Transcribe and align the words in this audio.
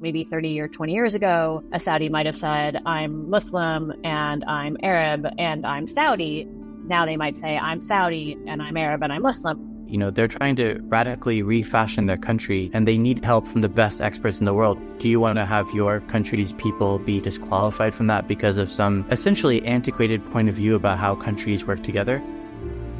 maybe 0.00 0.24
30 0.24 0.60
or 0.60 0.68
20 0.68 0.92
years 0.92 1.14
ago, 1.14 1.62
a 1.72 1.80
Saudi 1.80 2.08
might 2.08 2.26
have 2.26 2.36
said, 2.36 2.80
I'm 2.86 3.28
Muslim 3.28 3.92
and 4.02 4.44
I'm 4.44 4.76
Arab 4.82 5.26
and 5.38 5.66
I'm 5.66 5.86
Saudi. 5.86 6.48
Now 6.86 7.04
they 7.04 7.16
might 7.16 7.36
say, 7.36 7.58
I'm 7.58 7.80
Saudi 7.80 8.36
and 8.46 8.62
I'm 8.62 8.76
Arab 8.76 9.02
and 9.02 9.12
I'm 9.12 9.22
Muslim. 9.22 9.66
You 9.86 9.98
know, 9.98 10.10
they're 10.10 10.28
trying 10.28 10.56
to 10.56 10.80
radically 10.84 11.42
refashion 11.42 12.06
their 12.06 12.16
country 12.16 12.70
and 12.72 12.86
they 12.86 12.96
need 12.96 13.24
help 13.24 13.46
from 13.46 13.60
the 13.60 13.68
best 13.68 14.00
experts 14.00 14.38
in 14.38 14.46
the 14.46 14.54
world. 14.54 14.78
Do 14.98 15.08
you 15.08 15.20
want 15.20 15.36
to 15.38 15.44
have 15.44 15.68
your 15.74 16.00
country's 16.02 16.52
people 16.54 16.98
be 17.00 17.20
disqualified 17.20 17.94
from 17.94 18.06
that 18.06 18.28
because 18.28 18.56
of 18.56 18.70
some 18.70 19.04
essentially 19.10 19.64
antiquated 19.66 20.24
point 20.30 20.48
of 20.48 20.54
view 20.54 20.76
about 20.76 20.98
how 20.98 21.14
countries 21.16 21.66
work 21.66 21.82
together? 21.82 22.22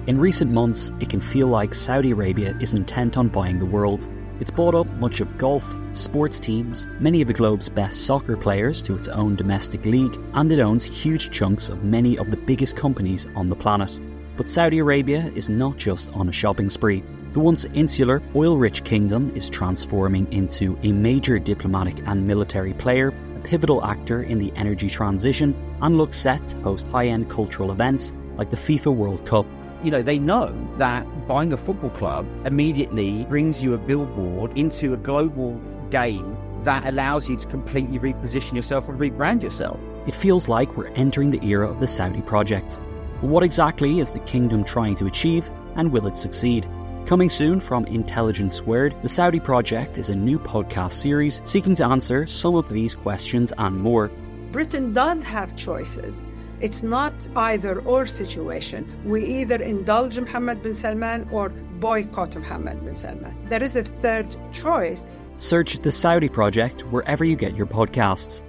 In 0.07 0.19
recent 0.19 0.51
months, 0.51 0.93
it 0.99 1.09
can 1.09 1.21
feel 1.21 1.47
like 1.47 1.75
Saudi 1.75 2.11
Arabia 2.11 2.57
is 2.61 2.75
intent 2.75 3.17
on 3.17 3.29
buying 3.29 3.61
the 3.61 3.67
world. 3.67 4.09
It's 4.41 4.51
bought 4.51 4.75
up 4.75 4.87
much 4.95 5.21
of 5.21 5.37
golf, 5.37 5.77
sports 5.93 6.41
teams, 6.41 6.89
many 6.99 7.21
of 7.21 7.29
the 7.29 7.35
globe's 7.35 7.69
best 7.69 8.07
soccer 8.07 8.39
players 8.39 8.81
to 8.83 8.97
its 8.97 9.07
own 9.07 9.37
domestic 9.37 9.85
league, 9.85 10.19
and 10.33 10.51
it 10.51 10.61
owns 10.61 10.83
huge 10.83 11.31
chunks 11.31 11.69
of 11.69 11.85
many 11.85 12.17
of 12.17 12.31
the 12.31 12.39
biggest 12.39 12.75
companies 12.75 13.29
on 13.37 13.51
the 13.51 13.55
planet. 13.55 14.01
But 14.39 14.49
Saudi 14.49 14.79
Arabia 14.79 15.31
is 15.35 15.51
not 15.51 15.77
just 15.77 16.11
on 16.15 16.31
a 16.31 16.33
shopping 16.33 16.71
spree. 16.71 17.05
The 17.35 17.41
once 17.41 17.67
insular, 17.75 18.23
oil 18.35 18.57
rich 18.57 18.83
kingdom 18.83 19.31
is 19.37 19.51
transforming 19.51 20.33
into 20.33 20.79
a 20.85 20.91
major 20.91 21.39
diplomatic 21.39 22.01
and 22.07 22.27
military 22.27 22.73
player, 22.73 23.09
a 23.37 23.41
pivotal 23.41 23.85
actor 23.85 24.23
in 24.23 24.39
the 24.39 24.55
energy 24.57 24.89
transition, 24.89 25.55
and 25.83 25.99
looks 25.99 26.17
set 26.17 26.49
to 26.49 26.63
host 26.63 26.89
high 26.89 27.09
end 27.09 27.29
cultural 27.29 27.73
events 27.73 28.15
like 28.39 28.49
the 28.49 28.57
FIFA 28.57 28.97
World 28.97 29.27
Cup. 29.27 29.45
You 29.83 29.91
know, 29.91 30.03
they 30.03 30.19
know 30.19 30.55
that 30.77 31.07
buying 31.27 31.53
a 31.53 31.57
football 31.57 31.91
club 31.91 32.27
immediately 32.45 33.25
brings 33.25 33.63
you 33.63 33.73
a 33.73 33.79
billboard 33.79 34.57
into 34.59 34.93
a 34.93 34.97
global 34.97 35.55
game 35.91 36.37
that 36.65 36.87
allows 36.87 37.31
you 37.31 37.37
to 37.37 37.47
completely 37.47 37.99
reposition 37.99 38.55
yourself 38.55 38.89
and 38.89 39.01
rebrand 39.01 39.43
yourself. 39.43 39.81
It 40.07 40.15
feels 40.15 40.49
like 40.49 40.77
we're 40.77 40.89
entering 40.89 41.31
the 41.31 41.43
era 41.43 41.71
of 41.71 41.81
the 41.81 41.87
Saudi 41.87 42.21
project. 42.21 42.81
But 43.21 43.29
what 43.29 43.43
exactly 43.43 44.01
is 44.01 44.11
the 44.11 44.19
kingdom 44.21 44.65
trying 44.65 44.97
to 44.97 45.07
achieve, 45.07 45.51
and 45.77 45.91
will 45.93 46.07
it 46.07 46.19
succeed? 46.19 46.69
Coming 47.07 47.31
soon 47.31 47.59
from 47.59 47.87
Intelligence 47.87 48.55
Squared, 48.55 48.95
the 49.03 49.09
Saudi 49.09 49.41
Project 49.41 49.97
is 49.97 50.11
a 50.11 50.15
new 50.15 50.39
podcast 50.39 50.93
series 50.93 51.41
seeking 51.45 51.75
to 51.77 51.87
answer 51.87 52.27
some 52.27 52.55
of 52.55 52.69
these 52.69 52.95
questions 52.95 53.53
and 53.57 53.79
more. 53.81 54.11
Britain 54.53 54.93
does 54.93 55.23
have 55.23 55.57
choices. 55.57 56.21
It's 56.61 56.83
not 56.83 57.15
either 57.37 57.81
or 57.81 58.07
situation. 58.07 58.87
We 59.05 59.25
either 59.25 59.57
indulge 59.57 60.19
Mohammed 60.19 60.63
bin 60.63 60.75
Salman 60.75 61.29
or 61.33 61.49
boycott 61.49 62.37
Mohammed 62.37 62.85
bin 62.85 62.95
Salman. 62.95 63.35
There 63.49 63.63
is 63.63 63.77
a 63.77 63.83
third 63.83 64.37
choice. 64.53 65.07
Search 65.37 65.79
the 65.79 65.91
Saudi 65.91 66.29
Project 66.29 66.83
wherever 66.93 67.25
you 67.25 67.35
get 67.35 67.57
your 67.57 67.67
podcasts. 67.67 68.43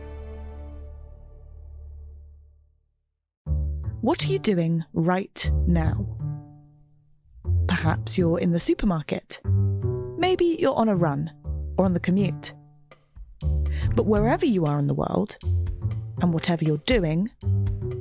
What 4.01 4.25
are 4.25 4.27
you 4.27 4.39
doing 4.39 4.83
right 4.93 5.49
now? 5.67 6.05
Perhaps 7.67 8.17
you're 8.17 8.39
in 8.39 8.51
the 8.51 8.59
supermarket. 8.59 9.39
Maybe 10.17 10.57
you're 10.59 10.75
on 10.75 10.89
a 10.89 10.95
run 10.95 11.31
or 11.77 11.85
on 11.85 11.93
the 11.93 11.99
commute. 11.99 12.53
But 13.95 14.05
wherever 14.05 14.45
you 14.45 14.65
are 14.65 14.79
in 14.79 14.87
the 14.87 14.93
world, 14.93 15.37
and 16.21 16.33
whatever 16.33 16.63
you're 16.63 16.77
doing, 16.77 17.29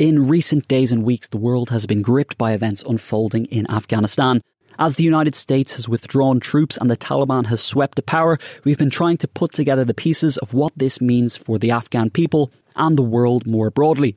In 0.00 0.28
recent 0.28 0.66
days 0.66 0.92
and 0.92 1.04
weeks, 1.04 1.28
the 1.28 1.36
world 1.36 1.68
has 1.68 1.84
been 1.84 2.00
gripped 2.00 2.38
by 2.38 2.52
events 2.52 2.82
unfolding 2.82 3.44
in 3.44 3.70
Afghanistan. 3.70 4.40
As 4.78 4.94
the 4.94 5.04
United 5.04 5.34
States 5.34 5.74
has 5.74 5.90
withdrawn 5.90 6.40
troops 6.40 6.78
and 6.78 6.90
the 6.90 6.96
Taliban 6.96 7.48
has 7.48 7.62
swept 7.62 7.96
to 7.96 8.02
power, 8.02 8.38
we've 8.64 8.78
been 8.78 8.88
trying 8.88 9.18
to 9.18 9.28
put 9.28 9.52
together 9.52 9.84
the 9.84 9.92
pieces 9.92 10.38
of 10.38 10.54
what 10.54 10.72
this 10.74 11.02
means 11.02 11.36
for 11.36 11.58
the 11.58 11.70
Afghan 11.70 12.08
people 12.08 12.50
and 12.76 12.96
the 12.96 13.02
world 13.02 13.46
more 13.46 13.70
broadly. 13.70 14.16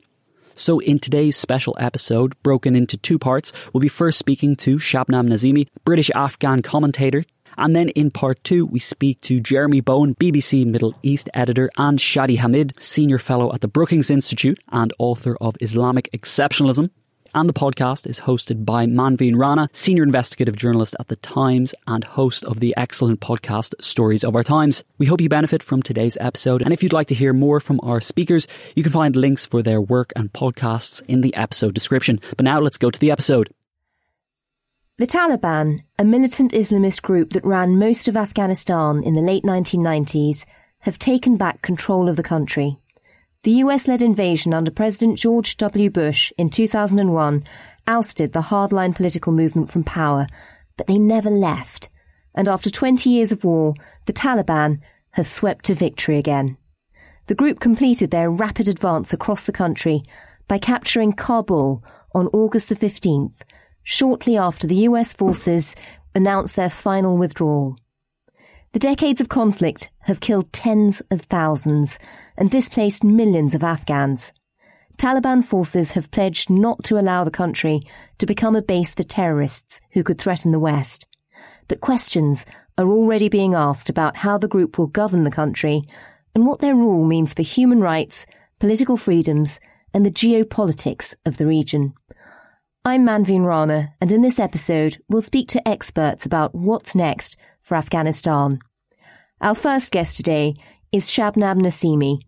So 0.54 0.78
in 0.78 1.00
today's 1.00 1.36
special 1.36 1.76
episode, 1.78 2.32
broken 2.42 2.74
into 2.74 2.96
two 2.96 3.18
parts, 3.18 3.52
we'll 3.74 3.82
be 3.82 3.88
first 3.88 4.18
speaking 4.18 4.56
to 4.64 4.78
Shabnam 4.78 5.28
Nazimi, 5.28 5.68
British 5.84 6.10
Afghan 6.14 6.62
commentator, 6.62 7.26
and 7.56 7.74
then 7.74 7.88
in 7.90 8.10
part 8.10 8.42
two, 8.44 8.66
we 8.66 8.78
speak 8.78 9.20
to 9.22 9.40
Jeremy 9.40 9.80
Bowen, 9.80 10.14
BBC 10.16 10.66
Middle 10.66 10.94
East 11.02 11.28
editor, 11.34 11.70
and 11.78 11.98
Shadi 11.98 12.38
Hamid, 12.38 12.74
senior 12.78 13.18
fellow 13.18 13.52
at 13.52 13.60
the 13.60 13.68
Brookings 13.68 14.10
Institute 14.10 14.58
and 14.70 14.92
author 14.98 15.36
of 15.40 15.56
Islamic 15.60 16.10
Exceptionalism. 16.12 16.90
And 17.36 17.48
the 17.48 17.52
podcast 17.52 18.06
is 18.06 18.20
hosted 18.20 18.64
by 18.64 18.86
Manveen 18.86 19.36
Rana, 19.36 19.68
senior 19.72 20.04
investigative 20.04 20.54
journalist 20.54 20.94
at 21.00 21.08
The 21.08 21.16
Times 21.16 21.74
and 21.84 22.04
host 22.04 22.44
of 22.44 22.60
the 22.60 22.72
excellent 22.76 23.18
podcast 23.20 23.74
Stories 23.82 24.22
of 24.22 24.36
Our 24.36 24.44
Times. 24.44 24.84
We 24.98 25.06
hope 25.06 25.20
you 25.20 25.28
benefit 25.28 25.60
from 25.60 25.82
today's 25.82 26.16
episode. 26.20 26.62
And 26.62 26.72
if 26.72 26.80
you'd 26.80 26.92
like 26.92 27.08
to 27.08 27.14
hear 27.14 27.32
more 27.32 27.58
from 27.58 27.80
our 27.82 28.00
speakers, 28.00 28.46
you 28.76 28.84
can 28.84 28.92
find 28.92 29.16
links 29.16 29.46
for 29.46 29.62
their 29.62 29.80
work 29.80 30.12
and 30.14 30.32
podcasts 30.32 31.02
in 31.08 31.22
the 31.22 31.34
episode 31.34 31.74
description. 31.74 32.20
But 32.36 32.44
now 32.44 32.60
let's 32.60 32.78
go 32.78 32.92
to 32.92 33.00
the 33.00 33.10
episode. 33.10 33.52
The 34.96 35.08
Taliban, 35.08 35.80
a 35.98 36.04
militant 36.04 36.52
Islamist 36.52 37.02
group 37.02 37.32
that 37.32 37.44
ran 37.44 37.80
most 37.80 38.06
of 38.06 38.16
Afghanistan 38.16 39.02
in 39.02 39.14
the 39.14 39.22
late 39.22 39.42
1990s, 39.42 40.46
have 40.82 41.00
taken 41.00 41.36
back 41.36 41.62
control 41.62 42.08
of 42.08 42.14
the 42.14 42.22
country. 42.22 42.78
The 43.42 43.54
US 43.64 43.88
led 43.88 44.02
invasion 44.02 44.54
under 44.54 44.70
President 44.70 45.18
George 45.18 45.56
W. 45.56 45.90
Bush 45.90 46.32
in 46.38 46.48
2001 46.48 47.42
ousted 47.88 48.32
the 48.32 48.42
hardline 48.42 48.94
political 48.94 49.32
movement 49.32 49.68
from 49.68 49.82
power, 49.82 50.28
but 50.76 50.86
they 50.86 50.98
never 50.98 51.28
left. 51.28 51.88
And 52.32 52.48
after 52.48 52.70
20 52.70 53.10
years 53.10 53.32
of 53.32 53.42
war, 53.42 53.74
the 54.04 54.12
Taliban 54.12 54.78
have 55.14 55.26
swept 55.26 55.64
to 55.64 55.74
victory 55.74 56.18
again. 56.18 56.56
The 57.26 57.34
group 57.34 57.58
completed 57.58 58.12
their 58.12 58.30
rapid 58.30 58.68
advance 58.68 59.12
across 59.12 59.42
the 59.42 59.50
country 59.50 60.04
by 60.46 60.58
capturing 60.58 61.14
Kabul 61.14 61.82
on 62.14 62.28
August 62.28 62.68
the 62.68 62.76
15th, 62.76 63.42
shortly 63.84 64.36
after 64.36 64.66
the 64.66 64.88
US 64.88 65.14
forces 65.14 65.76
announced 66.14 66.56
their 66.56 66.70
final 66.70 67.16
withdrawal. 67.16 67.76
The 68.72 68.80
decades 68.80 69.20
of 69.20 69.28
conflict 69.28 69.90
have 70.00 70.18
killed 70.18 70.52
tens 70.52 71.00
of 71.10 71.22
thousands 71.22 71.98
and 72.36 72.50
displaced 72.50 73.04
millions 73.04 73.54
of 73.54 73.62
Afghans. 73.62 74.32
Taliban 74.96 75.44
forces 75.44 75.92
have 75.92 76.10
pledged 76.10 76.50
not 76.50 76.82
to 76.84 76.98
allow 76.98 77.22
the 77.24 77.30
country 77.30 77.82
to 78.18 78.26
become 78.26 78.56
a 78.56 78.62
base 78.62 78.94
for 78.94 79.02
terrorists 79.02 79.80
who 79.92 80.02
could 80.02 80.18
threaten 80.18 80.50
the 80.50 80.58
West. 80.58 81.06
But 81.68 81.80
questions 81.80 82.46
are 82.76 82.88
already 82.88 83.28
being 83.28 83.54
asked 83.54 83.88
about 83.88 84.16
how 84.18 84.38
the 84.38 84.48
group 84.48 84.78
will 84.78 84.86
govern 84.86 85.24
the 85.24 85.30
country 85.30 85.82
and 86.34 86.46
what 86.46 86.60
their 86.60 86.74
rule 86.74 87.04
means 87.04 87.34
for 87.34 87.42
human 87.42 87.80
rights, 87.80 88.26
political 88.58 88.96
freedoms, 88.96 89.60
and 89.92 90.04
the 90.04 90.10
geopolitics 90.10 91.14
of 91.24 91.36
the 91.36 91.46
region. 91.46 91.94
I'm 92.86 93.06
Manveen 93.06 93.46
Rana, 93.46 93.94
and 93.98 94.12
in 94.12 94.20
this 94.20 94.38
episode, 94.38 94.98
we'll 95.08 95.22
speak 95.22 95.48
to 95.48 95.66
experts 95.66 96.26
about 96.26 96.54
what's 96.54 96.94
next 96.94 97.38
for 97.62 97.76
Afghanistan. 97.76 98.58
Our 99.40 99.54
first 99.54 99.90
guest 99.90 100.18
today 100.18 100.54
is 100.92 101.10
Shabnam 101.10 101.62
Nazimi, 101.62 102.20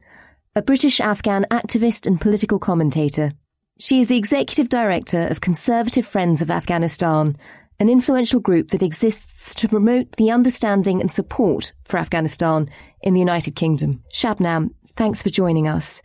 a 0.55 0.63
British 0.63 0.99
Afghan 0.99 1.45
activist 1.51 2.07
and 2.07 2.19
political 2.19 2.59
commentator. 2.59 3.33
She 3.79 4.01
is 4.01 4.07
the 4.07 4.17
executive 4.17 4.71
director 4.71 5.27
of 5.27 5.43
Conservative 5.43 6.07
Friends 6.07 6.41
of 6.41 6.51
Afghanistan, 6.51 7.37
an 7.79 7.91
influential 7.91 8.41
group 8.41 8.69
that 8.71 8.83
exists 8.83 9.55
to 9.57 9.69
promote 9.69 10.13
the 10.13 10.31
understanding 10.31 11.03
and 11.03 11.13
support 11.13 11.75
for 11.85 11.99
Afghanistan 11.99 12.71
in 13.03 13.13
the 13.13 13.21
United 13.21 13.57
Kingdom. 13.57 14.03
Shabnam, 14.11 14.71
thanks 14.87 15.23
for 15.23 15.29
joining 15.29 15.69
us. 15.69 16.01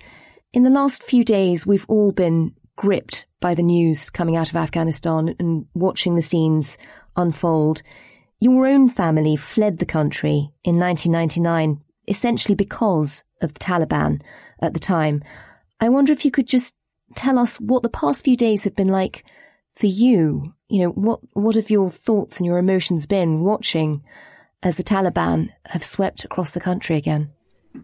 In 0.52 0.64
the 0.64 0.70
last 0.70 1.04
few 1.04 1.24
days, 1.24 1.66
we've 1.66 1.86
all 1.88 2.12
been 2.12 2.54
gripped 2.76 3.28
by 3.42 3.54
the 3.54 3.64
news 3.64 4.10
coming 4.10 4.38
out 4.38 4.50
of 4.50 4.56
Afghanistan 4.56 5.36
and 5.38 5.66
watching 5.74 6.16
the 6.16 6.22
scenes 6.22 6.78
unfold. 7.18 7.82
Your 8.40 8.66
own 8.66 8.88
family 8.88 9.36
fled 9.36 9.80
the 9.80 9.86
country 9.86 10.52
in 10.64 10.80
1999, 10.80 11.82
essentially 12.08 12.56
because 12.56 13.26
of 13.42 13.54
the 13.54 13.60
Taliban 13.60 14.22
at 14.62 14.74
the 14.74 14.80
time. 14.80 15.22
I 15.82 15.90
wonder 15.90 16.14
if 16.14 16.24
you 16.24 16.32
could 16.32 16.48
just 16.48 16.74
tell 17.16 17.38
us 17.38 17.58
what 17.58 17.84
the 17.84 17.90
past 17.90 18.24
few 18.24 18.38
days 18.38 18.64
have 18.64 18.76
been 18.76 18.88
like 18.88 19.26
for 19.76 19.88
you. 19.88 20.54
You 20.70 20.84
know, 20.84 20.90
what, 20.92 21.20
what 21.34 21.56
have 21.56 21.70
your 21.70 21.90
thoughts 21.90 22.38
and 22.38 22.46
your 22.46 22.58
emotions 22.58 23.08
been 23.08 23.42
watching 23.42 24.04
as 24.64 24.78
the 24.78 24.84
Taliban 24.84 25.50
have 25.66 25.84
swept 25.84 26.24
across 26.24 26.52
the 26.52 26.62
country 26.62 26.96
again? 26.96 27.32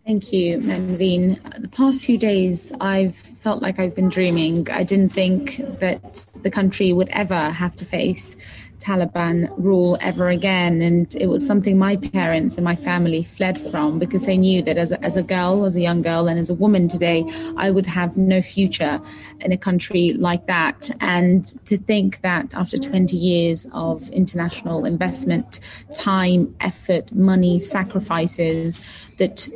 Thank 0.06 0.34
you, 0.34 0.58
Manveen. 0.60 1.62
The 1.62 1.68
past 1.68 2.04
few 2.04 2.18
days, 2.18 2.74
I've 2.82 3.16
felt 3.16 3.62
like 3.62 3.80
I've 3.80 3.96
been 3.96 4.10
dreaming. 4.10 4.68
I 4.70 4.84
didn't 4.84 5.10
think 5.10 5.58
that 5.80 6.26
the 6.44 6.52
country 6.52 6.92
would 6.92 7.10
ever 7.10 7.50
have 7.52 7.76
to 7.78 7.86
face 7.86 8.36
Taliban 8.80 9.52
rule 9.58 9.98
ever 10.02 10.30
again. 10.30 10.82
And 10.82 11.14
it 11.16 11.28
was 11.28 11.46
something 11.46 11.78
my 11.78 11.96
parents 11.96 12.56
and 12.58 12.64
my 12.64 12.76
family 12.76 13.24
fled 13.24 13.60
from 13.60 14.00
because 14.00 14.26
they 14.26 14.38
knew 14.38 14.62
that 14.64 14.78
as 14.78 14.92
a, 14.92 15.04
as 15.04 15.18
a 15.18 15.24
girl, 15.24 15.66
as 15.66 15.76
a 15.76 15.82
young 15.82 16.02
girl, 16.02 16.28
and 16.28 16.40
as 16.40 16.50
a 16.50 16.54
woman 16.54 16.88
today, 16.88 17.26
I 17.58 17.72
would 17.72 17.86
have 17.86 18.18
no 18.18 18.42
future 18.42 19.00
in 19.40 19.52
a 19.52 19.58
country 19.58 20.14
like 20.14 20.48
that. 20.48 20.90
And 21.02 21.46
to 21.66 21.78
think 21.78 22.22
that 22.22 22.54
after 22.54 22.78
20 22.78 23.16
years 23.16 23.68
of 23.74 24.10
international 24.10 24.86
investment, 24.86 25.60
time, 25.94 26.56
effort, 26.60 27.12
money, 27.12 27.60
sacrifices, 27.60 28.80
that 29.18 29.48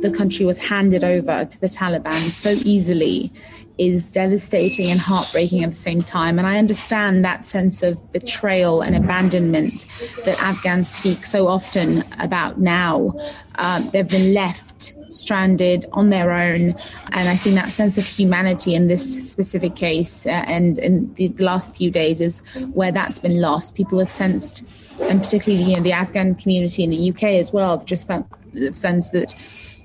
the 0.00 0.14
country 0.14 0.44
was 0.44 0.58
handed 0.58 1.02
over 1.02 1.44
to 1.44 1.60
the 1.60 1.68
Taliban 1.68 2.30
so 2.30 2.50
easily 2.50 3.32
is 3.78 4.08
devastating 4.10 4.90
and 4.90 5.00
heartbreaking 5.00 5.62
at 5.62 5.70
the 5.70 5.76
same 5.76 6.02
time. 6.02 6.38
And 6.38 6.46
I 6.46 6.58
understand 6.58 7.24
that 7.24 7.44
sense 7.44 7.82
of 7.82 8.12
betrayal 8.12 8.80
and 8.80 8.96
abandonment 8.96 9.86
that 10.24 10.40
Afghans 10.42 10.88
speak 10.88 11.26
so 11.26 11.48
often 11.48 12.02
about 12.18 12.58
now. 12.58 13.14
Um, 13.56 13.90
they've 13.90 14.08
been 14.08 14.32
left 14.34 14.94
stranded 15.08 15.86
on 15.92 16.10
their 16.10 16.32
own. 16.32 16.74
And 17.12 17.28
I 17.28 17.36
think 17.36 17.56
that 17.56 17.72
sense 17.72 17.98
of 17.98 18.06
humanity 18.06 18.74
in 18.74 18.88
this 18.88 19.30
specific 19.30 19.76
case 19.76 20.26
uh, 20.26 20.30
and 20.30 20.78
in 20.78 21.12
the 21.14 21.28
last 21.38 21.76
few 21.76 21.90
days 21.90 22.20
is 22.20 22.40
where 22.72 22.92
that's 22.92 23.18
been 23.18 23.40
lost. 23.40 23.74
People 23.74 23.98
have 23.98 24.10
sensed, 24.10 24.64
and 25.02 25.20
particularly 25.20 25.64
you 25.64 25.76
know, 25.76 25.82
the 25.82 25.92
Afghan 25.92 26.34
community 26.34 26.82
in 26.82 26.90
the 26.90 27.10
UK 27.10 27.24
as 27.24 27.52
well, 27.52 27.78
have 27.78 27.86
just 27.86 28.06
felt 28.06 28.26
the 28.52 28.74
sense 28.74 29.10
that 29.10 29.34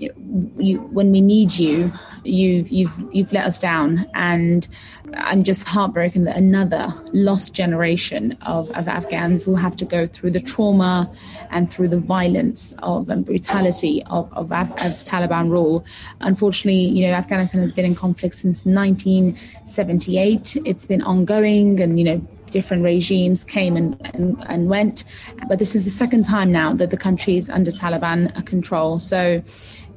you, 0.02 0.80
when 0.92 1.12
we 1.12 1.22
need 1.22 1.58
you, 1.58 1.92
you've 2.24 2.70
you've 2.70 3.04
you've 3.12 3.32
let 3.32 3.46
us 3.46 3.60
down, 3.60 4.10
and 4.14 4.68
I'm 5.16 5.44
just 5.44 5.64
heartbroken 5.68 6.24
that 6.26 6.38
another 6.38 6.94
lost 7.14 7.54
generation 7.54 8.38
of, 8.46 8.70
of 8.72 8.88
Afghans 8.88 9.46
will 9.48 9.56
have 9.56 9.76
to 9.78 9.86
go 9.86 10.08
through 10.08 10.32
the 10.32 10.40
trauma 10.40 11.12
and 11.50 11.70
through 11.70 11.90
the 11.90 12.00
violence 12.00 12.74
of 12.80 13.10
and 13.10 13.26
brutality 13.26 14.04
of, 14.08 14.32
of, 14.34 14.52
of 14.52 15.04
Taliban 15.04 15.50
rule. 15.50 15.86
Unfortunately, 16.22 16.86
you 16.86 17.08
know, 17.08 17.14
Afghanistan 17.14 17.62
has 17.62 17.74
been 17.74 17.86
in 17.86 17.96
conflict 17.96 18.36
since 18.36 18.66
1978. 18.66 20.58
It's 20.66 20.86
been 20.86 21.02
ongoing, 21.02 21.80
and 21.80 22.00
you 22.00 22.06
know 22.06 22.28
different 22.52 22.84
regimes 22.84 23.44
came 23.44 23.76
and, 23.76 23.96
and, 24.14 24.38
and, 24.48 24.70
went. 24.70 25.04
But 25.48 25.58
this 25.58 25.74
is 25.74 25.86
the 25.86 25.92
second 25.92 26.26
time 26.26 26.52
now 26.52 26.74
that 26.74 26.92
the 26.92 26.98
country 26.98 27.38
is 27.38 27.50
under 27.50 27.72
Taliban 27.72 28.46
control. 28.46 29.00
So 29.00 29.42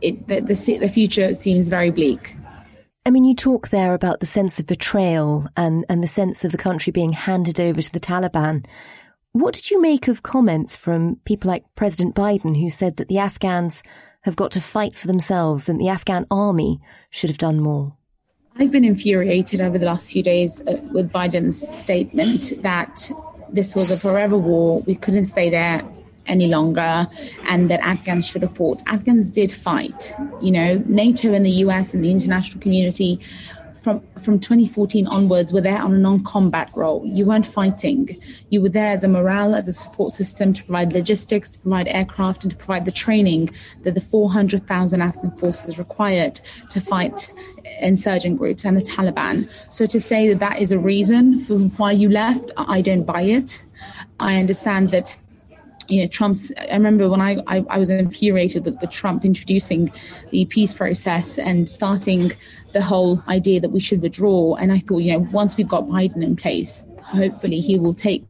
it, 0.04 0.28
the, 0.28 0.40
the, 0.40 0.78
the 0.78 0.88
future 0.88 1.34
seems 1.34 1.68
very 1.68 1.90
bleak. 1.90 2.36
I 3.06 3.10
mean, 3.10 3.24
you 3.24 3.34
talk 3.34 3.68
there 3.68 3.94
about 3.94 4.20
the 4.20 4.26
sense 4.26 4.58
of 4.58 4.66
betrayal 4.66 5.46
and, 5.56 5.84
and 5.88 6.02
the 6.02 6.08
sense 6.08 6.44
of 6.44 6.52
the 6.52 6.58
country 6.58 6.90
being 6.90 7.12
handed 7.12 7.60
over 7.60 7.82
to 7.82 7.92
the 7.92 8.00
Taliban. 8.00 8.64
What 9.32 9.54
did 9.54 9.70
you 9.70 9.80
make 9.80 10.08
of 10.08 10.22
comments 10.22 10.76
from 10.76 11.16
people 11.24 11.48
like 11.48 11.64
President 11.74 12.14
Biden, 12.14 12.58
who 12.58 12.70
said 12.70 12.96
that 12.96 13.08
the 13.08 13.18
Afghans 13.18 13.82
have 14.22 14.36
got 14.36 14.52
to 14.52 14.60
fight 14.60 14.96
for 14.96 15.06
themselves 15.06 15.68
and 15.68 15.80
the 15.80 15.88
Afghan 15.88 16.26
army 16.30 16.80
should 17.10 17.30
have 17.30 17.38
done 17.38 17.60
more? 17.60 17.96
I've 18.56 18.70
been 18.70 18.84
infuriated 18.84 19.60
over 19.60 19.76
the 19.76 19.86
last 19.86 20.10
few 20.10 20.22
days 20.22 20.60
uh, 20.60 20.80
with 20.92 21.10
Biden's 21.12 21.74
statement 21.74 22.62
that 22.62 23.10
this 23.50 23.74
was 23.74 23.90
a 23.90 23.98
forever 23.98 24.38
war. 24.38 24.80
We 24.82 24.94
couldn't 24.94 25.24
stay 25.24 25.50
there 25.50 25.82
any 26.26 26.46
longer 26.46 27.06
and 27.44 27.70
that 27.70 27.80
Afghans 27.80 28.26
should 28.26 28.42
have 28.42 28.56
fought. 28.56 28.82
Afghans 28.86 29.30
did 29.30 29.52
fight. 29.52 30.14
You 30.40 30.52
know, 30.52 30.82
NATO 30.86 31.32
and 31.32 31.44
the 31.44 31.50
US 31.50 31.94
and 31.94 32.04
the 32.04 32.10
international 32.10 32.60
community 32.60 33.20
from 33.84 34.00
from 34.18 34.40
2014 34.40 35.06
onwards 35.08 35.52
were 35.52 35.60
there 35.60 35.80
on 35.80 35.92
a 35.92 35.98
non-combat 35.98 36.70
role. 36.74 37.02
You 37.04 37.26
weren't 37.26 37.46
fighting. 37.46 38.18
You 38.48 38.62
were 38.62 38.70
there 38.70 38.92
as 38.92 39.04
a 39.04 39.08
morale, 39.08 39.54
as 39.54 39.68
a 39.68 39.72
support 39.72 40.12
system 40.12 40.54
to 40.54 40.64
provide 40.64 40.92
logistics, 40.92 41.50
to 41.50 41.58
provide 41.58 41.88
aircraft, 41.88 42.44
and 42.44 42.50
to 42.50 42.56
provide 42.56 42.86
the 42.86 42.92
training 42.92 43.50
that 43.82 43.94
the 43.94 44.00
400,000 44.00 45.02
Afghan 45.02 45.36
forces 45.36 45.78
required 45.78 46.40
to 46.70 46.80
fight 46.80 47.30
insurgent 47.80 48.38
groups 48.38 48.64
and 48.64 48.76
the 48.76 48.80
Taliban. 48.80 49.48
So 49.68 49.84
to 49.86 50.00
say 50.00 50.28
that 50.28 50.40
that 50.40 50.60
is 50.60 50.72
a 50.72 50.78
reason 50.78 51.38
for 51.38 51.58
why 51.58 51.92
you 51.92 52.08
left, 52.08 52.50
I 52.56 52.80
don't 52.80 53.04
buy 53.04 53.22
it. 53.22 53.62
I 54.20 54.38
understand 54.38 54.90
that 54.90 55.16
you 55.88 56.02
know, 56.02 56.06
Trump's. 56.08 56.52
I 56.58 56.74
remember 56.74 57.08
when 57.08 57.20
I, 57.20 57.42
I, 57.46 57.64
I 57.68 57.78
was 57.78 57.90
infuriated 57.90 58.64
with, 58.64 58.80
with 58.80 58.90
Trump 58.90 59.24
introducing 59.24 59.92
the 60.30 60.44
peace 60.46 60.74
process 60.74 61.38
and 61.38 61.68
starting 61.68 62.32
the 62.72 62.82
whole 62.82 63.22
idea 63.28 63.60
that 63.60 63.70
we 63.70 63.80
should 63.80 64.02
withdraw. 64.02 64.54
And 64.56 64.72
I 64.72 64.78
thought, 64.78 64.98
you 64.98 65.12
know, 65.12 65.26
once 65.30 65.56
we've 65.56 65.68
got 65.68 65.84
Biden 65.84 66.22
in 66.22 66.36
place, 66.36 66.84
hopefully 67.02 67.60
he 67.60 67.78
will 67.78 67.94
take, 67.94 68.24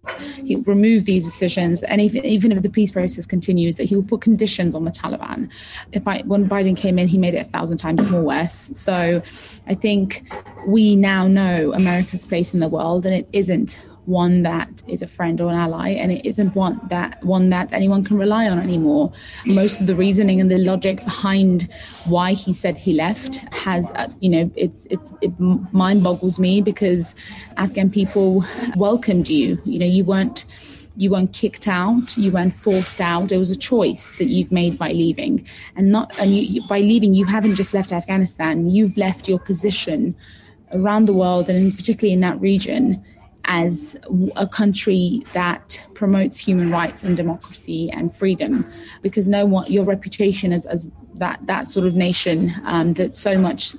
he'll 0.44 0.62
remove 0.62 1.04
these 1.04 1.24
decisions. 1.24 1.82
And 1.84 2.00
even, 2.00 2.24
even 2.24 2.52
if 2.52 2.62
the 2.62 2.68
peace 2.68 2.92
process 2.92 3.26
continues, 3.26 3.76
that 3.76 3.84
he 3.84 3.94
will 3.94 4.02
put 4.02 4.20
conditions 4.20 4.74
on 4.74 4.84
the 4.84 4.90
Taliban. 4.90 5.50
If 5.92 6.06
I, 6.06 6.22
when 6.22 6.48
Biden 6.48 6.76
came 6.76 6.98
in, 6.98 7.08
he 7.08 7.16
made 7.16 7.34
it 7.34 7.46
a 7.46 7.50
thousand 7.50 7.78
times 7.78 8.04
more 8.10 8.22
worse. 8.22 8.70
So 8.74 9.22
I 9.66 9.74
think 9.74 10.24
we 10.66 10.96
now 10.96 11.26
know 11.26 11.72
America's 11.72 12.26
place 12.26 12.52
in 12.52 12.60
the 12.60 12.68
world, 12.68 13.06
and 13.06 13.14
it 13.14 13.28
isn't 13.32 13.80
one 14.06 14.42
that 14.42 14.82
is 14.86 15.02
a 15.02 15.06
friend 15.06 15.40
or 15.40 15.50
an 15.50 15.56
ally 15.56 15.90
and 15.90 16.12
it 16.12 16.26
isn't 16.26 16.54
one 16.54 16.80
that 16.88 17.22
one 17.24 17.48
that 17.50 17.72
anyone 17.72 18.04
can 18.04 18.18
rely 18.18 18.48
on 18.48 18.58
anymore. 18.58 19.12
Most 19.46 19.80
of 19.80 19.86
the 19.86 19.94
reasoning 19.94 20.40
and 20.40 20.50
the 20.50 20.58
logic 20.58 21.02
behind 21.04 21.68
why 22.06 22.32
he 22.32 22.52
said 22.52 22.76
he 22.76 22.92
left 22.92 23.36
has 23.52 23.90
uh, 23.94 24.08
you 24.20 24.28
know 24.28 24.50
it's 24.56 24.86
it's 24.90 25.12
it 25.20 25.32
mind 25.40 26.02
boggles 26.02 26.38
me 26.38 26.60
because 26.60 27.14
afghan 27.56 27.90
people 27.90 28.44
welcomed 28.76 29.28
you. 29.28 29.60
You 29.64 29.78
know 29.78 29.86
you 29.86 30.04
weren't 30.04 30.44
you 30.96 31.10
weren't 31.10 31.32
kicked 31.32 31.66
out 31.66 32.16
you 32.16 32.30
weren't 32.30 32.54
forced 32.54 33.00
out. 33.00 33.32
It 33.32 33.38
was 33.38 33.50
a 33.50 33.56
choice 33.56 34.16
that 34.18 34.26
you've 34.26 34.52
made 34.52 34.78
by 34.78 34.92
leaving. 34.92 35.46
And 35.76 35.90
not 35.90 36.16
and 36.18 36.34
you, 36.34 36.62
by 36.68 36.80
leaving 36.80 37.14
you 37.14 37.24
haven't 37.24 37.54
just 37.54 37.72
left 37.72 37.90
afghanistan. 37.92 38.70
You've 38.70 38.96
left 38.98 39.28
your 39.28 39.38
position 39.38 40.14
around 40.74 41.06
the 41.06 41.14
world 41.14 41.48
and 41.48 41.74
particularly 41.74 42.12
in 42.12 42.20
that 42.20 42.40
region 42.40 43.02
as 43.46 43.96
a 44.36 44.46
country 44.46 45.22
that 45.32 45.80
promotes 45.94 46.38
human 46.38 46.70
rights 46.70 47.04
and 47.04 47.16
democracy 47.16 47.90
and 47.90 48.14
freedom 48.14 48.70
because 49.02 49.28
no 49.28 49.44
one 49.46 49.70
your 49.70 49.84
reputation 49.84 50.52
as, 50.52 50.66
as 50.66 50.86
that 51.14 51.38
that 51.46 51.70
sort 51.70 51.86
of 51.86 51.94
nation 51.94 52.52
um, 52.64 52.94
that 52.94 53.16
so 53.16 53.38
much 53.38 53.74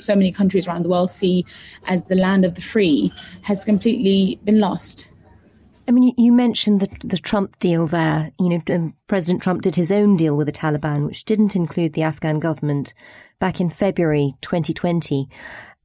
so 0.00 0.14
many 0.14 0.32
countries 0.32 0.66
around 0.66 0.84
the 0.84 0.88
world 0.88 1.10
see 1.10 1.44
as 1.86 2.04
the 2.06 2.14
land 2.14 2.44
of 2.44 2.54
the 2.54 2.62
free 2.62 3.12
has 3.42 3.64
completely 3.64 4.38
been 4.44 4.60
lost 4.60 5.08
I 5.86 5.90
mean, 5.90 6.14
you 6.16 6.32
mentioned 6.32 6.80
the, 6.80 6.88
the 7.06 7.18
Trump 7.18 7.58
deal 7.58 7.86
there. 7.86 8.32
You 8.40 8.48
know, 8.48 8.62
um, 8.74 8.94
President 9.06 9.42
Trump 9.42 9.60
did 9.60 9.74
his 9.74 9.92
own 9.92 10.16
deal 10.16 10.36
with 10.36 10.46
the 10.46 10.52
Taliban, 10.52 11.04
which 11.04 11.24
didn't 11.24 11.54
include 11.54 11.92
the 11.92 12.02
Afghan 12.02 12.38
government 12.38 12.94
back 13.38 13.60
in 13.60 13.68
February 13.68 14.34
2020. 14.40 15.28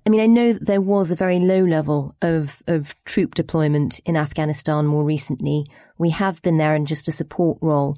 I 0.09 0.11
mean, 0.11 0.21
I 0.21 0.25
know 0.25 0.53
that 0.53 0.65
there 0.65 0.81
was 0.81 1.11
a 1.11 1.15
very 1.15 1.37
low 1.37 1.63
level 1.63 2.15
of, 2.23 2.63
of 2.65 2.95
troop 3.05 3.35
deployment 3.35 3.99
in 4.07 4.17
Afghanistan 4.17 4.87
more 4.87 5.03
recently. 5.03 5.67
We 5.99 6.09
have 6.09 6.41
been 6.41 6.57
there 6.57 6.73
in 6.73 6.87
just 6.87 7.07
a 7.07 7.11
support 7.11 7.59
role. 7.61 7.95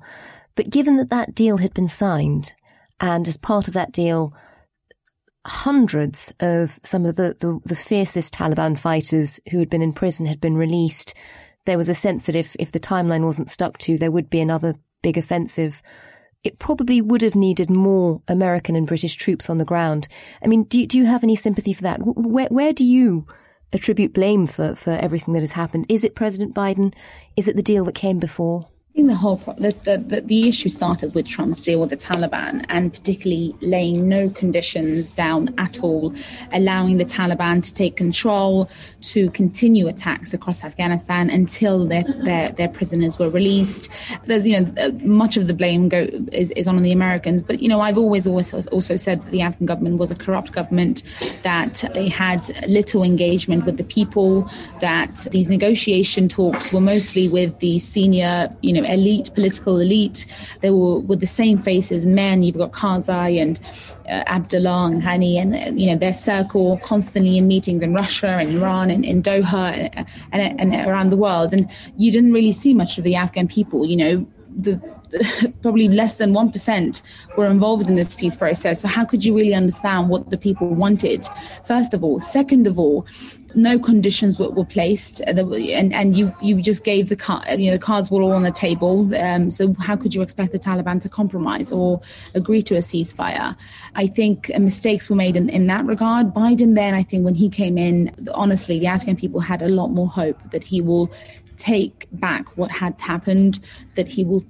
But 0.56 0.70
given 0.70 0.98
that 0.98 1.10
that 1.10 1.34
deal 1.34 1.60
had 1.60 1.74
been 1.74 1.88
signed, 1.88 2.54
and 3.00 3.26
as 3.30 3.38
part 3.38 3.70
of 3.70 3.74
that 3.76 3.94
deal, 3.94 4.34
hundreds 5.48 6.34
of 6.42 6.82
some 6.84 7.06
of 7.06 7.16
the, 7.16 7.34
the, 7.40 7.62
the 7.64 7.78
fiercest 7.78 8.34
Taliban 8.34 8.78
fighters 8.78 9.40
who 9.50 9.60
had 9.60 9.70
been 9.70 9.82
in 9.82 9.94
prison 9.94 10.26
had 10.26 10.42
been 10.42 10.58
released, 10.58 11.14
there 11.66 11.78
was 11.78 11.88
a 11.88 11.96
sense 11.96 12.26
that 12.26 12.36
if, 12.36 12.58
if 12.60 12.74
the 12.74 12.80
timeline 12.82 13.24
wasn't 13.24 13.50
stuck 13.50 13.78
to, 13.78 13.98
there 13.98 14.12
would 14.12 14.30
be 14.30 14.42
another 14.42 14.76
big 15.02 15.18
offensive 15.18 15.82
it 16.44 16.60
probably 16.60 17.02
would 17.02 17.22
have 17.22 17.36
needed 17.36 17.70
more 17.70 18.22
American 18.28 18.76
and 18.76 18.88
British 18.88 19.16
troops 19.16 19.50
on 19.50 19.58
the 19.58 19.66
ground. 19.66 20.08
I 20.44 20.48
mean, 20.48 20.64
do, 20.64 20.86
do 20.88 20.98
you 20.98 21.06
have 21.06 21.24
any 21.24 21.36
sympathy 21.36 21.74
for 21.74 21.84
that? 21.84 22.00
Where, 22.04 22.48
where 22.48 22.74
do 22.74 22.84
you 22.84 23.28
attribute 23.74 24.14
blame 24.14 24.48
for, 24.48 24.76
for 24.76 24.92
everything 24.92 25.34
that 25.34 25.42
has 25.42 25.54
happened? 25.54 25.86
Is 25.88 26.04
it 26.04 26.16
President 26.16 26.56
Biden? 26.56 26.94
Is 27.38 27.48
it 27.48 27.56
the 27.56 27.62
deal 27.62 27.86
that 27.86 27.96
came 27.96 28.20
before? 28.20 28.68
I 28.92 28.94
think 28.94 29.08
the 29.08 29.16
whole 29.16 29.38
the, 29.38 29.74
the, 29.86 30.20
the, 30.20 30.50
issue 30.50 30.68
started 30.68 31.16
with 31.16 31.26
Trump's 31.26 31.62
deal 31.62 31.80
with 31.80 31.92
the 31.92 31.98
Taliban 31.98 32.66
and 32.68 32.92
particularly 32.92 33.56
laying 33.62 34.10
no 34.10 34.30
conditions 34.30 35.14
down 35.14 35.54
at 35.58 35.80
all, 35.82 36.14
allowing 36.52 36.98
the 36.98 37.06
Taliban 37.06 37.64
to 37.64 37.74
take 37.74 37.96
control, 37.96 38.70
to 39.00 39.30
continue 39.32 39.88
attacks 39.88 40.34
across 40.34 40.66
Afghanistan 40.66 41.30
until 41.30 41.88
their, 41.88 42.04
their, 42.26 42.52
their 42.52 42.68
prisoners 42.68 43.18
were 43.18 43.30
released. 43.30 43.90
There's, 44.26 44.46
you 44.46 44.60
know, 44.60 44.74
uh, 44.84 44.92
much 45.06 45.38
of 45.38 45.48
the 45.48 45.54
blame 45.54 45.88
go, 45.88 46.10
is, 46.34 46.52
is 46.52 46.68
on 46.68 46.82
the 46.84 46.92
Americans. 46.92 47.42
But, 47.42 47.62
you 47.62 47.70
know, 47.70 47.80
I've 47.80 47.98
always, 47.98 48.28
always 48.28 48.54
also 48.54 48.98
said 48.98 49.22
that 49.22 49.32
the 49.32 49.40
Afghan 49.40 49.68
government 49.68 50.00
was 50.00 50.12
a 50.12 50.16
corrupt 50.16 50.52
government, 50.52 51.04
that 51.44 51.86
they 51.94 52.10
had 52.10 52.50
little 52.68 53.04
engagement 53.04 53.66
with 53.66 53.78
the 53.78 53.86
people, 53.86 54.52
that 54.82 55.28
these 55.32 55.48
negotiation 55.48 56.28
talks 56.28 56.74
were 56.74 56.82
mostly 56.82 57.30
with 57.30 57.58
the 57.60 57.80
senior, 57.80 58.54
you 58.62 58.74
know, 58.74 58.81
elite, 58.84 59.32
political 59.34 59.80
elite. 59.80 60.26
They 60.62 60.70
were 60.70 61.00
with 61.00 61.20
the 61.20 61.28
same 61.28 61.62
faces, 61.62 62.06
men. 62.06 62.44
You've 62.44 62.58
got 62.58 62.72
Karzai 62.72 63.42
and 63.42 63.60
uh, 64.06 64.24
Abdullah 64.28 64.88
and 64.88 65.02
Ghani, 65.02 65.36
and, 65.38 65.56
uh, 65.56 65.80
you 65.80 65.88
know, 65.92 65.98
their 65.98 66.14
circle 66.14 66.78
constantly 66.84 67.38
in 67.38 67.48
meetings 67.48 67.82
in 67.82 67.94
Russia 67.94 68.38
and 68.40 68.50
Iran 68.50 68.90
and 68.90 69.06
in 69.06 69.22
Doha 69.22 69.90
and, 69.94 70.08
and, 70.32 70.74
and 70.74 70.88
around 70.88 71.10
the 71.10 71.18
world. 71.18 71.54
And 71.54 71.70
you 71.98 72.12
didn't 72.12 72.34
really 72.34 72.52
see 72.52 72.74
much 72.74 72.98
of 72.98 73.04
the 73.04 73.16
Afghan 73.16 73.48
people, 73.48 73.86
you 73.86 73.98
know, 73.98 74.28
the, 74.56 74.82
probably 75.62 75.88
less 75.88 76.18
than 76.18 76.34
1% 76.34 77.02
were 77.38 77.46
involved 77.46 77.88
in 77.88 77.96
this 77.96 78.16
peace 78.16 78.36
process. 78.36 78.82
So, 78.82 78.88
how 78.88 79.06
could 79.06 79.24
you 79.26 79.36
really 79.36 79.54
understand 79.54 80.10
what 80.10 80.30
the 80.30 80.38
people 80.38 80.68
wanted? 80.70 81.28
First 81.66 81.94
of 81.94 82.04
all. 82.04 82.20
Second 82.20 82.68
of 82.68 82.78
all, 82.80 83.06
no 83.56 83.80
conditions 83.80 84.40
were, 84.40 84.50
were 84.50 84.66
placed, 84.66 85.22
uh, 85.22 85.34
and 85.36 85.94
and 85.94 86.18
you 86.18 86.34
you 86.42 86.62
just 86.62 86.84
gave 86.84 87.10
the 87.10 87.16
card, 87.16 87.60
you 87.60 87.68
know, 87.68 87.78
the 87.78 87.84
cards 87.84 88.10
were 88.10 88.22
all 88.22 88.32
on 88.32 88.44
the 88.44 88.52
table. 88.52 89.14
Um, 89.16 89.50
so 89.50 89.74
how 89.80 89.96
could 89.96 90.14
you 90.14 90.22
expect 90.22 90.52
the 90.52 90.60
Taliban 90.60 91.02
to 91.02 91.10
compromise 91.10 91.72
or 91.72 92.02
agree 92.34 92.62
to 92.64 92.76
a 92.76 92.80
ceasefire? 92.80 93.56
I 93.96 94.08
think 94.08 94.50
mistakes 94.58 95.10
were 95.10 95.16
made 95.16 95.36
in, 95.36 95.50
in 95.50 95.68
that 95.68 95.86
regard. 95.86 96.34
Biden 96.34 96.76
then, 96.76 96.94
I 96.94 97.04
think, 97.04 97.26
when 97.26 97.36
he 97.36 97.50
came 97.50 97.78
in, 97.78 98.14
honestly, 98.34 98.80
the 98.80 98.88
Afghan 98.88 99.16
people 99.16 99.40
had 99.40 99.62
a 99.62 99.70
lot 99.70 99.90
more 99.90 100.08
hope 100.08 100.38
that 100.52 100.64
he 100.64 100.82
will 100.82 101.12
take 101.58 102.08
back 102.14 102.58
what 102.58 102.72
had 102.72 103.00
happened, 103.00 103.60
that 103.96 104.08
he 104.08 104.24
will 104.24 104.44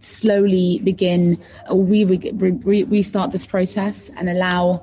slowly 0.00 0.80
begin 0.84 1.38
or 1.68 1.82
re- 1.84 2.04
re- 2.04 2.84
restart 2.84 3.32
this 3.32 3.46
process 3.46 4.10
and 4.16 4.28
allow 4.28 4.82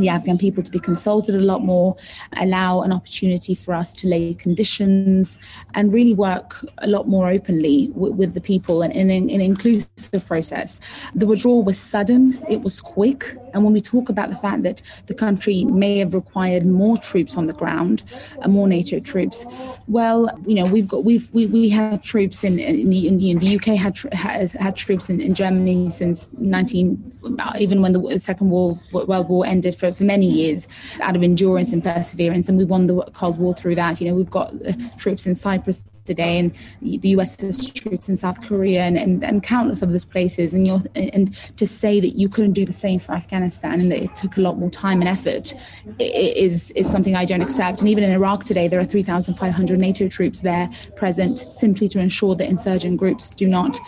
the 0.00 0.08
Afghan 0.08 0.38
people 0.38 0.62
to 0.62 0.70
be 0.70 0.78
consulted 0.78 1.34
a 1.34 1.40
lot 1.40 1.62
more, 1.62 1.96
allow 2.36 2.82
an 2.82 2.92
opportunity 2.92 3.54
for 3.54 3.74
us 3.74 3.92
to 3.94 4.08
lay 4.08 4.34
conditions 4.34 5.38
and 5.74 5.92
really 5.92 6.14
work 6.14 6.64
a 6.78 6.88
lot 6.88 7.08
more 7.08 7.28
openly 7.28 7.90
with, 7.94 8.12
with 8.12 8.34
the 8.34 8.40
people 8.40 8.82
and 8.82 8.92
in 8.92 9.10
an 9.10 9.40
inclusive 9.40 10.26
process. 10.26 10.80
The 11.14 11.26
withdrawal 11.26 11.62
was 11.62 11.78
sudden, 11.78 12.42
it 12.48 12.62
was 12.62 12.80
quick. 12.80 13.36
And 13.54 13.64
when 13.64 13.72
we 13.72 13.80
talk 13.80 14.08
about 14.08 14.30
the 14.30 14.36
fact 14.36 14.62
that 14.62 14.82
the 15.06 15.14
country 15.14 15.64
may 15.64 15.98
have 15.98 16.14
required 16.14 16.66
more 16.66 16.96
troops 16.98 17.36
on 17.36 17.46
the 17.46 17.52
ground, 17.52 18.02
uh, 18.42 18.48
more 18.48 18.68
NATO 18.68 19.00
troops, 19.00 19.46
well, 19.86 20.30
you 20.46 20.54
know, 20.54 20.66
we've 20.66 20.86
got 20.86 21.04
we've 21.04 21.32
we, 21.32 21.46
we 21.46 21.68
had 21.68 22.02
troops 22.02 22.44
in 22.44 22.58
in 22.58 22.90
the, 22.90 23.08
in 23.08 23.38
the 23.38 23.56
UK 23.56 23.76
had 23.76 23.96
has 24.12 24.52
had 24.52 24.76
troops 24.76 25.08
in, 25.08 25.20
in 25.20 25.34
Germany 25.34 25.90
since 25.90 26.32
19 26.34 27.12
even 27.58 27.82
when 27.82 27.92
the 27.92 28.18
Second 28.18 28.50
World 28.50 28.78
World 28.92 29.28
War 29.28 29.46
ended 29.46 29.74
for, 29.74 29.87
for 29.96 30.04
many 30.04 30.26
years 30.26 30.68
out 31.00 31.16
of 31.16 31.22
endurance 31.22 31.72
and 31.72 31.82
perseverance. 31.82 32.48
And 32.48 32.58
we 32.58 32.64
won 32.64 32.86
the 32.86 33.02
Cold 33.12 33.38
War 33.38 33.54
through 33.54 33.74
that. 33.76 34.00
You 34.00 34.08
know, 34.08 34.14
we've 34.14 34.30
got 34.30 34.54
uh, 34.66 34.72
troops 34.96 35.26
in 35.26 35.34
Cyprus 35.34 35.82
today, 36.04 36.38
and 36.38 36.54
the 36.82 37.08
US 37.10 37.36
has 37.40 37.70
troops 37.70 38.08
in 38.08 38.16
South 38.16 38.40
Korea 38.46 38.82
and, 38.82 38.96
and, 38.96 39.24
and 39.24 39.42
countless 39.42 39.82
other 39.82 39.98
places. 40.00 40.54
And, 40.54 40.66
you're, 40.66 40.82
and 40.94 41.36
to 41.56 41.66
say 41.66 42.00
that 42.00 42.10
you 42.10 42.28
couldn't 42.28 42.52
do 42.52 42.64
the 42.64 42.72
same 42.72 42.98
for 42.98 43.12
Afghanistan 43.12 43.80
and 43.80 43.92
that 43.92 44.02
it 44.02 44.14
took 44.16 44.36
a 44.36 44.40
lot 44.40 44.58
more 44.58 44.70
time 44.70 45.00
and 45.00 45.08
effort 45.08 45.54
is, 45.98 46.70
is 46.72 46.90
something 46.90 47.16
I 47.16 47.24
don't 47.24 47.42
accept. 47.42 47.80
And 47.80 47.88
even 47.88 48.04
in 48.04 48.10
Iraq 48.10 48.44
today, 48.44 48.68
there 48.68 48.80
are 48.80 48.84
3,500 48.84 49.78
NATO 49.78 50.08
troops 50.08 50.40
there 50.40 50.70
present 50.96 51.38
simply 51.50 51.88
to 51.88 52.00
ensure 52.00 52.34
that 52.36 52.48
insurgent 52.48 52.98
groups 52.98 53.30
do 53.30 53.46
not 53.46 53.78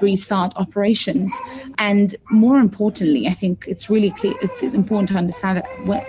restart 0.00 0.52
operations. 0.56 1.32
And 1.78 2.14
more 2.30 2.58
importantly, 2.58 3.26
I 3.26 3.32
think 3.32 3.64
it's 3.68 3.88
really 3.90 4.10
clear, 4.10 4.34
it's 4.42 4.62
important 4.62 5.08
to 5.10 5.16
understand 5.16 5.58
that 5.58 5.66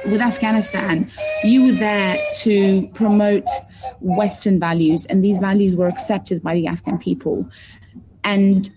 with 0.07 0.21
Afghanistan, 0.21 1.09
you 1.43 1.65
were 1.67 1.71
there 1.73 2.17
to 2.39 2.87
promote 2.93 3.47
Western 3.99 4.59
values, 4.59 5.05
and 5.05 5.23
these 5.23 5.39
values 5.39 5.75
were 5.75 5.87
accepted 5.87 6.43
by 6.43 6.53
the 6.55 6.67
Afghan 6.67 6.97
people. 6.97 7.49
And 8.23 8.69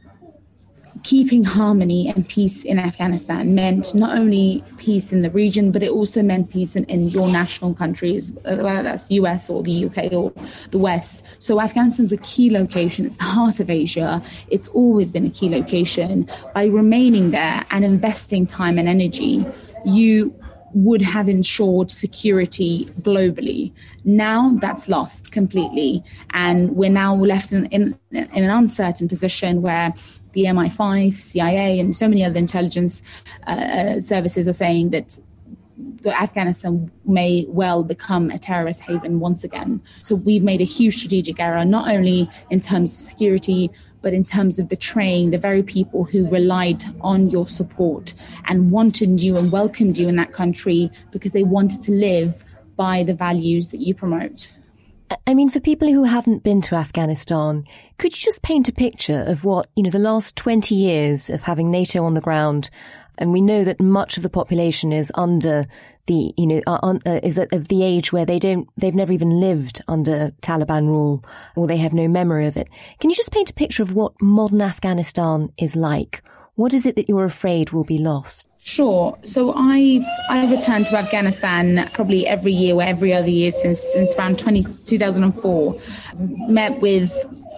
keeping 1.02 1.44
harmony 1.44 2.08
and 2.08 2.28
peace 2.28 2.64
in 2.64 2.78
Afghanistan 2.78 3.54
meant 3.54 3.94
not 3.94 4.16
only 4.16 4.62
peace 4.76 5.12
in 5.12 5.22
the 5.22 5.30
region, 5.30 5.72
but 5.72 5.82
it 5.82 5.90
also 5.90 6.22
meant 6.22 6.50
peace 6.50 6.76
in, 6.76 6.84
in 6.84 7.08
your 7.08 7.28
national 7.30 7.74
countries, 7.74 8.36
uh, 8.44 8.56
whether 8.56 8.82
that's 8.82 9.06
the 9.06 9.14
US 9.16 9.48
or 9.48 9.62
the 9.62 9.86
UK 9.86 10.12
or 10.12 10.32
the 10.70 10.78
West. 10.78 11.24
So 11.38 11.60
Afghanistan 11.60 12.04
is 12.04 12.12
a 12.12 12.18
key 12.18 12.50
location. 12.50 13.06
It's 13.06 13.16
the 13.16 13.24
heart 13.24 13.60
of 13.60 13.70
Asia. 13.70 14.22
It's 14.48 14.68
always 14.68 15.10
been 15.10 15.26
a 15.26 15.30
key 15.30 15.48
location. 15.48 16.28
By 16.54 16.66
remaining 16.66 17.30
there 17.30 17.64
and 17.70 17.84
investing 17.84 18.46
time 18.46 18.78
and 18.78 18.88
energy, 18.88 19.44
you 19.84 20.34
would 20.72 21.02
have 21.02 21.28
ensured 21.28 21.90
security 21.90 22.84
globally. 23.00 23.72
Now 24.04 24.56
that's 24.60 24.88
lost 24.88 25.32
completely. 25.32 26.04
And 26.30 26.76
we're 26.76 26.90
now 26.90 27.14
left 27.14 27.52
in, 27.52 27.66
in, 27.66 27.98
in 28.10 28.44
an 28.44 28.50
uncertain 28.50 29.08
position 29.08 29.62
where 29.62 29.92
the 30.32 30.44
MI5, 30.44 31.20
CIA, 31.20 31.80
and 31.80 31.94
so 31.94 32.08
many 32.08 32.24
other 32.24 32.38
intelligence 32.38 33.02
uh, 33.46 33.50
uh, 33.50 34.00
services 34.00 34.48
are 34.48 34.52
saying 34.52 34.90
that 34.90 35.18
Afghanistan 36.06 36.90
may 37.04 37.46
well 37.48 37.82
become 37.82 38.30
a 38.30 38.38
terrorist 38.38 38.80
haven 38.80 39.20
once 39.20 39.44
again. 39.44 39.80
So 40.02 40.14
we've 40.14 40.42
made 40.42 40.60
a 40.60 40.64
huge 40.64 40.96
strategic 40.96 41.38
error, 41.40 41.64
not 41.64 41.90
only 41.90 42.30
in 42.50 42.60
terms 42.60 42.94
of 42.94 43.00
security, 43.00 43.70
but 44.02 44.14
in 44.14 44.24
terms 44.24 44.58
of 44.58 44.68
betraying 44.68 45.30
the 45.30 45.38
very 45.38 45.62
people 45.62 46.04
who 46.04 46.28
relied 46.28 46.84
on 47.02 47.30
your 47.30 47.46
support 47.48 48.14
and 48.46 48.70
wanted 48.70 49.20
you 49.22 49.36
and 49.36 49.52
welcomed 49.52 49.98
you 49.98 50.08
in 50.08 50.16
that 50.16 50.32
country 50.32 50.90
because 51.10 51.32
they 51.32 51.42
wanted 51.42 51.82
to 51.82 51.92
live 51.92 52.44
by 52.76 53.02
the 53.02 53.14
values 53.14 53.68
that 53.70 53.80
you 53.80 53.94
promote. 53.94 54.50
I 55.26 55.34
mean, 55.34 55.50
for 55.50 55.60
people 55.60 55.88
who 55.88 56.04
haven't 56.04 56.44
been 56.44 56.60
to 56.62 56.76
Afghanistan, 56.76 57.64
could 57.98 58.12
you 58.12 58.24
just 58.24 58.42
paint 58.42 58.68
a 58.68 58.72
picture 58.72 59.24
of 59.26 59.44
what, 59.44 59.68
you 59.74 59.82
know, 59.82 59.90
the 59.90 59.98
last 59.98 60.36
20 60.36 60.74
years 60.74 61.28
of 61.28 61.42
having 61.42 61.70
NATO 61.70 62.04
on 62.04 62.14
the 62.14 62.20
ground, 62.20 62.70
and 63.18 63.32
we 63.32 63.40
know 63.40 63.64
that 63.64 63.80
much 63.80 64.16
of 64.16 64.22
the 64.22 64.30
population 64.30 64.92
is 64.92 65.10
under 65.16 65.66
the, 66.06 66.32
you 66.36 66.46
know, 66.46 66.62
uh, 66.66 66.98
is 67.22 67.38
of 67.38 67.68
the 67.68 67.82
age 67.82 68.12
where 68.12 68.24
they 68.24 68.38
don't, 68.38 68.68
they've 68.76 68.94
never 68.94 69.12
even 69.12 69.40
lived 69.40 69.82
under 69.88 70.30
Taliban 70.42 70.86
rule, 70.86 71.24
or 71.56 71.66
they 71.66 71.78
have 71.78 71.92
no 71.92 72.06
memory 72.06 72.46
of 72.46 72.56
it. 72.56 72.68
Can 73.00 73.10
you 73.10 73.16
just 73.16 73.32
paint 73.32 73.50
a 73.50 73.54
picture 73.54 73.82
of 73.82 73.92
what 73.92 74.12
modern 74.20 74.62
Afghanistan 74.62 75.52
is 75.58 75.74
like? 75.74 76.22
What 76.54 76.72
is 76.72 76.86
it 76.86 76.94
that 76.96 77.08
you're 77.08 77.24
afraid 77.24 77.70
will 77.70 77.84
be 77.84 77.98
lost? 77.98 78.46
Sure. 78.62 79.18
So 79.24 79.54
I 79.56 80.00
I 80.28 80.50
returned 80.54 80.86
to 80.86 80.96
Afghanistan 80.96 81.88
probably 81.92 82.26
every 82.26 82.52
year 82.52 82.74
or 82.74 82.82
every 82.82 83.12
other 83.12 83.30
year 83.30 83.50
since 83.50 83.80
since 83.80 84.14
around 84.16 84.38
20, 84.38 84.64
2004. 84.86 85.80
Met 86.48 86.80
with 86.80 87.10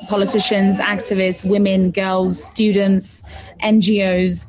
politicians, 0.09 0.79
activists, 0.79 1.45
women, 1.45 1.91
girls, 1.91 2.43
students, 2.43 3.23
NGOs, 3.63 4.47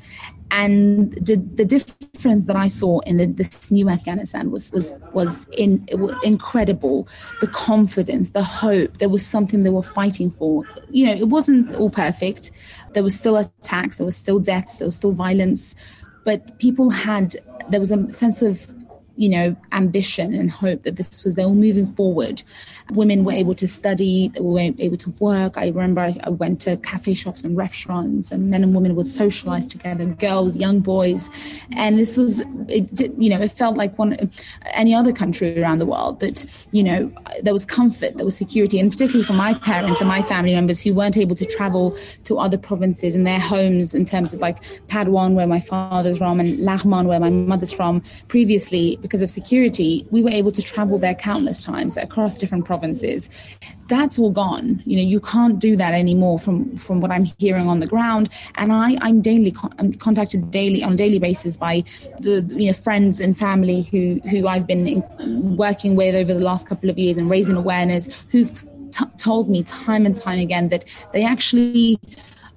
and 0.51 1.13
the, 1.13 1.35
the 1.35 1.65
difference 1.65 2.43
that 2.43 2.55
I 2.55 2.67
saw 2.67 2.99
in 2.99 3.17
the, 3.17 3.25
this 3.25 3.71
new 3.71 3.89
Afghanistan 3.89 4.51
was 4.51 4.71
was 4.71 4.93
was 5.11 5.47
in 5.57 5.87
was 5.93 6.15
incredible. 6.23 7.07
The 7.41 7.47
confidence, 7.47 8.29
the 8.29 8.43
hope. 8.43 8.99
There 8.99 9.09
was 9.09 9.25
something 9.25 9.63
they 9.63 9.71
were 9.71 9.81
fighting 9.81 10.29
for. 10.29 10.65
You 10.91 11.07
know, 11.07 11.13
it 11.13 11.29
wasn't 11.29 11.73
all 11.73 11.89
perfect. 11.89 12.51
There 12.93 13.01
was 13.01 13.17
still 13.17 13.37
attacks. 13.37 13.97
There 13.97 14.05
was 14.05 14.15
still 14.15 14.37
deaths. 14.37 14.77
There 14.77 14.87
was 14.87 14.95
still 14.95 15.13
violence 15.13 15.73
but 16.23 16.57
people 16.59 16.89
had 16.89 17.35
there 17.69 17.79
was 17.79 17.91
a 17.91 18.11
sense 18.11 18.41
of 18.41 18.71
you 19.15 19.29
know 19.29 19.55
ambition 19.71 20.33
and 20.33 20.49
hope 20.49 20.83
that 20.83 20.95
this 20.95 21.23
was 21.23 21.35
they 21.35 21.45
were 21.45 21.53
moving 21.53 21.87
forward 21.87 22.41
women 22.91 23.23
were 23.23 23.31
able 23.31 23.53
to 23.55 23.67
study, 23.67 24.29
they 24.29 24.41
were 24.41 24.59
able 24.59 24.97
to 24.97 25.09
work. 25.19 25.57
I 25.57 25.67
remember 25.67 26.01
I, 26.01 26.29
went 26.29 26.61
to 26.61 26.77
cafe 26.77 27.13
shops 27.13 27.43
and 27.43 27.55
restaurants, 27.55 28.31
and 28.31 28.49
men 28.49 28.63
and 28.63 28.75
women 28.75 28.95
would 28.95 29.07
socialize 29.07 29.65
together, 29.65 30.05
girls, 30.05 30.57
young 30.57 30.79
boys, 30.79 31.29
and 31.71 31.97
this 31.97 32.17
was, 32.17 32.39
it, 32.67 33.13
you 33.17 33.29
know, 33.29 33.41
it 33.41 33.51
felt 33.51 33.77
like 33.77 33.97
one 33.97 34.31
any 34.73 34.93
other 34.93 35.13
country 35.13 35.61
around 35.61 35.79
the 35.79 35.85
world. 35.85 36.19
that, 36.19 36.45
you 36.71 36.83
know, 36.83 37.11
there 37.41 37.53
was 37.53 37.65
comfort, 37.65 38.17
there 38.17 38.25
was 38.25 38.37
security, 38.37 38.79
and 38.79 38.91
particularly 38.91 39.23
for 39.23 39.33
my 39.33 39.53
parents 39.53 39.99
and 39.99 40.07
my 40.07 40.21
family 40.21 40.53
members 40.53 40.81
who 40.81 40.93
weren't 40.93 41.17
able 41.17 41.35
to 41.35 41.45
travel 41.45 41.97
to 42.23 42.37
other 42.37 42.57
provinces 42.57 43.15
and 43.15 43.25
their 43.25 43.39
homes 43.39 43.93
in 43.93 44.05
terms 44.05 44.33
of 44.33 44.39
like 44.39 44.63
Padawan, 44.87 45.33
where 45.33 45.47
my 45.47 45.59
father's 45.59 46.17
from, 46.17 46.39
and 46.39 46.59
Laghman, 46.59 47.05
where 47.05 47.19
my 47.19 47.29
mother's 47.29 47.71
from. 47.71 48.01
Previously, 48.27 48.97
because 49.01 49.21
of 49.21 49.29
security, 49.29 50.05
we 50.11 50.21
were 50.21 50.29
able 50.29 50.51
to 50.51 50.61
travel 50.61 50.97
there 50.97 51.15
countless 51.15 51.63
times 51.63 51.97
across 51.97 52.37
different 52.37 52.65
provinces. 52.65 52.72
That's 53.87 54.17
all 54.17 54.31
gone. 54.31 54.81
You 54.85 54.97
know, 54.97 55.03
you 55.03 55.19
can't 55.19 55.59
do 55.59 55.75
that 55.75 55.93
anymore 55.93 56.39
from 56.39 56.77
from 56.77 57.01
what 57.01 57.11
I'm 57.11 57.25
hearing 57.37 57.67
on 57.67 57.79
the 57.79 57.87
ground. 57.87 58.29
And 58.55 58.71
I, 58.71 58.97
I'm 59.01 59.21
daily 59.21 59.51
con- 59.51 59.73
I'm 59.77 59.93
contacted 59.93 60.51
daily 60.51 60.83
on 60.83 60.95
daily 60.95 61.19
basis 61.19 61.57
by 61.57 61.83
the 62.19 62.41
you 62.55 62.67
know 62.67 62.73
friends 62.73 63.19
and 63.19 63.37
family 63.37 63.83
who 63.83 64.21
who 64.29 64.47
I've 64.47 64.65
been 64.65 64.87
in, 64.87 65.57
working 65.57 65.95
with 65.95 66.15
over 66.15 66.33
the 66.33 66.39
last 66.39 66.67
couple 66.67 66.89
of 66.89 66.97
years 66.97 67.17
and 67.17 67.29
raising 67.29 67.55
awareness 67.55 68.23
who've 68.31 68.63
t- 68.91 69.05
told 69.17 69.49
me 69.49 69.63
time 69.63 70.05
and 70.05 70.15
time 70.15 70.39
again 70.39 70.69
that 70.69 70.85
they 71.11 71.25
actually 71.25 71.99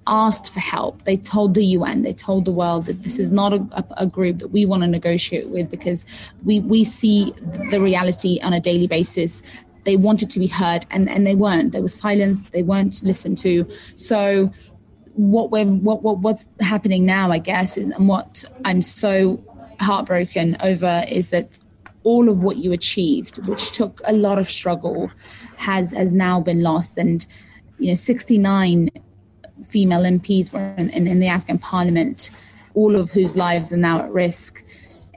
asked 0.06 0.52
for 0.52 0.60
help. 0.60 1.02
They 1.04 1.16
told 1.16 1.54
the 1.54 1.64
UN, 1.64 2.02
they 2.02 2.12
told 2.12 2.44
the 2.44 2.52
world 2.52 2.86
that 2.86 3.02
this 3.02 3.18
is 3.18 3.30
not 3.30 3.52
a, 3.52 3.84
a, 3.96 4.06
group 4.06 4.38
that 4.38 4.48
we 4.48 4.64
want 4.64 4.82
to 4.82 4.86
negotiate 4.86 5.48
with 5.48 5.68
because 5.70 6.06
we, 6.44 6.60
we 6.60 6.84
see 6.84 7.32
the 7.70 7.80
reality 7.80 8.38
on 8.42 8.52
a 8.52 8.60
daily 8.60 8.86
basis. 8.86 9.42
They 9.86 9.96
wanted 9.96 10.28
to 10.30 10.38
be 10.38 10.48
heard 10.48 10.84
and, 10.90 11.08
and 11.08 11.26
they 11.26 11.36
weren't. 11.36 11.72
They 11.72 11.80
were 11.80 11.88
silenced, 11.88 12.52
they 12.52 12.62
weren't 12.62 13.02
listened 13.02 13.38
to. 13.38 13.66
So 13.94 14.52
what 15.14 15.50
we're 15.50 15.64
what, 15.64 16.02
what 16.02 16.18
what's 16.18 16.46
happening 16.60 17.06
now, 17.06 17.30
I 17.30 17.38
guess, 17.38 17.78
is 17.78 17.88
and 17.90 18.08
what 18.08 18.44
I'm 18.64 18.82
so 18.82 19.42
heartbroken 19.80 20.56
over 20.60 21.04
is 21.08 21.30
that 21.30 21.48
all 22.02 22.28
of 22.28 22.42
what 22.42 22.56
you 22.56 22.72
achieved, 22.72 23.46
which 23.46 23.70
took 23.70 24.00
a 24.04 24.12
lot 24.12 24.38
of 24.38 24.50
struggle, 24.50 25.10
has 25.56 25.92
has 25.92 26.12
now 26.12 26.40
been 26.40 26.62
lost. 26.62 26.98
And 26.98 27.24
you 27.78 27.88
know, 27.88 27.94
69 27.94 28.90
female 29.64 30.02
MPs 30.02 30.52
were 30.52 30.74
in, 30.76 30.90
in, 30.90 31.06
in 31.06 31.20
the 31.20 31.28
Afghan 31.28 31.58
parliament, 31.58 32.30
all 32.74 32.96
of 32.96 33.12
whose 33.12 33.36
lives 33.36 33.72
are 33.72 33.76
now 33.76 34.00
at 34.00 34.10
risk. 34.10 34.62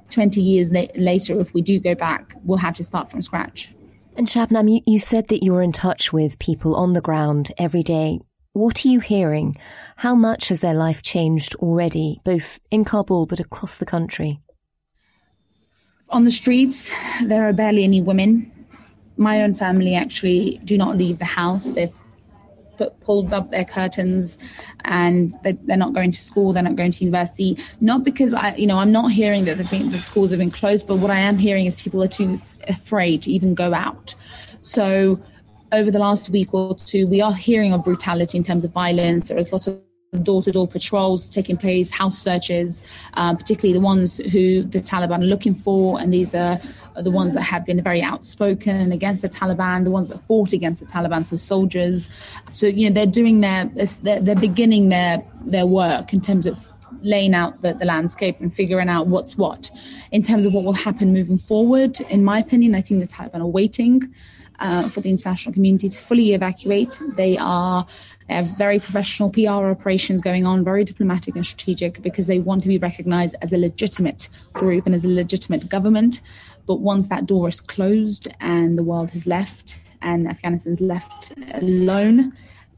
20 0.10 0.42
years 0.42 0.72
la- 0.72 0.88
later, 0.96 1.40
if 1.40 1.54
we 1.54 1.62
do 1.62 1.80
go 1.80 1.94
back, 1.96 2.36
we'll 2.44 2.58
have 2.58 2.76
to 2.76 2.84
start 2.84 3.12
from 3.12 3.22
scratch. 3.22 3.72
And 4.20 4.28
Shabnam, 4.28 4.70
you, 4.70 4.82
you 4.86 5.00
said 5.00 5.30
that 5.30 5.46
you're 5.46 5.62
in 5.62 5.72
touch 5.72 6.12
with 6.12 6.40
people 6.40 6.76
on 6.76 6.92
the 6.92 7.00
ground 7.00 7.54
every 7.58 7.84
day. 7.84 8.20
What 8.52 8.84
are 8.84 8.90
you 8.90 9.00
hearing? 9.00 9.56
How 9.96 10.14
much 10.14 10.50
has 10.50 10.60
their 10.60 10.74
life 10.74 11.02
changed 11.02 11.56
already, 11.56 12.20
both 12.26 12.60
in 12.70 12.84
Kabul 12.84 13.28
but 13.28 13.40
across 13.40 13.78
the 13.78 13.86
country? 13.86 14.42
On 16.10 16.26
the 16.26 16.32
streets, 16.32 16.92
there 17.24 17.48
are 17.48 17.54
barely 17.54 17.86
any 17.86 18.02
women. 18.02 18.52
My 19.16 19.42
own 19.42 19.56
family 19.56 19.96
actually 19.96 20.60
do 20.66 20.78
not 20.78 20.98
leave 20.98 21.20
the 21.20 21.24
house. 21.24 21.72
They've 21.72 21.96
put, 22.80 23.00
pulled 23.02 23.34
up 23.34 23.52
their 23.52 23.66
curtains 23.66 24.40
and 24.86 25.34
they, 25.44 25.58
are 25.70 25.78
not 25.78 25.94
going 25.94 26.12
to 26.12 26.22
school, 26.22 26.54
they're 26.54 26.64
not 26.64 26.78
going 26.78 26.92
to 26.92 27.04
university. 27.04 27.58
Not 27.82 28.04
because 28.04 28.34
I, 28.34 28.56
you 28.56 28.66
know, 28.66 28.78
I'm 28.78 28.92
not 28.92 29.12
hearing 29.12 29.46
that 29.46 29.58
the 29.58 30.02
schools 30.02 30.32
have 30.32 30.40
been 30.40 30.50
closed, 30.50 30.88
but 30.88 30.96
what 30.96 31.12
I 31.12 31.20
am 31.20 31.38
hearing 31.38 31.66
is 31.66 31.76
people 31.76 32.02
are 32.02 32.08
too 32.08 32.40
afraid 32.68 33.24
to 33.24 33.32
even 33.32 33.54
go 33.54 33.74
out. 33.74 34.16
So 34.62 35.20
over 35.72 35.92
the 35.92 36.00
last 36.00 36.30
week 36.30 36.54
or 36.54 36.76
two, 36.76 37.06
we 37.06 37.22
are 37.22 37.34
hearing 37.34 37.74
of 37.74 37.84
brutality 37.84 38.38
in 38.38 38.44
terms 38.44 38.64
of 38.66 38.72
violence. 38.72 39.28
There 39.28 39.38
is 39.38 39.52
lots 39.52 39.68
of 39.68 39.80
door-to-door 40.18 40.68
patrols 40.68 41.30
taking 41.30 41.56
place, 41.56 41.92
house 41.92 42.18
searches, 42.18 42.82
um, 43.13 43.38
particularly 43.38 43.74
the 43.74 43.84
ones 43.84 44.18
who 44.18 44.63
the 44.63 44.82
Taliban 44.82 45.22
are 45.22 45.25
looking 45.25 45.54
for, 45.54 46.00
and 46.00 46.13
these 46.13 46.34
are, 46.34 46.60
the 46.96 47.12
ones 47.12 47.34
that 47.34 47.44
have 47.44 47.66
been 47.66 47.82
very 47.82 48.01
outspoken 48.01 48.92
against 48.92 49.22
the 49.22 49.30
Taliban, 49.30 49.86
the 49.86 49.92
ones 49.92 50.10
that 50.10 50.22
fought 50.24 50.51
against 50.51 50.82
the 50.82 50.86
Taliban, 50.86 51.24
so 51.24 51.38
soldiers. 51.38 52.10
So 52.51 52.68
you 52.68 52.89
know 52.89 52.94
they're 52.94 53.06
doing 53.06 53.39
their 53.39 53.72
they're, 54.04 54.20
they're 54.20 54.36
beginning 54.36 54.89
their 54.89 55.24
their 55.46 55.66
work 55.66 56.12
in 56.12 56.20
terms 56.20 56.46
of 56.46 56.68
laying 57.01 57.34
out 57.34 57.62
the, 57.62 57.74
the 57.74 57.86
landscape 57.86 58.42
and 58.42 58.54
figuring 58.54 58.89
out 58.89 59.08
what's 59.08 59.38
what 59.38 59.72
in 60.12 60.24
terms 60.24 60.46
of 60.46 60.54
what 60.54 60.66
will 60.66 60.74
happen 60.74 61.13
moving 61.13 61.38
forward. 61.38 62.01
In 62.10 62.25
my 62.25 62.39
opinion, 62.39 62.75
I 62.75 62.82
think 62.82 63.00
the 63.01 63.08
Taliban 63.08 63.39
are 63.39 63.48
waiting 63.48 64.13
uh, 64.60 64.89
for 64.89 65.01
the 65.01 65.10
international 65.10 65.54
community 65.54 65.89
to 65.89 65.98
fully 65.98 66.34
evacuate. 66.34 67.00
They 67.16 67.38
are 67.38 67.86
they 68.28 68.36
have 68.36 68.58
very 68.58 68.80
professional 68.80 69.32
PR 69.32 69.72
operations 69.72 70.22
going 70.22 70.46
on, 70.46 70.63
very 70.63 70.84
diplomatic 70.84 71.36
and 71.36 71.46
strategic, 71.46 72.01
because 72.01 72.28
they 72.28 72.39
want 72.39 72.62
to 72.63 72.68
be 72.68 72.78
recognized 72.78 73.36
as 73.42 73.54
a 73.54 73.58
legitimate 73.58 74.30
group 74.54 74.86
and 74.86 74.94
as 74.94 75.04
a 75.04 75.08
legitimate 75.08 75.68
government. 75.68 76.22
But 76.68 76.75
once 76.75 77.08
that 77.08 77.25
door 77.25 77.50
is 77.50 77.60
closed 77.60 78.28
and 78.39 78.78
the 78.78 78.84
world 78.84 79.10
has 79.12 79.25
left 79.25 79.80
and 80.01 80.28
Afghanistan's 80.28 80.80
left 80.80 81.34
alone, 81.54 82.34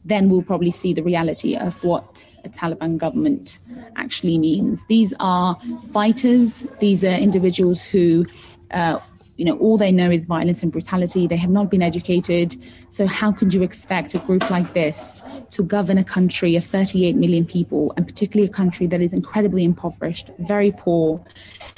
then 0.05 0.29
we'll 0.29 0.41
probably 0.41 0.71
see 0.71 0.93
the 0.93 1.03
reality 1.03 1.55
of 1.55 1.83
what 1.83 2.25
a 2.43 2.49
Taliban 2.49 2.97
government 2.97 3.59
actually 3.95 4.37
means. 4.37 4.83
These 4.87 5.13
are 5.19 5.59
fighters, 5.91 6.61
these 6.79 7.03
are 7.03 7.09
individuals 7.09 7.85
who 7.85 8.25
uh, 8.71 8.99
you 9.41 9.45
know, 9.45 9.57
all 9.57 9.75
they 9.75 9.91
know 9.91 10.11
is 10.11 10.27
violence 10.27 10.61
and 10.61 10.71
brutality. 10.71 11.25
They 11.25 11.35
have 11.35 11.49
not 11.49 11.71
been 11.71 11.81
educated. 11.81 12.55
So, 12.89 13.07
how 13.07 13.31
could 13.31 13.55
you 13.55 13.63
expect 13.63 14.13
a 14.13 14.19
group 14.19 14.47
like 14.51 14.71
this 14.73 15.23
to 15.49 15.63
govern 15.63 15.97
a 15.97 16.03
country 16.03 16.55
of 16.55 16.63
38 16.63 17.15
million 17.15 17.43
people, 17.43 17.91
and 17.97 18.05
particularly 18.05 18.47
a 18.47 18.53
country 18.53 18.85
that 18.85 19.01
is 19.01 19.13
incredibly 19.13 19.63
impoverished, 19.63 20.29
very 20.37 20.71
poor? 20.71 21.25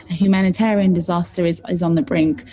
A 0.09 0.13
humanitarian 0.13 0.91
disaster 0.91 1.45
is, 1.45 1.61
is 1.69 1.81
on 1.81 1.95
the 1.95 2.01
brink. 2.01 2.43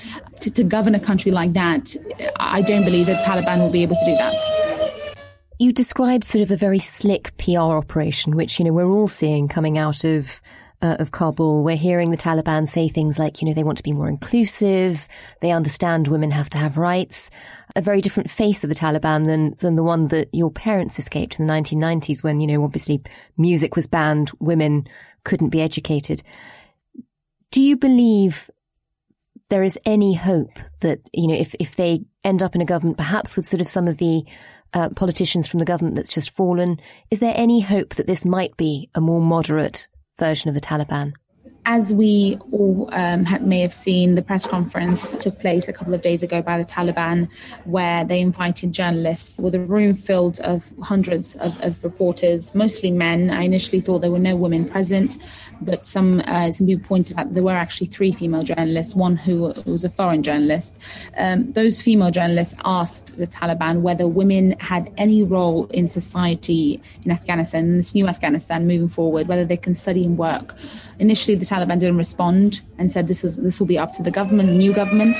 To, 0.43 0.51
to 0.53 0.63
govern 0.63 0.95
a 0.95 1.01
country 1.01 1.33
like 1.33 1.55
that, 1.55 1.97
I 2.39 2.63
don't 2.63 2.85
believe 2.85 3.07
that 3.07 3.25
Taliban 3.25 3.59
will 3.59 3.73
be 3.73 3.83
able 3.83 3.97
to 3.97 4.05
do 4.05 4.13
that. 4.13 5.17
You 5.59 5.73
described 5.73 6.23
sort 6.23 6.43
of 6.43 6.53
a 6.53 6.57
very 6.57 6.79
slick 6.79 7.37
PR 7.37 7.59
operation, 7.59 8.37
which, 8.37 8.61
you 8.61 8.65
know, 8.65 8.73
we're 8.73 8.89
all 8.89 9.09
seeing 9.09 9.49
coming 9.49 9.77
out 9.77 10.05
of 10.05 10.41
uh, 10.83 10.97
of 10.99 11.11
Kabul, 11.11 11.63
we're 11.63 11.77
hearing 11.77 12.11
the 12.11 12.17
Taliban 12.17 12.69
say 12.69 12.89
things 12.89 13.19
like, 13.19 13.41
you 13.41 13.49
know, 13.49 13.55
they 13.55 13.65
want 13.65 13.77
to 13.79 13.83
be 13.83 13.93
more 13.93 14.09
inclusive, 14.09 15.09
they 15.41 15.51
understand 15.51 16.09
women 16.09 16.31
have 16.31 16.51
to 16.51 16.59
have 16.59 16.79
rights. 16.79 17.31
A 17.77 17.83
very 17.83 18.01
different 18.01 18.31
face 18.31 18.65
of 18.65 18.69
the 18.69 18.75
Taliban 18.75 19.25
than 19.25 19.55
than 19.59 19.77
the 19.77 19.85
one 19.85 20.09
that 20.09 20.29
your 20.33 20.51
parents 20.51 20.99
escaped 20.99 21.39
in 21.39 21.47
the 21.47 21.53
1990s, 21.53 22.25
when 22.25 22.41
you 22.41 22.47
know 22.47 22.65
obviously 22.65 23.03
music 23.37 23.77
was 23.77 23.87
banned, 23.87 24.31
women 24.41 24.87
couldn't 25.25 25.51
be 25.51 25.61
educated. 25.61 26.23
Do 27.51 27.61
you 27.61 27.77
believe 27.77 28.51
there 29.51 29.63
is 29.63 29.79
any 29.85 30.15
hope 30.15 30.59
that 30.81 30.99
you 31.13 31.29
know 31.29 31.35
if 31.35 31.55
if 31.61 31.77
they 31.77 32.01
end 32.25 32.43
up 32.43 32.55
in 32.55 32.61
a 32.61 32.67
government, 32.67 32.97
perhaps 32.97 33.37
with 33.37 33.47
sort 33.47 33.61
of 33.61 33.69
some 33.69 33.87
of 33.87 33.99
the 33.99 34.25
uh, 34.73 34.89
politicians 34.91 35.47
from 35.47 35.59
the 35.59 35.65
government 35.65 35.97
that's 35.97 36.15
just 36.15 36.31
fallen, 36.31 36.81
is 37.11 37.21
there 37.21 37.35
any 37.37 37.61
hope 37.61 37.95
that 37.97 38.07
this 38.07 38.25
might 38.25 38.57
be 38.57 38.89
a 38.95 39.01
more 39.01 39.21
moderate 39.21 39.89
version 40.21 40.49
of 40.49 40.55
the 40.55 40.61
Taliban? 40.61 41.15
As 41.67 41.93
we 41.93 42.39
all 42.53 42.89
um, 42.93 43.27
may 43.43 43.61
have 43.61 43.73
seen, 43.73 44.15
the 44.15 44.23
press 44.23 44.47
conference 44.47 45.13
took 45.19 45.39
place 45.41 45.69
a 45.69 45.73
couple 45.73 45.93
of 45.93 46.01
days 46.01 46.23
ago 46.23 46.41
by 46.41 46.57
the 46.57 46.65
Taliban, 46.65 47.29
where 47.65 48.05
they 48.05 48.21
invited 48.21 48.73
journalists 48.73 49.37
with 49.37 49.55
a 49.55 49.61
room 49.61 49.95
filled 49.95 50.41
of 50.41 50.65
hundreds 50.83 51.35
of, 51.37 51.61
of 51.61 51.83
reporters, 51.85 52.55
mostly 52.55 52.91
men. 52.91 53.31
I 53.31 53.43
initially 53.43 53.81
thought 53.81 53.99
there 53.99 54.11
were 54.11 54.19
no 54.19 54.37
women 54.37 54.69
present, 54.69 55.19
but 55.61 55.87
some 55.87 56.23
uh, 56.27 56.51
some 56.51 56.67
people 56.67 56.87
pointed 56.87 57.19
out 57.19 57.33
there 57.33 57.43
were 57.43 57.53
actually 57.53 57.87
three 57.89 58.13
female 58.13 58.43
journalists, 58.43 58.95
one 58.95 59.17
who, 59.17 59.53
was 59.67 59.85
a 59.85 59.89
foreign 59.89 60.23
journalist. 60.23 60.79
Um, 61.17 61.53
those 61.53 61.83
female 61.83 62.11
journalists 62.11 62.55
asked 62.65 63.17
the 63.17 63.27
Taliban 63.27 63.81
whether 63.81 64.07
women 64.07 64.59
had 64.61 64.93
any 64.97 65.23
role 65.23 65.67
in 65.67 65.89
society 65.89 66.81
in 67.05 67.11
Afghanistan, 67.11 67.65
in 67.65 67.77
this 67.77 67.95
new 67.95 68.07
Afghanistan 68.07 68.67
moving 68.67 68.89
forward, 68.89 69.29
whether 69.29 69.45
they 69.45 69.57
can 69.57 69.75
study 69.75 70.05
and 70.05 70.19
work. 70.19 70.55
Initially, 70.99 71.35
the 71.35 71.47
Taliban 71.47 71.79
didn't 71.79 71.97
respond 71.97 72.61
and 72.79 72.91
said 72.93 73.09
this 73.09 73.25
is 73.25 73.39
this 73.39 73.59
will 73.59 73.67
be 73.67 73.79
up 73.79 73.93
to 73.95 74.03
the 74.03 74.11
government, 74.11 74.49
the 74.49 74.57
new 74.57 74.75
government. 74.75 75.17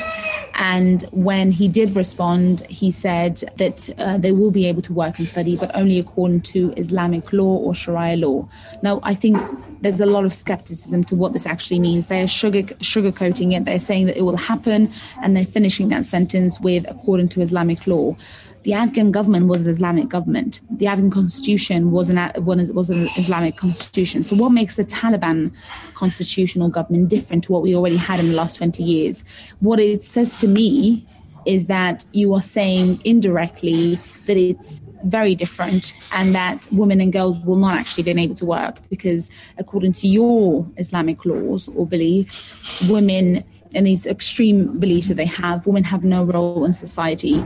And 0.55 1.03
when 1.11 1.53
he 1.53 1.69
did 1.69 1.97
respond, 1.97 2.67
he 2.67 2.91
said 2.91 3.43
that 3.57 3.89
uh, 3.99 4.19
they 4.19 4.33
will 4.33 4.51
be 4.51 4.67
able 4.67 4.83
to 4.83 4.93
work 4.93 5.19
and 5.19 5.27
study, 5.27 5.57
but 5.57 5.75
only 5.75 5.99
according 5.99 6.43
to 6.53 6.75
Islamic 6.77 7.33
law 7.33 7.57
or 7.57 7.75
Sharia 7.75 8.17
law. 8.17 8.47
Now, 8.83 9.01
I 9.03 9.15
think 9.15 9.39
there's 9.81 10.01
a 10.01 10.07
lot 10.07 10.25
of 10.27 10.30
skepticism 10.31 11.05
to 11.05 11.15
what 11.15 11.33
this 11.33 11.47
actually 11.47 11.81
means. 11.81 12.07
They're 12.07 12.29
sugar 12.29 12.63
sugarcoating 12.63 13.57
it. 13.57 13.65
They're 13.65 13.81
saying 13.81 14.07
that 14.07 14.17
it 14.17 14.23
will 14.23 14.37
happen, 14.37 14.93
and 15.23 15.37
they're 15.37 15.45
finishing 15.45 15.89
that 15.89 16.07
sentence 16.07 16.61
with 16.61 16.85
according 16.89 17.29
to 17.31 17.41
Islamic 17.41 17.87
law 17.87 18.17
the 18.63 18.75
Afghan 18.75 19.11
government 19.11 19.47
was 19.47 19.63
an 19.63 19.71
Islamic 19.71 20.09
government. 20.09 20.61
The 20.71 20.87
Afghan 20.87 21.11
constitution 21.11 21.93
was 21.93 22.11
an, 22.11 22.31
was 22.45 22.91
an 22.91 23.09
Islamic 23.17 23.57
constitution. 23.57 24.23
So, 24.23 24.37
what 24.37 24.51
makes 24.51 24.77
the 24.77 24.85
Taliban 24.85 25.53
constitutional 25.95 26.69
government 26.69 27.09
different 27.09 27.45
to 27.45 27.53
what 27.53 27.63
we 27.63 27.75
already 27.75 27.97
had 27.97 28.21
in 28.21 28.29
the 28.29 28.35
last 28.35 28.57
20 28.57 28.83
years? 28.83 29.25
What 29.61 29.81
it 29.81 30.05
says 30.05 30.37
to 30.41 30.49
me 30.49 31.07
is 31.47 31.67
that 31.67 32.05
you 32.13 32.35
are 32.35 32.43
saying 32.43 33.01
indirectly 33.05 33.95
that 34.27 34.37
it's 34.37 34.81
very 35.05 35.35
different 35.35 35.95
and 36.13 36.35
that 36.35 36.67
women 36.73 37.01
and 37.01 37.13
girls 37.13 37.39
will 37.39 37.57
not 37.57 37.75
actually 37.75 38.03
be 38.03 38.11
able 38.11 38.35
to 38.35 38.45
work 38.45 38.77
because 38.89 39.31
according 39.59 39.93
to 39.93 40.09
your 40.09 40.67
Islamic 40.77 41.25
laws 41.25 41.69
or 41.69 41.87
beliefs, 41.87 42.89
women 42.89 43.45
and 43.75 43.87
these 43.87 44.07
extreme 44.07 44.79
beliefs 44.79 45.09
that 45.09 45.15
they 45.15 45.27
have, 45.27 45.67
women 45.67 45.85
have 45.85 46.05
no 46.05 46.25
role 46.25 46.65
in 46.65 46.73
society. 46.73 47.43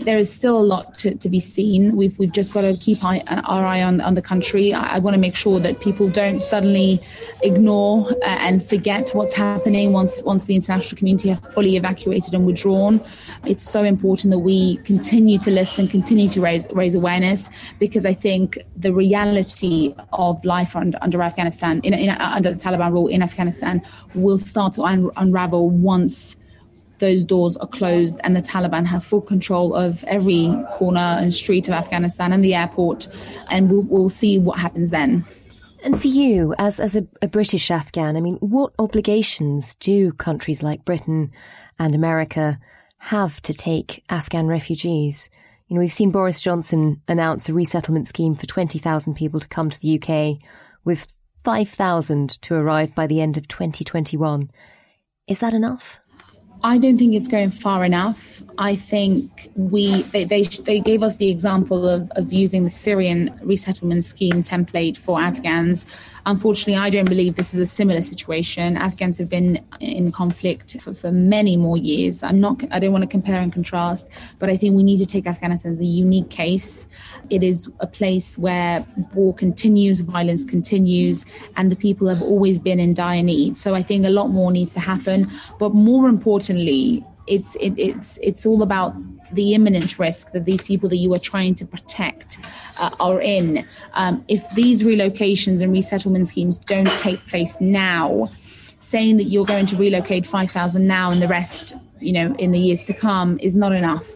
There 0.00 0.18
is 0.18 0.32
still 0.32 0.58
a 0.58 0.62
lot 0.62 0.96
to, 0.98 1.14
to 1.14 1.28
be 1.28 1.40
seen. 1.40 1.96
We've, 1.96 2.18
we've 2.18 2.32
just 2.32 2.52
got 2.54 2.62
to 2.62 2.76
keep 2.76 3.04
eye, 3.04 3.22
our 3.26 3.64
eye 3.64 3.82
on, 3.82 4.00
on 4.00 4.14
the 4.14 4.22
country. 4.22 4.72
I, 4.72 4.96
I 4.96 4.98
want 4.98 5.14
to 5.14 5.20
make 5.20 5.36
sure 5.36 5.60
that 5.60 5.80
people 5.80 6.08
don't 6.08 6.42
suddenly 6.42 7.00
ignore 7.42 8.10
uh, 8.10 8.24
and 8.24 8.66
forget 8.66 9.10
what's 9.12 9.32
happening 9.32 9.92
once, 9.92 10.22
once 10.24 10.44
the 10.44 10.54
international 10.54 10.96
community 10.96 11.28
have 11.28 11.40
fully 11.52 11.76
evacuated 11.76 12.34
and 12.34 12.46
withdrawn. 12.46 13.00
It's 13.44 13.68
so 13.68 13.82
important 13.82 14.30
that 14.30 14.38
we 14.38 14.78
continue 14.78 15.38
to 15.40 15.50
listen, 15.50 15.88
continue 15.88 16.28
to 16.30 16.40
raise, 16.40 16.66
raise 16.70 16.94
awareness, 16.94 17.50
because 17.78 18.06
I 18.06 18.14
think 18.14 18.58
the 18.76 18.92
reality 18.92 19.94
of 20.12 20.42
life 20.44 20.74
under, 20.74 20.98
under 21.02 21.22
Afghanistan, 21.22 21.80
in, 21.82 21.92
in, 21.94 22.10
under 22.10 22.52
the 22.52 22.58
Taliban 22.58 22.92
rule 22.92 23.08
in 23.08 23.22
Afghanistan, 23.22 23.82
will 24.14 24.38
start 24.38 24.72
to 24.74 24.82
un- 24.82 25.10
unravel 25.16 25.70
once 25.70 26.36
those 27.02 27.24
doors 27.24 27.56
are 27.58 27.66
closed 27.66 28.20
and 28.22 28.34
the 28.34 28.40
Taliban 28.40 28.86
have 28.86 29.04
full 29.04 29.20
control 29.20 29.74
of 29.74 30.04
every 30.04 30.56
corner 30.74 31.18
and 31.20 31.34
street 31.34 31.66
of 31.66 31.74
Afghanistan 31.74 32.32
and 32.32 32.42
the 32.42 32.54
airport, 32.54 33.08
and 33.50 33.68
we'll, 33.68 33.82
we'll 33.82 34.08
see 34.08 34.38
what 34.38 34.58
happens 34.58 34.90
then. 34.90 35.26
And 35.84 36.00
for 36.00 36.06
you, 36.06 36.54
as 36.58 36.78
as 36.78 36.94
a, 36.94 37.04
a, 37.20 37.26
British 37.26 37.70
Afghan, 37.70 38.16
I 38.16 38.20
mean, 38.20 38.36
what 38.36 38.72
obligations 38.78 39.74
do 39.74 40.12
countries 40.12 40.62
like 40.62 40.84
Britain 40.84 41.32
and 41.76 41.94
America 41.94 42.60
have 42.98 43.42
to 43.42 43.52
take 43.52 44.04
Afghan 44.08 44.46
refugees? 44.46 45.28
You 45.66 45.74
know, 45.74 45.80
we've 45.80 45.92
seen 45.92 46.12
Boris 46.12 46.40
Johnson 46.40 47.02
announce 47.08 47.48
a 47.48 47.52
resettlement 47.52 48.06
scheme 48.06 48.36
for 48.36 48.46
twenty 48.46 48.78
thousand 48.78 49.14
people 49.14 49.40
to 49.40 49.48
come 49.48 49.70
to 49.70 49.80
the 49.80 50.00
UK, 50.00 50.38
with 50.84 51.12
five 51.42 51.68
thousand 51.68 52.40
to 52.42 52.54
arrive 52.54 52.94
by 52.94 53.08
the 53.08 53.20
end 53.20 53.36
of 53.36 53.48
twenty 53.48 53.82
twenty 53.82 54.16
one. 54.16 54.52
Is 55.26 55.40
that 55.40 55.52
enough? 55.52 55.98
I 56.64 56.78
don't 56.78 56.96
think 56.96 57.14
it's 57.14 57.28
going 57.28 57.50
far 57.50 57.84
enough. 57.84 58.42
I 58.58 58.76
think 58.76 59.50
we 59.56 60.02
they, 60.02 60.24
they, 60.24 60.42
they 60.42 60.80
gave 60.80 61.02
us 61.02 61.16
the 61.16 61.28
example 61.28 61.88
of, 61.88 62.10
of 62.12 62.32
using 62.32 62.64
the 62.64 62.70
Syrian 62.70 63.36
resettlement 63.42 64.04
scheme 64.04 64.42
template 64.42 64.96
for 64.96 65.20
Afghans. 65.20 65.84
Unfortunately, 66.24 66.76
I 66.76 66.88
don't 66.88 67.08
believe 67.08 67.34
this 67.34 67.52
is 67.52 67.60
a 67.60 67.66
similar 67.66 68.00
situation. 68.00 68.76
Afghans 68.76 69.18
have 69.18 69.28
been 69.28 69.64
in 69.80 70.12
conflict 70.12 70.80
for, 70.80 70.94
for 70.94 71.10
many 71.10 71.56
more 71.56 71.76
years. 71.76 72.22
I'm 72.22 72.40
not 72.40 72.62
I 72.70 72.78
don't 72.78 72.92
want 72.92 73.02
to 73.02 73.08
compare 73.08 73.40
and 73.40 73.52
contrast, 73.52 74.08
but 74.38 74.48
I 74.48 74.56
think 74.56 74.76
we 74.76 74.84
need 74.84 74.98
to 74.98 75.06
take 75.06 75.26
Afghanistan 75.26 75.72
as 75.72 75.80
a 75.80 75.84
unique 75.84 76.30
case. 76.30 76.86
It 77.28 77.42
is 77.42 77.68
a 77.80 77.88
place 77.88 78.38
where 78.38 78.86
war 79.14 79.34
continues, 79.34 80.00
violence 80.00 80.44
continues, 80.44 81.24
and 81.56 81.72
the 81.72 81.76
people 81.76 82.08
have 82.08 82.22
always 82.22 82.60
been 82.60 82.78
in 82.78 82.94
dire 82.94 83.22
need. 83.22 83.56
So 83.56 83.74
I 83.74 83.82
think 83.82 84.06
a 84.06 84.10
lot 84.10 84.28
more 84.28 84.52
needs 84.52 84.72
to 84.74 84.80
happen. 84.80 85.28
But 85.58 85.74
more 85.74 86.08
importantly, 86.08 87.04
it's 87.26 87.54
it, 87.56 87.74
it's 87.78 88.18
it's 88.22 88.46
all 88.46 88.62
about 88.62 88.94
the 89.32 89.54
imminent 89.54 89.98
risk 89.98 90.32
that 90.32 90.44
these 90.44 90.62
people 90.62 90.88
that 90.88 90.96
you 90.96 91.12
are 91.14 91.18
trying 91.18 91.54
to 91.56 91.64
protect 91.64 92.38
uh, 92.80 92.90
are 93.00 93.20
in. 93.20 93.66
Um, 93.94 94.24
if 94.28 94.48
these 94.50 94.82
relocations 94.82 95.62
and 95.62 95.72
resettlement 95.72 96.28
schemes 96.28 96.58
don't 96.58 96.90
take 96.98 97.18
place 97.26 97.60
now, 97.60 98.30
saying 98.78 99.16
that 99.16 99.24
you're 99.24 99.46
going 99.46 99.66
to 99.66 99.76
relocate 99.76 100.26
5,000 100.26 100.86
now 100.86 101.10
and 101.10 101.22
the 101.22 101.28
rest, 101.28 101.74
you 102.00 102.12
know, 102.12 102.34
in 102.34 102.50
the 102.52 102.58
years 102.58 102.84
to 102.86 102.92
come 102.92 103.38
is 103.40 103.56
not 103.56 103.72
enough. 103.72 104.06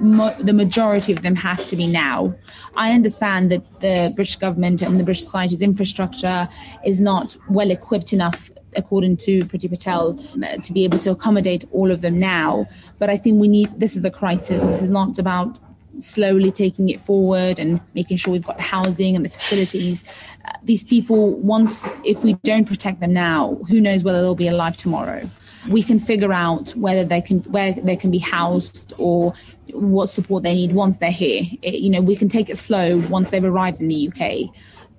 Mo- 0.00 0.34
the 0.40 0.52
majority 0.52 1.12
of 1.12 1.22
them 1.22 1.36
have 1.36 1.66
to 1.68 1.76
be 1.76 1.86
now. 1.86 2.34
I 2.76 2.92
understand 2.92 3.50
that 3.52 3.80
the 3.80 4.12
British 4.14 4.36
government 4.36 4.82
and 4.82 4.98
the 4.98 5.04
British 5.04 5.24
society's 5.24 5.62
infrastructure 5.62 6.48
is 6.84 7.00
not 7.00 7.36
well 7.48 7.70
equipped 7.70 8.12
enough 8.12 8.50
according 8.76 9.16
to 9.18 9.40
Priti 9.40 9.68
Patel, 9.68 10.18
uh, 10.42 10.56
to 10.58 10.72
be 10.72 10.84
able 10.84 10.98
to 10.98 11.10
accommodate 11.10 11.64
all 11.72 11.90
of 11.90 12.00
them 12.00 12.18
now. 12.18 12.68
But 12.98 13.10
I 13.10 13.16
think 13.16 13.40
we 13.40 13.48
need, 13.48 13.68
this 13.78 13.96
is 13.96 14.04
a 14.04 14.10
crisis. 14.10 14.62
This 14.62 14.82
is 14.82 14.90
not 14.90 15.18
about 15.18 15.58
slowly 16.00 16.50
taking 16.50 16.88
it 16.88 17.00
forward 17.00 17.58
and 17.58 17.80
making 17.94 18.16
sure 18.16 18.32
we've 18.32 18.46
got 18.46 18.56
the 18.56 18.62
housing 18.62 19.16
and 19.16 19.24
the 19.24 19.28
facilities. 19.28 20.04
Uh, 20.44 20.52
these 20.62 20.84
people, 20.84 21.32
once, 21.38 21.90
if 22.04 22.22
we 22.22 22.34
don't 22.44 22.66
protect 22.66 23.00
them 23.00 23.12
now, 23.12 23.54
who 23.68 23.80
knows 23.80 24.04
whether 24.04 24.20
they'll 24.20 24.34
be 24.34 24.48
alive 24.48 24.76
tomorrow. 24.76 25.28
We 25.68 25.82
can 25.82 25.98
figure 25.98 26.32
out 26.32 26.70
whether 26.76 27.04
they 27.04 27.20
can 27.20 27.40
where 27.40 27.72
they 27.72 27.96
can 27.96 28.12
be 28.12 28.18
housed 28.18 28.92
or 28.98 29.34
what 29.72 30.06
support 30.06 30.44
they 30.44 30.54
need 30.54 30.72
once 30.72 30.98
they're 30.98 31.10
here. 31.10 31.42
It, 31.62 31.80
you 31.80 31.90
know, 31.90 32.00
we 32.00 32.14
can 32.14 32.28
take 32.28 32.48
it 32.48 32.56
slow 32.56 32.98
once 33.08 33.30
they've 33.30 33.44
arrived 33.44 33.80
in 33.80 33.88
the 33.88 34.08
UK, 34.08 34.54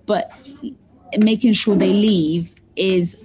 but 0.05 0.29
making 1.17 1.53
sure 1.53 1.75
they 1.75 1.93
leave 1.93 2.53
is 2.75 3.17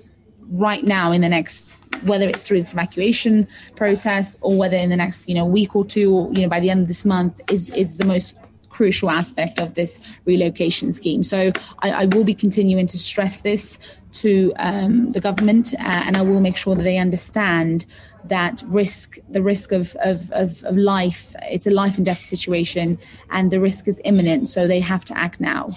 right 0.53 0.85
now 0.85 1.13
in 1.13 1.21
the 1.21 1.29
next 1.29 1.69
whether 2.05 2.29
it's 2.29 2.43
through 2.43 2.61
this 2.61 2.73
evacuation 2.73 3.47
process 3.77 4.37
or 4.41 4.57
whether 4.57 4.77
in 4.77 4.91
the 4.91 4.97
next 4.97 5.29
you 5.29 5.35
know 5.35 5.45
week 5.45 5.77
or 5.77 5.85
two 5.85 6.13
or 6.13 6.33
you 6.33 6.43
know 6.43 6.49
by 6.49 6.61
the 6.61 6.71
end 6.71 6.83
of 6.83 6.89
this 6.89 7.05
month 7.05 7.41
is 7.51 7.69
is 7.71 7.97
the 7.97 8.07
most 8.07 8.35
crucial 8.73 9.11
aspect 9.11 9.61
of 9.61 9.75
this 9.75 10.09
relocation 10.25 10.93
scheme. 10.93 11.23
So 11.23 11.53
I, 11.81 11.91
I 11.91 12.05
will 12.07 12.25
be 12.25 12.35
continuing 12.35 12.87
to 12.89 12.99
stress 12.99 13.37
this 13.39 13.79
to 14.15 14.53
um, 14.57 15.13
the 15.13 15.21
government, 15.21 15.75
uh, 15.75 16.03
and 16.07 16.17
I 16.17 16.23
will 16.23 16.41
make 16.41 16.57
sure 16.57 16.75
that 16.75 16.83
they 16.83 16.99
understand 16.99 17.87
that 18.25 18.63
risk, 18.67 19.19
the 19.29 19.43
risk 19.43 19.73
of, 19.73 19.95
of, 19.97 20.31
of, 20.33 20.63
of 20.65 20.77
life, 20.77 21.35
it's 21.43 21.67
a 21.67 21.71
life 21.71 21.97
and 21.97 22.05
death 22.05 22.25
situation, 22.25 22.99
and 23.31 23.51
the 23.51 23.61
risk 23.61 23.89
is 23.89 24.01
imminent. 24.05 24.49
So 24.49 24.67
they 24.67 24.81
have 24.81 25.05
to 25.07 25.17
act 25.17 25.41
now. 25.41 25.71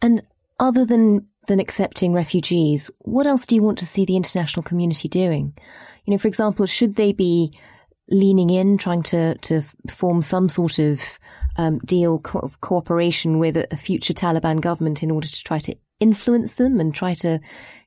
And 0.00 0.22
other 0.58 0.84
than 0.84 1.26
than 1.48 1.60
accepting 1.60 2.12
refugees, 2.12 2.90
what 3.00 3.26
else 3.26 3.46
do 3.46 3.54
you 3.54 3.62
want 3.62 3.78
to 3.78 3.86
see 3.86 4.04
the 4.04 4.16
international 4.16 4.62
community 4.62 5.08
doing? 5.08 5.54
You 6.04 6.12
know, 6.12 6.18
for 6.18 6.28
example, 6.28 6.66
should 6.66 6.96
they 6.96 7.12
be 7.12 7.52
leaning 8.08 8.50
in, 8.50 8.78
trying 8.78 9.02
to, 9.02 9.36
to 9.38 9.62
form 9.90 10.22
some 10.22 10.48
sort 10.48 10.78
of 10.78 11.00
um, 11.56 11.78
deal, 11.80 12.18
co- 12.18 12.50
cooperation 12.60 13.38
with 13.38 13.56
a, 13.56 13.76
future 13.76 14.14
Taliban 14.14 14.60
government 14.60 15.02
in 15.02 15.10
order 15.10 15.28
to 15.28 15.44
try 15.44 15.58
to 15.60 15.74
influence 16.00 16.54
them 16.54 16.80
and 16.80 16.94
try 16.94 17.14
to 17.14 17.40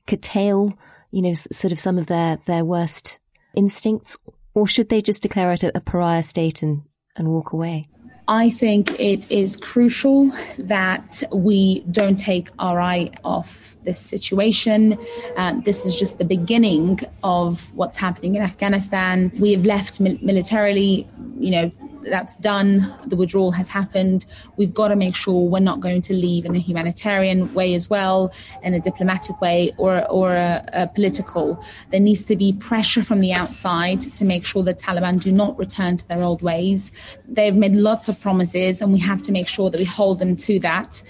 curtail, 0.06 0.76
you 1.10 1.22
know, 1.22 1.30
s- 1.30 1.48
sort 1.52 1.72
of 1.72 1.80
some 1.80 1.98
of 1.98 2.06
their, 2.06 2.36
their 2.46 2.64
worst 2.64 3.18
instincts? 3.54 4.16
Or 4.54 4.66
should 4.66 4.88
they 4.88 5.02
just 5.02 5.22
declare 5.22 5.52
it 5.52 5.62
a, 5.62 5.76
a 5.76 5.80
pariah 5.80 6.22
state 6.22 6.62
and, 6.62 6.82
and 7.16 7.28
walk 7.28 7.52
away? 7.52 7.88
I 8.28 8.50
think 8.50 8.98
it 8.98 9.30
is 9.30 9.56
crucial 9.56 10.32
that 10.58 11.22
we 11.32 11.80
don't 11.90 12.16
take 12.16 12.48
our 12.58 12.80
eye 12.80 13.10
off 13.24 13.76
this 13.84 14.00
situation. 14.00 14.98
Uh, 15.36 15.60
this 15.60 15.86
is 15.86 15.94
just 15.94 16.18
the 16.18 16.24
beginning 16.24 16.98
of 17.22 17.72
what's 17.74 17.96
happening 17.96 18.34
in 18.34 18.42
Afghanistan. 18.42 19.30
We 19.38 19.52
have 19.52 19.64
left 19.64 20.00
mil- 20.00 20.18
militarily, 20.22 21.06
you 21.38 21.52
know, 21.52 21.72
that's 22.10 22.36
done. 22.36 22.92
The 23.06 23.16
withdrawal 23.16 23.52
has 23.52 23.68
happened. 23.68 24.26
We've 24.56 24.72
got 24.72 24.88
to 24.88 24.96
make 24.96 25.14
sure 25.14 25.48
we're 25.48 25.60
not 25.60 25.80
going 25.80 26.00
to 26.02 26.14
leave 26.14 26.44
in 26.44 26.54
a 26.56 26.58
humanitarian 26.58 27.52
way 27.54 27.74
as 27.74 27.90
well, 27.90 28.32
in 28.62 28.74
a 28.74 28.80
diplomatic 28.80 29.40
way, 29.40 29.72
or 29.78 30.08
or 30.10 30.34
a, 30.34 30.64
a 30.72 30.86
political. 30.88 31.62
There 31.90 32.00
needs 32.00 32.24
to 32.24 32.36
be 32.36 32.52
pressure 32.52 33.02
from 33.02 33.20
the 33.20 33.32
outside 33.32 34.00
to 34.00 34.24
make 34.24 34.44
sure 34.46 34.62
the 34.62 34.74
Taliban 34.74 35.20
do 35.20 35.32
not 35.32 35.58
return 35.58 35.96
to 35.96 36.08
their 36.08 36.22
old 36.22 36.42
ways. 36.42 36.92
They've 37.28 37.54
made 37.54 37.74
lots 37.74 38.08
of 38.08 38.20
promises, 38.20 38.80
and 38.80 38.92
we 38.92 38.98
have 39.00 39.22
to 39.22 39.32
make 39.32 39.48
sure 39.48 39.70
that 39.70 39.78
we 39.78 39.84
hold 39.84 40.18
them 40.18 40.36
to 40.36 40.58
that. 40.60 41.02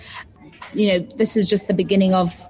You 0.75 0.89
know, 0.89 0.99
this 1.17 1.37
is 1.37 1.49
just 1.49 1.69
the 1.69 1.75
beginning 1.75 2.15
of 2.15 2.41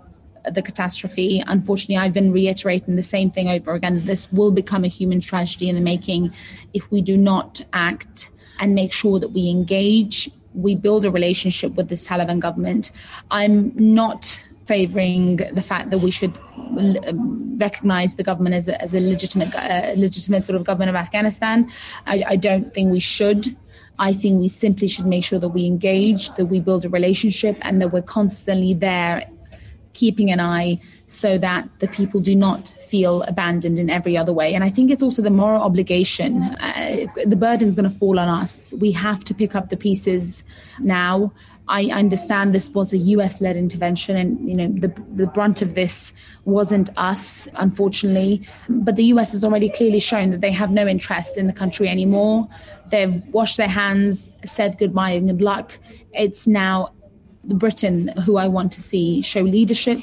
the 0.52 0.62
catastrophe. 0.62 1.42
Unfortunately, 1.46 1.96
I've 1.96 2.12
been 2.12 2.32
reiterating 2.32 2.96
the 2.96 3.02
same 3.02 3.30
thing 3.30 3.48
over 3.48 3.74
again. 3.74 4.04
This 4.04 4.32
will 4.32 4.52
become 4.52 4.85
a 4.85 4.88
human 4.88 5.20
tragedy 5.20 5.68
in 5.68 5.74
the 5.74 5.80
making 5.80 6.32
if 6.72 6.90
we 6.90 7.02
do 7.02 7.16
not 7.16 7.61
act 7.72 8.30
and 8.59 8.75
make 8.75 8.92
sure 8.92 9.19
that 9.19 9.29
we 9.29 9.51
engage, 9.51 10.31
we 10.55 10.75
build 10.75 11.05
a 11.05 11.11
relationship 11.11 11.75
with 11.75 11.88
the 11.88 11.95
Taliban 11.95 12.40
government. 12.40 12.90
I'm 13.31 13.73
not 13.75 14.40
favoring 14.64 15.37
the 15.37 15.62
fact 15.62 15.90
that 15.90 15.99
we 15.99 16.11
should 16.11 16.37
um, 16.57 17.57
recognize 17.59 18.16
the 18.16 18.23
government 18.25 18.55
as 18.55 18.69
a, 18.69 18.81
as 18.83 18.95
a 18.95 19.01
legitimate, 19.01 19.55
uh, 19.55 19.92
legitimate 19.97 20.45
sort 20.45 20.57
of 20.57 20.64
government 20.64 20.90
of 20.90 20.97
Afghanistan. 20.97 21.71
I, 22.07 22.25
I 22.29 22.37
don't 22.37 22.75
think 22.75 22.90
we 22.90 23.01
should. 23.01 23.57
I 23.99 24.12
think 24.12 24.40
we 24.40 24.49
simply 24.49 24.88
should 24.88 25.07
make 25.07 25.25
sure 25.25 25.38
that 25.38 25.49
we 25.49 25.66
engage, 25.66 26.35
that 26.35 26.47
we 26.47 26.61
build 26.61 26.85
a 26.85 26.88
relationship, 26.88 27.57
and 27.62 27.81
that 27.81 27.92
we're 27.92 28.03
constantly 28.03 28.75
there 28.75 29.29
keeping 29.96 30.30
an 30.30 30.38
eye 30.38 30.78
so 31.06 31.38
that 31.38 31.68
the 31.78 31.88
people 31.88 32.20
do 32.20 32.37
not 32.37 32.68
feel 32.68 33.22
abandoned 33.22 33.78
in 33.78 33.88
every 33.90 34.16
other 34.16 34.32
way. 34.32 34.54
And 34.54 34.62
I 34.62 34.70
think 34.70 34.90
it's 34.90 35.02
also 35.02 35.22
the 35.22 35.30
moral 35.30 35.62
obligation. 35.62 36.42
Uh, 36.42 37.06
the 37.24 37.37
burden's 37.37 37.74
going 37.74 37.90
to 37.90 37.98
fall 37.98 38.18
on 38.18 38.28
us. 38.28 38.74
We 38.78 38.92
have 38.92 39.24
to 39.24 39.35
pick 39.35 39.54
up 39.54 39.70
the 39.70 39.76
pieces 39.76 40.44
now. 40.78 41.32
I 41.68 41.87
understand 41.87 42.54
this 42.54 42.70
was 42.70 42.92
a 42.92 42.98
US 42.98 43.40
led 43.40 43.56
intervention, 43.56 44.16
and 44.16 44.48
you 44.48 44.54
know 44.54 44.68
the, 44.68 44.92
the 45.16 45.26
brunt 45.26 45.62
of 45.62 45.74
this 45.74 46.12
wasn't 46.44 46.90
us, 46.96 47.48
unfortunately. 47.54 48.46
But 48.68 48.94
the 48.94 49.06
US 49.14 49.32
has 49.32 49.42
already 49.42 49.68
clearly 49.68 49.98
shown 49.98 50.30
that 50.30 50.42
they 50.42 50.52
have 50.52 50.70
no 50.70 50.87
interest 50.87 51.37
in 51.37 51.48
the 51.48 51.52
country 51.52 51.88
anymore. 51.88 52.48
They've 52.90 53.20
washed 53.32 53.56
their 53.56 53.68
hands, 53.68 54.30
said 54.44 54.78
goodbye 54.78 55.11
and 55.11 55.26
good 55.28 55.42
luck. 55.42 55.76
It's 56.12 56.46
now 56.46 56.92
Britain 57.48 58.09
who 58.24 58.37
I 58.37 58.48
want 58.48 58.72
to 58.72 58.80
see 58.80 59.22
show 59.22 59.40
leadership, 59.40 59.98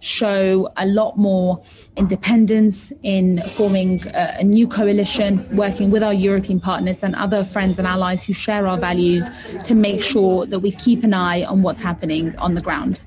show 0.00 0.68
a 0.76 0.86
lot 0.86 1.18
more 1.18 1.62
independence 1.96 2.92
in 3.02 3.40
forming 3.42 4.02
a, 4.14 4.42
new 4.42 4.66
coalition, 4.66 5.44
working 5.56 5.90
with 5.90 6.02
our 6.02 6.14
European 6.14 6.58
partners 6.58 7.02
and 7.02 7.14
other 7.14 7.44
friends 7.44 7.78
and 7.78 7.86
allies 7.86 8.22
who 8.22 8.32
share 8.32 8.66
our 8.66 8.78
values 8.78 9.28
to 9.64 9.74
make 9.74 10.02
sure 10.02 10.46
that 10.46 10.60
we 10.60 10.72
keep 10.72 11.04
an 11.04 11.14
eye 11.14 11.44
on 11.44 11.62
what's 11.62 11.82
happening 11.82 12.36
on 12.38 12.54
the 12.54 12.62
ground. 12.62 13.00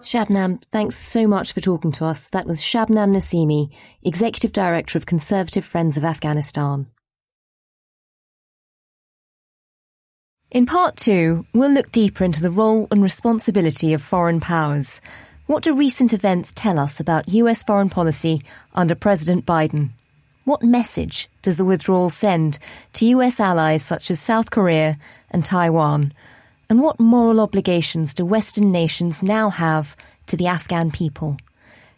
Shabnam, 0.00 0.60
thanks 0.72 0.98
so 0.98 1.28
much 1.28 1.52
for 1.52 1.60
talking 1.60 1.92
to 1.92 2.04
us. 2.04 2.28
That 2.28 2.46
was 2.46 2.60
Shabnam 2.60 3.14
Nazimi, 3.14 3.72
Executive 4.02 4.52
Director 4.52 4.98
of 4.98 5.06
Conservative 5.06 5.64
Friends 5.64 5.96
of 5.96 6.04
Afghanistan. 6.04 6.88
In 10.52 10.66
part 10.66 10.98
two, 10.98 11.46
we'll 11.54 11.72
look 11.72 11.90
deeper 11.92 12.24
into 12.24 12.42
the 12.42 12.50
role 12.50 12.86
and 12.90 13.02
responsibility 13.02 13.94
of 13.94 14.02
foreign 14.02 14.38
powers. 14.38 15.00
What 15.46 15.62
do 15.62 15.74
recent 15.74 16.12
events 16.12 16.52
tell 16.54 16.78
us 16.78 17.00
about 17.00 17.30
US 17.30 17.64
foreign 17.64 17.88
policy 17.88 18.42
under 18.74 18.94
President 18.94 19.46
Biden? 19.46 19.92
What 20.44 20.62
message 20.62 21.30
does 21.40 21.56
the 21.56 21.64
withdrawal 21.64 22.10
send 22.10 22.58
to 22.92 23.06
US 23.06 23.40
allies 23.40 23.82
such 23.82 24.10
as 24.10 24.20
South 24.20 24.50
Korea 24.50 24.98
and 25.30 25.42
Taiwan? 25.42 26.12
And 26.68 26.82
what 26.82 27.00
moral 27.00 27.40
obligations 27.40 28.12
do 28.12 28.26
Western 28.26 28.70
nations 28.70 29.22
now 29.22 29.48
have 29.48 29.96
to 30.26 30.36
the 30.36 30.48
Afghan 30.48 30.90
people? 30.90 31.38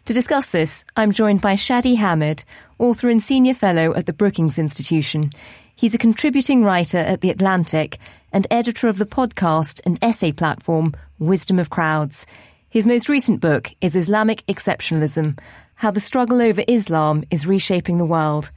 To 0.05 0.13
discuss 0.13 0.51
this, 0.51 0.85
I'm 0.97 1.11
joined 1.11 1.41
by 1.41 1.55
Shadi 1.55 1.97
Hamid, 1.97 2.45
author 2.79 3.09
and 3.09 3.21
senior 3.21 3.55
fellow 3.55 3.95
at 3.95 4.07
the 4.07 4.13
Brookings 4.13 4.61
Institution. 4.61 5.33
He's 5.75 5.95
a 5.95 5.99
contributing 5.99 6.63
writer 6.63 6.99
at 6.99 7.21
The 7.21 7.31
Atlantic 7.31 7.99
and 8.35 8.47
editor 8.51 8.89
of 8.89 8.99
the 8.99 9.07
podcast 9.07 9.81
and 9.87 9.99
essay 10.03 10.33
platform 10.33 10.93
Wisdom 11.21 11.59
of 11.61 11.71
Crowds. 11.71 12.27
His 12.69 12.87
most 12.87 13.09
recent 13.09 13.41
book 13.41 13.71
is 13.81 13.95
Islamic 13.95 14.45
Exceptionalism 14.47 15.39
How 15.77 15.93
the 15.93 16.01
Struggle 16.01 16.43
Over 16.43 16.65
Islam 16.67 17.23
is 17.31 17.47
Reshaping 17.47 17.97
the 17.97 18.05
World. 18.05 18.51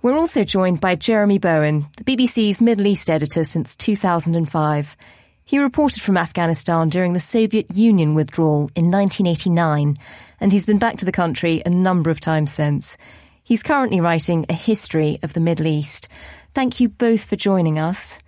We're 0.00 0.16
also 0.16 0.42
joined 0.42 0.80
by 0.80 0.94
Jeremy 0.94 1.38
Bowen, 1.38 1.86
the 1.98 2.04
BBC's 2.04 2.62
Middle 2.62 2.86
East 2.86 3.10
editor 3.10 3.44
since 3.44 3.76
2005. 3.76 4.96
He 5.44 5.58
reported 5.58 6.02
from 6.02 6.16
Afghanistan 6.16 6.88
during 6.88 7.12
the 7.12 7.20
Soviet 7.20 7.66
Union 7.76 8.14
withdrawal 8.14 8.70
in 8.74 8.90
1989, 8.90 9.98
and 10.40 10.52
he's 10.52 10.66
been 10.66 10.78
back 10.78 10.96
to 10.96 11.04
the 11.04 11.12
country 11.12 11.62
a 11.66 11.70
number 11.70 12.10
of 12.10 12.18
times 12.18 12.50
since. 12.50 12.96
He's 13.44 13.62
currently 13.62 14.00
writing 14.00 14.46
a 14.48 14.54
history 14.54 15.18
of 15.22 15.34
the 15.34 15.40
Middle 15.40 15.66
East. 15.66 16.08
Thank 16.54 16.80
you 16.80 16.88
both 16.88 17.26
for 17.26 17.36
joining 17.36 17.78
us. 17.78 18.18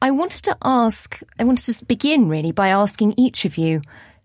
I 0.00 0.10
wanted 0.10 0.42
to 0.44 0.56
ask, 0.62 1.22
I 1.38 1.44
wanted 1.44 1.72
to 1.72 1.84
begin 1.86 2.28
really 2.28 2.52
by 2.52 2.68
asking 2.68 3.14
each 3.16 3.44
of 3.44 3.56
you 3.56 3.80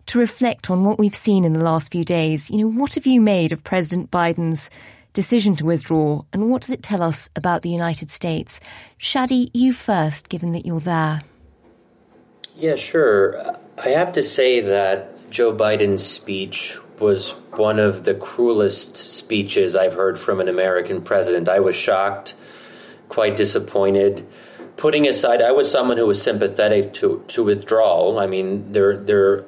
to 0.06 0.18
reflect 0.18 0.70
on 0.70 0.84
what 0.84 0.98
we've 0.98 1.14
seen 1.14 1.44
in 1.44 1.54
the 1.54 1.64
last 1.64 1.92
few 1.92 2.04
days. 2.04 2.50
You 2.50 2.58
know, 2.58 2.80
what 2.80 2.94
have 2.94 3.06
you 3.06 3.20
made 3.20 3.52
of 3.52 3.64
President 3.64 4.10
Biden's 4.10 4.68
decision 5.14 5.56
to 5.56 5.64
withdraw, 5.64 6.22
and 6.32 6.50
what 6.50 6.62
does 6.62 6.70
it 6.70 6.82
tell 6.82 7.02
us 7.02 7.28
about 7.36 7.62
the 7.62 7.70
United 7.70 8.10
States? 8.10 8.60
Shadi, 8.98 9.50
you 9.54 9.72
first, 9.72 10.28
given 10.28 10.52
that 10.52 10.66
you're 10.66 10.80
there. 10.80 11.22
Yeah, 12.56 12.76
sure. 12.76 13.56
I 13.78 13.88
have 13.88 14.12
to 14.12 14.22
say 14.22 14.60
that 14.60 15.30
Joe 15.30 15.54
Biden's 15.54 16.06
speech 16.06 16.78
was 16.98 17.30
one 17.52 17.78
of 17.78 18.04
the 18.04 18.14
cruelest 18.14 18.96
speeches 18.96 19.74
I've 19.74 19.94
heard 19.94 20.18
from 20.18 20.40
an 20.40 20.48
American 20.48 21.02
president. 21.02 21.48
I 21.48 21.60
was 21.60 21.74
shocked, 21.74 22.34
quite 23.08 23.36
disappointed. 23.36 24.26
Putting 24.82 25.06
aside, 25.06 25.40
I 25.40 25.52
was 25.52 25.70
someone 25.70 25.96
who 25.96 26.08
was 26.08 26.20
sympathetic 26.20 26.92
to, 26.94 27.22
to 27.28 27.44
withdrawal. 27.44 28.18
I 28.18 28.26
mean, 28.26 28.72
there, 28.72 28.96
there, 28.96 29.44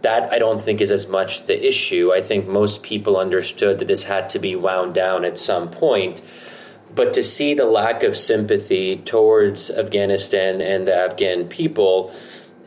that 0.00 0.32
I 0.32 0.38
don't 0.38 0.58
think 0.58 0.80
is 0.80 0.90
as 0.90 1.06
much 1.06 1.44
the 1.44 1.66
issue. 1.68 2.14
I 2.14 2.22
think 2.22 2.48
most 2.48 2.82
people 2.82 3.18
understood 3.18 3.78
that 3.80 3.88
this 3.88 4.04
had 4.04 4.30
to 4.30 4.38
be 4.38 4.56
wound 4.56 4.94
down 4.94 5.26
at 5.26 5.36
some 5.36 5.70
point. 5.70 6.22
But 6.94 7.12
to 7.12 7.22
see 7.22 7.52
the 7.52 7.66
lack 7.66 8.02
of 8.02 8.16
sympathy 8.16 8.96
towards 8.96 9.70
Afghanistan 9.70 10.62
and 10.62 10.88
the 10.88 10.96
Afghan 10.96 11.48
people, 11.48 12.10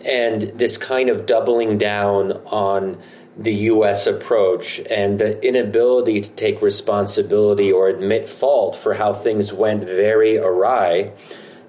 and 0.06 0.43
this 0.43 0.78
kind 0.78 1.10
of 1.10 1.26
doubling 1.26 1.80
down 1.80 2.34
on 2.45 3.02
the 3.36 3.56
U.S. 3.73 4.06
approach 4.06 4.80
and 4.88 5.17
the 5.17 5.43
inability 5.43 6.21
to 6.21 6.30
take 6.36 6.62
responsibility 6.62 7.71
or 7.71 7.89
admit 7.89 8.30
fault 8.30 8.76
for 8.76 8.93
how 8.93 9.13
things 9.13 9.52
went 9.52 9.86
very 9.86 10.38
awry. 10.38 11.12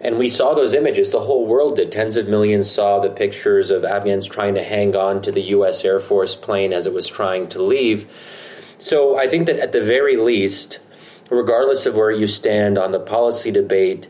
And 0.04 0.18
we 0.18 0.28
saw 0.28 0.52
those 0.52 0.74
images, 0.74 1.10
the 1.10 1.20
whole 1.20 1.46
world 1.46 1.76
did. 1.76 1.90
Tens 1.90 2.18
of 2.18 2.28
millions 2.28 2.70
saw 2.70 3.00
the 3.00 3.08
pictures 3.08 3.70
of 3.70 3.86
Afghans 3.86 4.26
trying 4.26 4.54
to 4.54 4.62
hang 4.62 4.94
on 4.94 5.22
to 5.22 5.32
the 5.32 5.40
U.S. 5.40 5.82
Air 5.82 5.98
Force 5.98 6.36
plane 6.36 6.74
as 6.74 6.84
it 6.84 6.92
was 6.92 7.08
trying 7.08 7.48
to 7.48 7.62
leave. 7.62 8.06
So 8.78 9.18
I 9.18 9.28
think 9.28 9.46
that 9.46 9.58
at 9.58 9.72
the 9.72 9.80
very 9.80 10.18
least, 10.18 10.78
regardless 11.30 11.86
of 11.86 11.96
where 11.96 12.10
you 12.10 12.26
stand 12.26 12.76
on 12.76 12.92
the 12.92 13.00
policy 13.00 13.50
debate, 13.50 14.06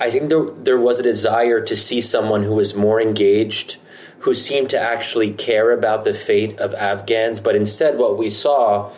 I 0.00 0.10
think 0.10 0.30
there, 0.30 0.50
there 0.50 0.80
was 0.80 0.98
a 0.98 1.02
desire 1.02 1.60
to 1.60 1.76
see 1.76 2.00
someone 2.00 2.42
who 2.42 2.54
was 2.54 2.74
more 2.74 2.98
engaged, 2.98 3.76
who 4.20 4.32
seemed 4.32 4.70
to 4.70 4.80
actually 4.80 5.32
care 5.32 5.70
about 5.70 6.04
the 6.04 6.14
fate 6.14 6.58
of 6.58 6.72
Afghans. 6.72 7.42
But 7.42 7.56
instead, 7.56 7.98
what 7.98 8.16
we 8.16 8.30
saw 8.30 8.90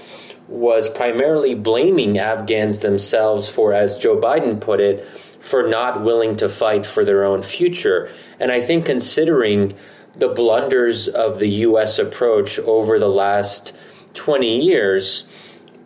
was 0.46 0.88
primarily 0.88 1.56
blaming 1.56 2.18
Afghans 2.18 2.78
themselves 2.78 3.48
for, 3.48 3.72
as 3.72 3.98
Joe 3.98 4.16
Biden 4.16 4.60
put 4.60 4.80
it, 4.80 5.04
for 5.44 5.68
not 5.68 6.02
willing 6.02 6.36
to 6.38 6.48
fight 6.48 6.86
for 6.86 7.04
their 7.04 7.22
own 7.22 7.42
future. 7.42 8.10
And 8.40 8.50
I 8.50 8.62
think 8.62 8.86
considering 8.86 9.74
the 10.16 10.28
blunders 10.28 11.06
of 11.06 11.38
the 11.38 11.48
U.S. 11.68 11.98
approach 11.98 12.58
over 12.60 12.98
the 12.98 13.10
last 13.10 13.74
20 14.14 14.64
years, 14.64 15.28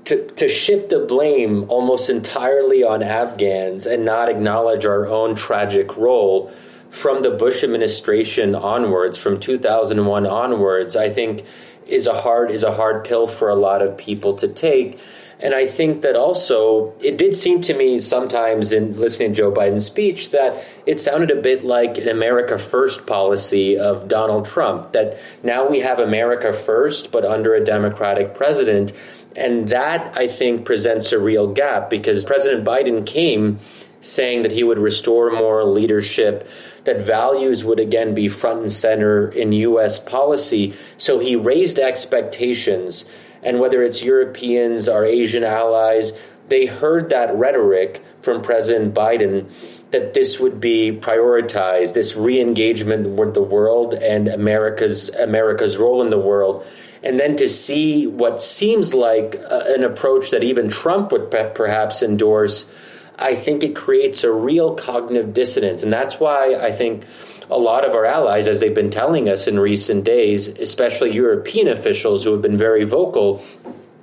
to, 0.05 0.29
to 0.37 0.49
shift 0.49 0.91
the 0.91 1.01
blame 1.01 1.69
almost 1.69 2.09
entirely 2.09 2.85
on 2.85 3.03
Afghans 3.03 3.85
and 3.85 4.05
not 4.05 4.29
acknowledge 4.29 4.87
our 4.87 5.09
own 5.09 5.35
tragic 5.35 5.97
role 5.97 6.53
from 6.91 7.23
the 7.23 7.31
Bush 7.31 7.65
administration 7.65 8.55
onwards, 8.55 9.19
from 9.19 9.41
2001 9.41 10.25
onwards, 10.25 10.95
I 10.95 11.11
think 11.11 11.45
is 11.89 12.07
a 12.07 12.15
hard 12.15 12.53
is 12.53 12.63
a 12.63 12.73
hard 12.73 13.05
pill 13.05 13.27
for 13.27 13.49
a 13.49 13.57
lot 13.57 13.83
of 13.83 13.99
people 13.99 14.37
to 14.37 14.47
take. 14.47 15.01
And 15.41 15.55
I 15.55 15.67
think 15.67 16.03
that 16.03 16.17
also 16.17 16.95
it 17.01 17.17
did 17.17 17.37
seem 17.37 17.61
to 17.63 17.75
me 17.75 18.01
sometimes 18.01 18.73
in 18.73 18.99
listening 18.99 19.31
to 19.31 19.37
Joe 19.37 19.53
Biden's 19.53 19.87
speech 19.87 20.33
that 20.33 20.65
it 20.85 20.99
sounded 20.99 21.31
a 21.31 21.41
bit 21.41 21.65
like 21.65 21.97
an 21.99 22.09
America 22.09 22.59
First 22.59 23.07
policy 23.07 23.79
of 23.79 24.09
Donald 24.09 24.47
Trump. 24.47 24.93
That 24.93 25.19
now 25.45 25.69
we 25.69 25.81
have 25.81 26.01
America 26.01 26.53
First, 26.53 27.13
but 27.13 27.25
under 27.25 27.55
a 27.55 27.65
Democratic 27.65 28.35
president. 28.35 28.93
And 29.37 29.69
that, 29.69 30.17
I 30.19 30.27
think, 30.27 30.65
presents 30.65 31.13
a 31.13 31.19
real 31.19 31.53
gap 31.53 31.89
because 31.89 32.25
President 32.25 32.65
Biden 32.65 33.07
came 33.07 33.61
saying 34.01 34.43
that 34.43 34.53
he 34.53 34.63
would 34.63 34.79
restore 34.79 35.31
moral 35.31 35.71
leadership, 35.71 36.49
that 36.85 37.03
values 37.03 37.65
would 37.65 37.81
again 37.81 38.15
be 38.15 38.29
front 38.29 38.61
and 38.61 38.73
center 38.73 39.29
in 39.29 39.53
U.S. 39.53 39.99
policy. 39.99 40.75
So 40.97 41.19
he 41.19 41.37
raised 41.37 41.79
expectations. 41.79 43.05
And 43.43 43.61
whether 43.61 43.83
it's 43.83 44.03
Europeans 44.03 44.89
or 44.89 45.05
Asian 45.05 45.45
allies, 45.45 46.13
they 46.49 46.67
heard 46.67 47.11
that 47.11 47.35
rhetoric 47.35 48.05
from 48.23 48.43
President 48.43 48.95
Biden 48.95 49.51
that 49.91 50.13
this 50.15 50.39
would 50.39 50.61
be 50.61 50.93
prioritized, 50.93 51.95
this 51.95 52.15
re-engagement 52.17 53.09
with 53.19 53.35
the 53.35 53.43
world 53.43 53.95
and 53.95 54.29
America's 54.29 55.09
America's 55.11 55.79
role 55.79 56.03
in 56.03 56.11
the 56.11 56.19
world 56.19 56.67
and 57.03 57.19
then 57.19 57.37
to 57.37 57.49
see 57.49 58.07
what 58.07 58.41
seems 58.41 58.93
like 58.93 59.37
uh, 59.37 59.63
an 59.69 59.85
approach 59.85 60.31
that 60.31 60.43
even 60.43 60.69
Trump 60.69 61.13
would 61.13 61.31
pe- 61.31 61.53
perhaps 61.55 62.03
endorse, 62.03 62.71
I 63.19 63.35
think 63.35 63.63
it 63.63 63.77
creates 63.77 64.25
a 64.25 64.33
real 64.33 64.75
cognitive 64.75 65.33
dissonance. 65.33 65.83
And 65.83 65.93
that's 65.93 66.19
why 66.19 66.55
I 66.55 66.73
think 66.73 67.05
a 67.51 67.59
lot 67.59 67.85
of 67.85 67.95
our 67.95 68.05
allies, 68.05 68.47
as 68.47 68.61
they've 68.61 68.75
been 68.75 68.91
telling 68.91 69.29
us 69.29 69.47
in 69.47 69.59
recent 69.59 70.05
days, 70.05 70.49
especially 70.49 71.13
European 71.13 71.69
officials 71.69 72.25
who 72.25 72.33
have 72.33 72.43
been 72.43 72.59
very 72.59 72.85
vocal, 72.85 73.43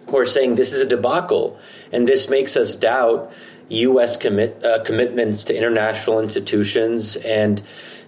who 0.07 0.17
are 0.17 0.25
saying 0.25 0.55
this 0.55 0.73
is 0.73 0.81
a 0.81 0.87
debacle. 0.87 1.59
And 1.91 2.07
this 2.07 2.29
makes 2.29 2.57
us 2.57 2.75
doubt 2.75 3.31
U.S. 3.69 4.17
Commit, 4.17 4.63
uh, 4.63 4.83
commitments 4.83 5.43
to 5.45 5.57
international 5.57 6.19
institutions 6.19 7.15
and 7.17 7.61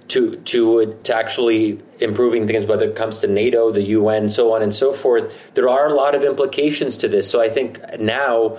to 0.10 0.38
to 0.38 0.94
to 1.04 1.16
actually 1.16 1.80
improving 2.00 2.48
things, 2.48 2.66
whether 2.66 2.90
it 2.90 2.96
comes 2.96 3.20
to 3.20 3.28
NATO, 3.28 3.72
the 3.72 3.82
UN, 3.82 4.30
so 4.30 4.54
on 4.54 4.62
and 4.62 4.74
so 4.74 4.94
forth. 4.94 5.54
There 5.54 5.68
are 5.70 5.88
a 5.88 5.94
lot 5.94 6.16
of 6.16 6.24
implications 6.24 6.98
to 6.98 7.08
this. 7.08 7.30
So 7.30 7.42
I 7.42 7.50
think 7.50 8.00
now 8.00 8.58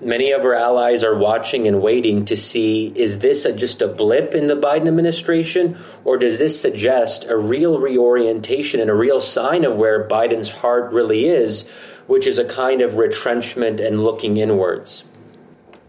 many 0.00 0.32
of 0.32 0.44
our 0.44 0.54
allies 0.54 1.02
are 1.02 1.16
watching 1.16 1.66
and 1.66 1.82
waiting 1.82 2.24
to 2.26 2.36
see 2.36 2.92
is 2.94 3.18
this 3.18 3.44
a, 3.44 3.52
just 3.52 3.82
a 3.82 3.88
blip 3.88 4.34
in 4.34 4.46
the 4.46 4.56
Biden 4.56 4.88
administration, 4.88 5.76
or 6.04 6.18
does 6.18 6.38
this 6.38 6.60
suggest 6.60 7.28
a 7.28 7.36
real 7.36 7.78
reorientation 7.80 8.80
and 8.80 8.90
a 8.90 8.94
real 8.94 9.20
sign 9.20 9.64
of 9.64 9.76
where 9.76 10.08
Biden's 10.08 10.50
heart 10.50 10.92
really 10.92 11.26
is, 11.26 11.68
which 12.06 12.26
is 12.26 12.38
a 12.38 12.44
kind 12.44 12.80
of 12.80 12.96
retrenchment 12.96 13.80
and 13.80 14.00
looking 14.00 14.36
inwards? 14.36 15.04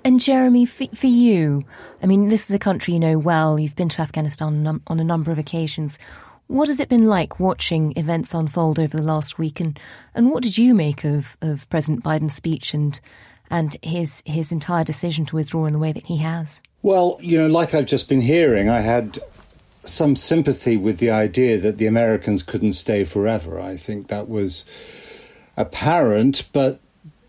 And 0.04 0.20
Jeremy, 0.20 0.66
for, 0.66 0.88
for, 0.96 1.08
you, 1.08 1.66
I 2.02 2.06
mean, 2.06 2.30
this 2.30 2.50
is 2.50 2.56
a 2.56 2.60
country 2.60 2.94
you 2.94 3.00
know 3.00 3.20
well. 3.20 3.60
You've 3.60 3.76
been 3.76 3.90
to 3.90 4.02
Afghanistan 4.02 4.82
on 4.88 5.00
a 5.00 5.04
number 5.04 5.32
of 5.32 5.38
occasions. 5.38 6.00
What 6.48 6.70
has 6.70 6.80
it 6.80 6.90
been 6.90 7.06
like 7.06 7.40
watching 7.40 7.94
events 7.96 8.34
unfold 8.34 8.80
over 8.80 8.98
the 8.98 9.04
last 9.04 9.38
week, 9.38 9.60
and, 9.60 9.78
and 10.16 10.32
what 10.32 10.42
did 10.42 10.58
you 10.58 10.74
make 10.74 11.04
of, 11.04 11.38
of 11.42 11.70
President 11.70 12.04
Biden's 12.04 12.34
speech 12.34 12.74
and 12.74 13.00
and 13.50 13.78
his 13.82 14.24
his 14.26 14.52
entire 14.52 14.84
decision 14.84 15.26
to 15.26 15.36
withdraw 15.36 15.66
in 15.66 15.74
the 15.74 15.80
way 15.80 15.92
that 15.92 16.06
he 16.06 16.18
has? 16.18 16.62
Well, 16.82 17.20
you 17.22 17.38
know, 17.38 17.48
like 17.48 17.74
I've 17.74 17.86
just 17.86 18.08
been 18.08 18.22
hearing, 18.22 18.70
I 18.70 18.80
had 18.80 19.20
some 19.84 20.16
sympathy 20.16 20.78
with 20.78 21.00
the 21.00 21.10
idea 21.10 21.58
that 21.58 21.78
the 21.78 21.88
Americans 21.88 22.44
couldn't 22.44 22.74
stay 22.74 23.04
forever. 23.04 23.60
I 23.60 23.76
think 23.76 24.08
that 24.08 24.30
was 24.30 24.66
apparent, 25.58 26.48
but 26.54 26.80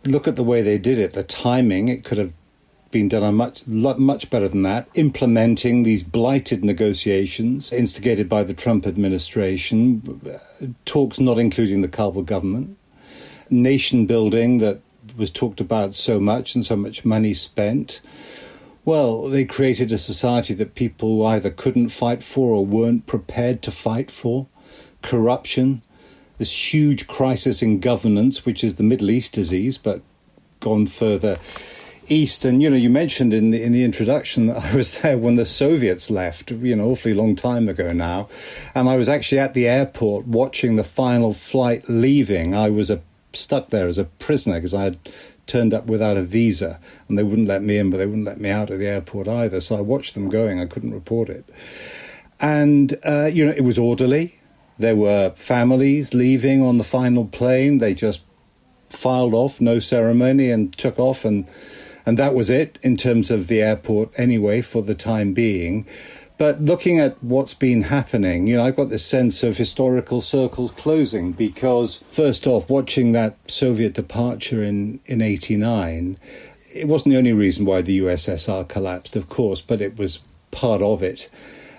look 0.04 0.28
at 0.28 0.36
the 0.36 0.44
way 0.44 0.62
they 0.62 0.78
did 0.78 0.98
it. 0.98 1.12
The 1.12 1.22
timing, 1.22 1.88
it 1.88 2.04
could 2.04 2.18
have 2.18 2.32
been 2.90 3.08
done 3.08 3.22
a 3.22 3.32
much 3.32 3.66
much 3.66 4.30
better 4.30 4.48
than 4.48 4.62
that. 4.62 4.88
Implementing 4.94 5.82
these 5.82 6.02
blighted 6.02 6.64
negotiations 6.64 7.72
instigated 7.72 8.28
by 8.28 8.42
the 8.42 8.54
Trump 8.54 8.86
administration, 8.86 10.20
uh, 10.26 10.66
talks 10.84 11.20
not 11.20 11.38
including 11.38 11.80
the 11.80 11.88
Kabul 11.88 12.22
government, 12.22 12.76
nation 13.48 14.06
building 14.06 14.58
that 14.58 14.80
was 15.20 15.30
talked 15.30 15.60
about 15.60 15.94
so 15.94 16.18
much 16.18 16.56
and 16.56 16.64
so 16.64 16.74
much 16.74 17.04
money 17.04 17.34
spent. 17.34 18.00
Well, 18.84 19.28
they 19.28 19.44
created 19.44 19.92
a 19.92 19.98
society 19.98 20.54
that 20.54 20.74
people 20.74 21.24
either 21.26 21.50
couldn't 21.50 21.90
fight 21.90 22.24
for 22.24 22.54
or 22.54 22.66
weren't 22.66 23.06
prepared 23.06 23.62
to 23.62 23.70
fight 23.70 24.10
for. 24.10 24.46
Corruption, 25.02 25.82
this 26.38 26.72
huge 26.72 27.06
crisis 27.06 27.62
in 27.62 27.78
governance, 27.78 28.44
which 28.44 28.64
is 28.64 28.76
the 28.76 28.82
Middle 28.82 29.10
East 29.10 29.34
disease, 29.34 29.78
but 29.78 30.00
gone 30.58 30.86
further 30.86 31.38
east. 32.08 32.44
And 32.44 32.62
you 32.62 32.70
know, 32.70 32.76
you 32.76 32.90
mentioned 32.90 33.32
in 33.32 33.50
the 33.50 33.62
in 33.62 33.72
the 33.72 33.84
introduction 33.84 34.46
that 34.46 34.64
I 34.64 34.74
was 34.74 34.98
there 35.00 35.18
when 35.18 35.36
the 35.36 35.46
Soviets 35.46 36.10
left. 36.10 36.50
You 36.50 36.76
know, 36.76 36.90
awfully 36.90 37.14
long 37.14 37.36
time 37.36 37.68
ago 37.68 37.92
now, 37.92 38.28
and 38.74 38.88
I 38.88 38.96
was 38.96 39.08
actually 39.08 39.38
at 39.38 39.54
the 39.54 39.68
airport 39.68 40.26
watching 40.26 40.76
the 40.76 40.84
final 40.84 41.32
flight 41.32 41.88
leaving. 41.88 42.54
I 42.54 42.70
was 42.70 42.90
a, 42.90 43.00
stuck 43.32 43.70
there 43.70 43.86
as 43.86 43.98
a 43.98 44.04
prisoner 44.04 44.56
because 44.56 44.74
I 44.74 44.84
had 44.84 44.98
turned 45.46 45.74
up 45.74 45.86
without 45.86 46.16
a 46.16 46.22
visa 46.22 46.78
and 47.08 47.18
they 47.18 47.22
wouldn't 47.22 47.48
let 47.48 47.62
me 47.62 47.76
in, 47.76 47.90
but 47.90 47.96
they 47.98 48.06
wouldn't 48.06 48.26
let 48.26 48.40
me 48.40 48.50
out 48.50 48.70
of 48.70 48.78
the 48.78 48.86
airport 48.86 49.26
either. 49.28 49.60
So 49.60 49.76
I 49.76 49.80
watched 49.80 50.14
them 50.14 50.28
going. 50.28 50.60
I 50.60 50.66
couldn't 50.66 50.94
report 50.94 51.28
it. 51.28 51.44
And, 52.40 52.98
uh, 53.04 53.30
you 53.32 53.44
know, 53.44 53.52
it 53.52 53.62
was 53.62 53.78
orderly. 53.78 54.38
There 54.78 54.96
were 54.96 55.30
families 55.36 56.14
leaving 56.14 56.62
on 56.62 56.78
the 56.78 56.84
final 56.84 57.26
plane. 57.26 57.78
They 57.78 57.94
just 57.94 58.22
filed 58.88 59.34
off, 59.34 59.60
no 59.60 59.78
ceremony, 59.78 60.50
and 60.50 60.72
took 60.76 60.98
off. 60.98 61.24
And, 61.24 61.46
and 62.06 62.18
that 62.18 62.34
was 62.34 62.48
it 62.48 62.78
in 62.82 62.96
terms 62.96 63.30
of 63.30 63.48
the 63.48 63.60
airport 63.60 64.18
anyway 64.18 64.62
for 64.62 64.82
the 64.82 64.94
time 64.94 65.34
being. 65.34 65.86
But 66.40 66.62
looking 66.62 66.98
at 66.98 67.22
what's 67.22 67.52
been 67.52 67.82
happening, 67.82 68.46
you 68.46 68.56
know, 68.56 68.64
I've 68.64 68.74
got 68.74 68.88
this 68.88 69.04
sense 69.04 69.42
of 69.42 69.58
historical 69.58 70.22
circles 70.22 70.70
closing 70.70 71.32
because, 71.32 72.02
first 72.12 72.46
off, 72.46 72.70
watching 72.70 73.12
that 73.12 73.36
Soviet 73.46 73.92
departure 73.92 74.62
in, 74.64 75.00
in 75.04 75.20
89, 75.20 76.16
it 76.74 76.88
wasn't 76.88 77.12
the 77.12 77.18
only 77.18 77.34
reason 77.34 77.66
why 77.66 77.82
the 77.82 78.00
USSR 78.00 78.66
collapsed, 78.66 79.16
of 79.16 79.28
course, 79.28 79.60
but 79.60 79.82
it 79.82 79.98
was 79.98 80.20
part 80.50 80.80
of 80.80 81.02
it. 81.02 81.28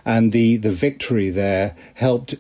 And 0.06 0.32
the, 0.32 0.58
the 0.58 0.70
victory 0.70 1.32
there 1.32 1.76
helped 1.96 2.36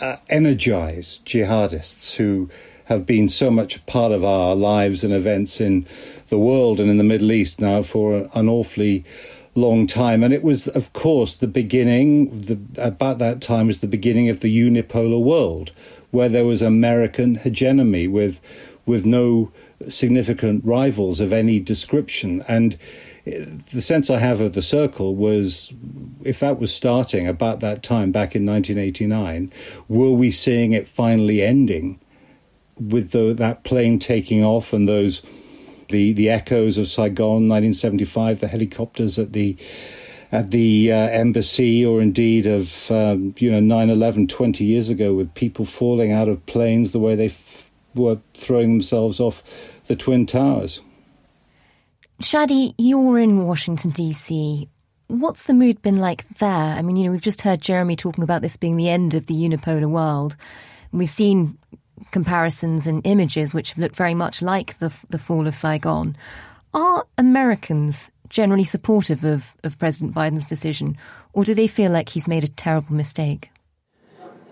uh, 0.00 0.18
energize 0.28 1.22
jihadists 1.26 2.14
who 2.14 2.50
have 2.84 3.04
been 3.04 3.28
so 3.28 3.50
much 3.50 3.78
a 3.78 3.80
part 3.80 4.12
of 4.12 4.24
our 4.24 4.54
lives 4.54 5.02
and 5.02 5.12
events 5.12 5.60
in 5.60 5.88
the 6.28 6.38
world 6.38 6.78
and 6.78 6.88
in 6.88 6.98
the 6.98 7.02
Middle 7.02 7.32
East 7.32 7.60
now 7.60 7.82
for 7.82 8.30
an 8.32 8.48
awfully 8.48 9.04
long 9.54 9.86
time. 9.86 10.22
And 10.22 10.32
it 10.32 10.42
was, 10.42 10.68
of 10.68 10.92
course, 10.92 11.36
the 11.36 11.46
beginning, 11.46 12.42
the, 12.42 12.58
about 12.82 13.18
that 13.18 13.40
time 13.40 13.68
was 13.68 13.80
the 13.80 13.86
beginning 13.86 14.28
of 14.28 14.40
the 14.40 14.54
unipolar 14.54 15.22
world, 15.22 15.72
where 16.10 16.28
there 16.28 16.44
was 16.44 16.62
American 16.62 17.36
hegemony 17.36 18.08
with, 18.08 18.40
with 18.86 19.04
no 19.04 19.52
significant 19.88 20.64
rivals 20.64 21.20
of 21.20 21.32
any 21.32 21.60
description. 21.60 22.42
And 22.48 22.78
the 23.24 23.80
sense 23.80 24.10
I 24.10 24.18
have 24.18 24.40
of 24.40 24.54
the 24.54 24.62
circle 24.62 25.14
was 25.14 25.72
if 26.22 26.40
that 26.40 26.58
was 26.58 26.74
starting 26.74 27.26
about 27.26 27.60
that 27.60 27.82
time 27.82 28.12
back 28.12 28.34
in 28.34 28.44
1989, 28.44 29.52
were 29.88 30.12
we 30.12 30.30
seeing 30.30 30.72
it 30.72 30.88
finally 30.88 31.42
ending 31.42 32.00
with 32.78 33.12
the, 33.12 33.32
that 33.34 33.64
plane 33.64 33.98
taking 33.98 34.44
off 34.44 34.72
and 34.72 34.88
those 34.88 35.22
the 35.88 36.12
the 36.12 36.30
echoes 36.30 36.78
of 36.78 36.88
Saigon, 36.88 37.48
1975, 37.48 38.40
the 38.40 38.48
helicopters 38.48 39.18
at 39.18 39.32
the 39.32 39.56
at 40.32 40.50
the 40.50 40.90
uh, 40.90 40.96
embassy, 40.96 41.84
or 41.84 42.00
indeed 42.00 42.46
of 42.46 42.90
um, 42.90 43.34
you 43.38 43.50
know 43.50 43.60
9/11 43.60 44.28
20 44.28 44.64
years 44.64 44.88
ago, 44.88 45.14
with 45.14 45.32
people 45.34 45.64
falling 45.64 46.12
out 46.12 46.28
of 46.28 46.44
planes 46.46 46.92
the 46.92 46.98
way 46.98 47.14
they 47.14 47.26
f- 47.26 47.70
were 47.94 48.18
throwing 48.34 48.70
themselves 48.70 49.20
off 49.20 49.42
the 49.86 49.96
twin 49.96 50.26
towers. 50.26 50.80
Shadi, 52.22 52.74
you're 52.78 53.18
in 53.18 53.44
Washington 53.44 53.90
D.C. 53.90 54.68
What's 55.08 55.44
the 55.44 55.54
mood 55.54 55.82
been 55.82 55.96
like 55.96 56.26
there? 56.38 56.48
I 56.48 56.82
mean, 56.82 56.96
you 56.96 57.04
know, 57.04 57.10
we've 57.10 57.20
just 57.20 57.42
heard 57.42 57.60
Jeremy 57.60 57.96
talking 57.96 58.24
about 58.24 58.40
this 58.40 58.56
being 58.56 58.76
the 58.76 58.88
end 58.88 59.14
of 59.14 59.26
the 59.26 59.34
unipolar 59.34 59.88
world. 59.88 60.36
We've 60.92 61.10
seen 61.10 61.58
comparisons 62.10 62.86
and 62.86 63.06
images 63.06 63.54
which 63.54 63.76
look 63.76 63.94
very 63.94 64.14
much 64.14 64.42
like 64.42 64.78
the, 64.78 64.96
the 65.10 65.18
fall 65.18 65.46
of 65.46 65.54
Saigon. 65.54 66.16
Are 66.72 67.06
Americans 67.18 68.10
generally 68.28 68.64
supportive 68.64 69.24
of, 69.24 69.54
of 69.62 69.78
President 69.78 70.14
Biden's 70.14 70.46
decision, 70.46 70.96
or 71.32 71.44
do 71.44 71.54
they 71.54 71.68
feel 71.68 71.92
like 71.92 72.08
he's 72.08 72.26
made 72.26 72.44
a 72.44 72.48
terrible 72.48 72.94
mistake? 72.94 73.50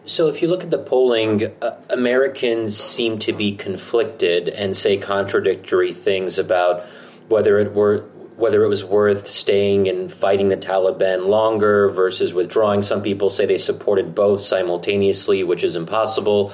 So, 0.05 0.29
if 0.29 0.43
you 0.43 0.49
look 0.49 0.65
at 0.65 0.71
the 0.71 0.79
polling, 0.79 1.53
uh, 1.63 1.77
Americans 1.91 2.77
seem 2.77 3.19
to 3.21 3.33
be 3.33 3.53
conflicted 3.53 4.49
and 4.49 4.77
say 4.77 4.97
contradictory 4.97 5.93
things 5.93 6.39
about 6.39 6.85
whether 7.29 7.59
it 7.59 7.73
were 7.73 8.05
whether 8.37 8.65
it 8.65 8.69
was 8.69 8.85
worth 8.85 9.29
staying 9.29 9.89
and 9.89 10.11
fighting 10.11 10.49
the 10.49 10.57
Taliban 10.57 11.29
longer 11.29 11.89
versus 11.91 12.35
withdrawing. 12.35 12.83
Some 12.83 13.03
people 13.03 13.31
say 13.31 13.47
they 13.47 13.59
supported 13.59 14.15
both 14.15 14.43
simultaneously, 14.43 15.45
which 15.45 15.63
is 15.63 15.77
impossible. 15.77 16.53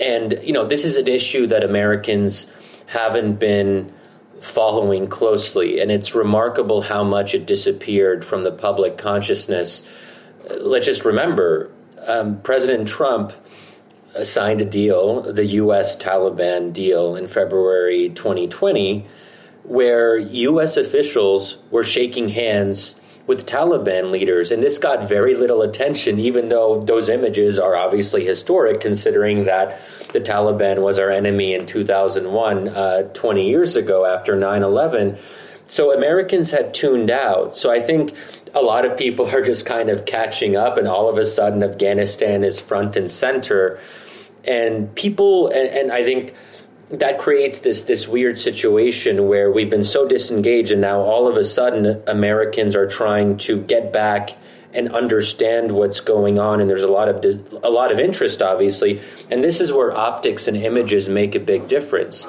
And, 0.00 0.38
you 0.42 0.52
know, 0.52 0.66
this 0.66 0.84
is 0.84 0.96
an 0.96 1.08
issue 1.08 1.46
that 1.48 1.64
Americans 1.64 2.46
haven't 2.86 3.34
been 3.38 3.92
following 4.40 5.06
closely. 5.06 5.80
And 5.80 5.90
it's 5.90 6.14
remarkable 6.14 6.82
how 6.82 7.04
much 7.04 7.34
it 7.34 7.46
disappeared 7.46 8.24
from 8.24 8.42
the 8.42 8.52
public 8.52 8.98
consciousness. 8.98 9.88
Let's 10.60 10.86
just 10.86 11.04
remember 11.04 11.70
um, 12.06 12.40
President 12.42 12.88
Trump 12.88 13.32
signed 14.22 14.60
a 14.60 14.64
deal, 14.64 15.22
the 15.22 15.46
U.S. 15.46 15.96
Taliban 15.96 16.72
deal, 16.72 17.16
in 17.16 17.26
February 17.26 18.10
2020, 18.10 19.06
where 19.62 20.18
U.S. 20.18 20.76
officials 20.76 21.58
were 21.70 21.84
shaking 21.84 22.28
hands 22.28 23.00
with 23.26 23.46
Taliban 23.46 24.10
leaders. 24.10 24.50
And 24.50 24.62
this 24.62 24.78
got 24.78 25.08
very 25.08 25.34
little 25.34 25.62
attention, 25.62 26.18
even 26.18 26.48
though 26.48 26.82
those 26.82 27.08
images 27.08 27.58
are 27.58 27.76
obviously 27.76 28.24
historic, 28.24 28.80
considering 28.80 29.44
that 29.44 29.80
the 30.12 30.20
Taliban 30.20 30.82
was 30.82 30.98
our 30.98 31.10
enemy 31.10 31.54
in 31.54 31.66
2001, 31.66 32.68
uh, 32.68 33.02
20 33.14 33.48
years 33.48 33.76
ago 33.76 34.04
after 34.04 34.36
9 34.36 34.62
11. 34.62 35.16
So 35.68 35.94
Americans 35.94 36.50
had 36.50 36.74
tuned 36.74 37.10
out. 37.10 37.56
So 37.56 37.70
I 37.70 37.80
think 37.80 38.14
a 38.54 38.60
lot 38.60 38.84
of 38.84 38.98
people 38.98 39.26
are 39.34 39.42
just 39.42 39.66
kind 39.66 39.88
of 39.88 40.04
catching 40.04 40.56
up, 40.56 40.76
and 40.76 40.88
all 40.88 41.08
of 41.08 41.18
a 41.18 41.24
sudden, 41.24 41.62
Afghanistan 41.62 42.44
is 42.44 42.60
front 42.60 42.96
and 42.96 43.10
center. 43.10 43.78
And 44.44 44.92
people, 44.96 45.48
and, 45.48 45.68
and 45.68 45.92
I 45.92 46.04
think 46.04 46.34
that 46.92 47.18
creates 47.18 47.60
this 47.60 47.84
this 47.84 48.06
weird 48.06 48.38
situation 48.38 49.26
where 49.26 49.50
we've 49.50 49.70
been 49.70 49.84
so 49.84 50.06
disengaged 50.06 50.70
and 50.72 50.80
now 50.80 51.00
all 51.00 51.26
of 51.26 51.36
a 51.36 51.44
sudden 51.44 52.02
Americans 52.06 52.76
are 52.76 52.86
trying 52.86 53.38
to 53.38 53.62
get 53.62 53.92
back 53.92 54.36
and 54.74 54.90
understand 54.92 55.72
what's 55.72 56.00
going 56.00 56.38
on. 56.38 56.60
And 56.60 56.68
there's 56.68 56.82
a 56.82 56.88
lot 56.88 57.08
of 57.08 57.24
a 57.62 57.70
lot 57.70 57.90
of 57.90 57.98
interest 57.98 58.42
obviously. 58.42 59.00
And 59.30 59.42
this 59.42 59.60
is 59.60 59.72
where 59.72 59.96
optics 59.96 60.48
and 60.48 60.56
images 60.56 61.08
make 61.08 61.34
a 61.34 61.40
big 61.40 61.66
difference. 61.66 62.26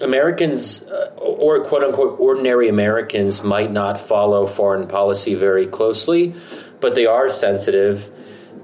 Americans 0.00 0.82
uh, 0.84 1.12
or 1.18 1.62
quote 1.64 1.84
unquote 1.84 2.18
ordinary 2.18 2.68
Americans 2.68 3.42
might 3.42 3.70
not 3.70 4.00
follow 4.00 4.46
foreign 4.46 4.88
policy 4.88 5.34
very 5.34 5.66
closely 5.66 6.34
but 6.80 6.94
they 6.94 7.06
are 7.06 7.30
sensitive 7.30 8.10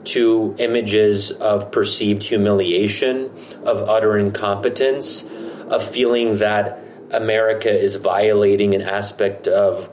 to 0.05 0.55
images 0.59 1.31
of 1.31 1.71
perceived 1.71 2.23
humiliation 2.23 3.31
of 3.65 3.89
utter 3.89 4.19
incompetence 4.19 5.25
a 5.73 5.81
feeling 5.81 6.39
that 6.39 6.79
America 7.11 7.71
is 7.71 7.97
violating 7.97 8.75
an 8.75 8.83
aspect 8.83 9.49
of 9.49 9.89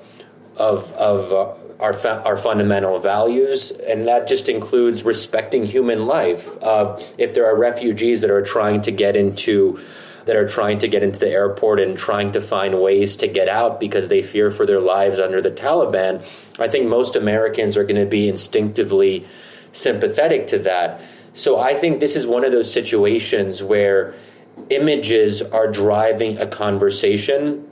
of 0.56 0.92
of 0.94 1.32
uh, 1.32 1.82
our 1.82 1.94
fa- 1.94 2.22
our 2.26 2.38
fundamental 2.38 3.00
values, 3.00 3.72
and 3.72 4.06
that 4.06 4.28
just 4.28 4.50
includes 4.50 5.04
respecting 5.04 5.66
human 5.66 6.06
life. 6.06 6.62
Uh, 6.62 7.02
if 7.18 7.34
there 7.34 7.46
are 7.46 7.58
refugees 7.58 8.22
that 8.22 8.30
are 8.30 8.42
trying 8.42 8.82
to 8.82 8.92
get 8.92 9.16
into 9.16 9.80
that 10.26 10.36
are 10.36 10.48
trying 10.48 10.78
to 10.80 10.88
get 10.88 11.02
into 11.02 11.20
the 11.20 11.30
airport 11.30 11.80
and 11.80 11.98
trying 11.98 12.34
to 12.34 12.42
find 12.42 12.80
ways 12.80 13.16
to 13.16 13.28
get 13.28 13.48
out 13.48 13.80
because 13.80 14.10
they 14.10 14.22
fear 14.22 14.52
for 14.52 14.66
their 14.66 14.82
lives 14.82 15.18
under 15.18 15.42
the 15.42 15.50
Taliban, 15.50 16.24
I 16.60 16.68
think 16.68 16.88
most 16.88 17.16
Americans 17.16 17.76
are 17.78 17.84
going 17.84 18.04
to 18.04 18.06
be 18.06 18.28
instinctively 18.28 19.26
sympathetic 19.72 20.48
to 20.48 20.60
that. 20.60 21.02
So 21.34 21.58
I 21.58 21.74
think 21.74 22.00
this 22.00 22.16
is 22.16 22.28
one 22.28 22.44
of 22.44 22.52
those 22.52 22.72
situations 22.72 23.64
where 23.64 24.14
images 24.70 25.42
are 25.42 25.72
driving 25.72 26.38
a 26.38 26.48
conversation. 26.48 27.68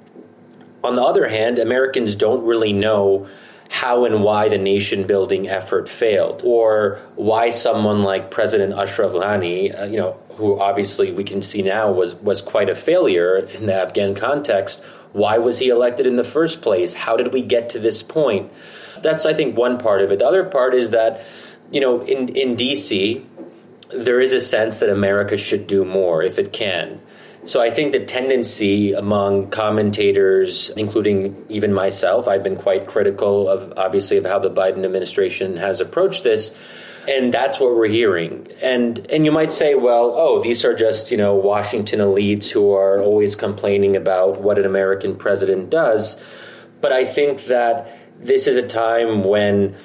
On 0.84 0.96
the 0.96 1.04
other 1.04 1.28
hand, 1.28 1.60
Americans 1.60 2.16
don't 2.16 2.46
really 2.46 2.74
know 2.74 3.28
how 3.70 4.06
and 4.06 4.24
why 4.24 4.50
the 4.50 4.58
nation 4.58 5.06
building 5.06 5.50
effort 5.50 5.90
failed, 5.90 6.42
or 6.46 7.00
why 7.16 7.50
someone 7.50 8.04
like 8.04 8.32
President 8.32 8.74
Ashraf 8.74 9.12
Ghani, 9.12 9.78
uh, 9.78 9.86
you 9.86 9.98
know, 9.98 10.18
who 10.38 10.60
obviously 10.60 11.12
we 11.12 11.24
can 11.24 11.42
see 11.42 11.62
now 11.62 11.92
was 11.92 12.16
was 12.16 12.42
quite 12.42 12.70
a 12.70 12.76
failure 12.76 13.38
in 13.38 13.66
the 13.66 13.74
Afghan 13.74 14.16
context. 14.16 14.84
Why 15.14 15.38
was 15.38 15.60
he 15.60 15.70
elected 15.70 16.08
in 16.08 16.16
the 16.16 16.24
first 16.24 16.62
place? 16.62 16.94
How 16.94 17.18
did 17.18 17.34
we 17.34 17.42
get 17.42 17.70
to 17.72 17.80
this 17.80 18.04
point? 18.04 18.52
That's 19.02 19.26
I 19.26 19.34
think 19.34 19.58
one 19.58 19.78
part 19.78 20.02
of 20.02 20.12
it. 20.12 20.20
The 20.20 20.28
other 20.28 20.44
part 20.44 20.74
is 20.74 20.92
that 20.92 21.26
you 21.72 21.82
know 21.82 22.02
in 22.02 22.30
in 22.30 22.56
DC 22.56 23.26
there 23.92 24.20
is 24.20 24.34
a 24.34 24.42
sense 24.42 24.80
that 24.80 24.90
America 24.90 25.38
should 25.38 25.68
do 25.68 25.86
more 25.86 26.24
if 26.24 26.40
it 26.40 26.52
can. 26.52 27.02
So 27.46 27.62
I 27.62 27.70
think 27.70 27.94
the 27.94 28.04
tendency 28.04 28.92
among 28.92 29.52
commentators, 29.52 30.70
including 30.72 31.46
even 31.48 31.74
myself, 31.74 32.28
I've 32.28 32.44
been 32.44 32.58
quite 32.58 32.88
critical 32.88 33.48
of 33.48 33.74
obviously 33.78 34.18
of 34.18 34.26
how 34.26 34.40
the 34.40 34.52
Biden 34.52 34.84
administration 34.84 35.56
has 35.56 35.80
approached 35.80 36.24
this. 36.24 36.54
And 37.08 37.34
that's 37.34 37.58
what 37.58 37.74
we're 37.74 37.88
hearing. 37.88 38.50
And 38.62 39.00
and 39.10 39.24
you 39.24 39.32
might 39.32 39.54
say, 39.54 39.76
well, 39.76 40.14
oh, 40.18 40.42
these 40.42 40.66
are 40.66 40.74
just, 40.74 41.10
you 41.10 41.16
know, 41.16 41.36
Washington 41.36 42.00
elites 42.00 42.50
who 42.50 42.74
are 42.74 43.00
always 43.00 43.34
complaining 43.34 43.96
about 43.96 44.42
what 44.42 44.60
an 44.60 44.66
American 44.66 45.16
president 45.16 45.70
does. 45.70 46.22
But 46.82 46.92
I 46.92 47.06
think 47.06 47.46
that 47.46 47.98
this 48.20 48.48
is 48.48 48.58
a 48.58 48.68
time 48.68 49.24
when 49.24 49.76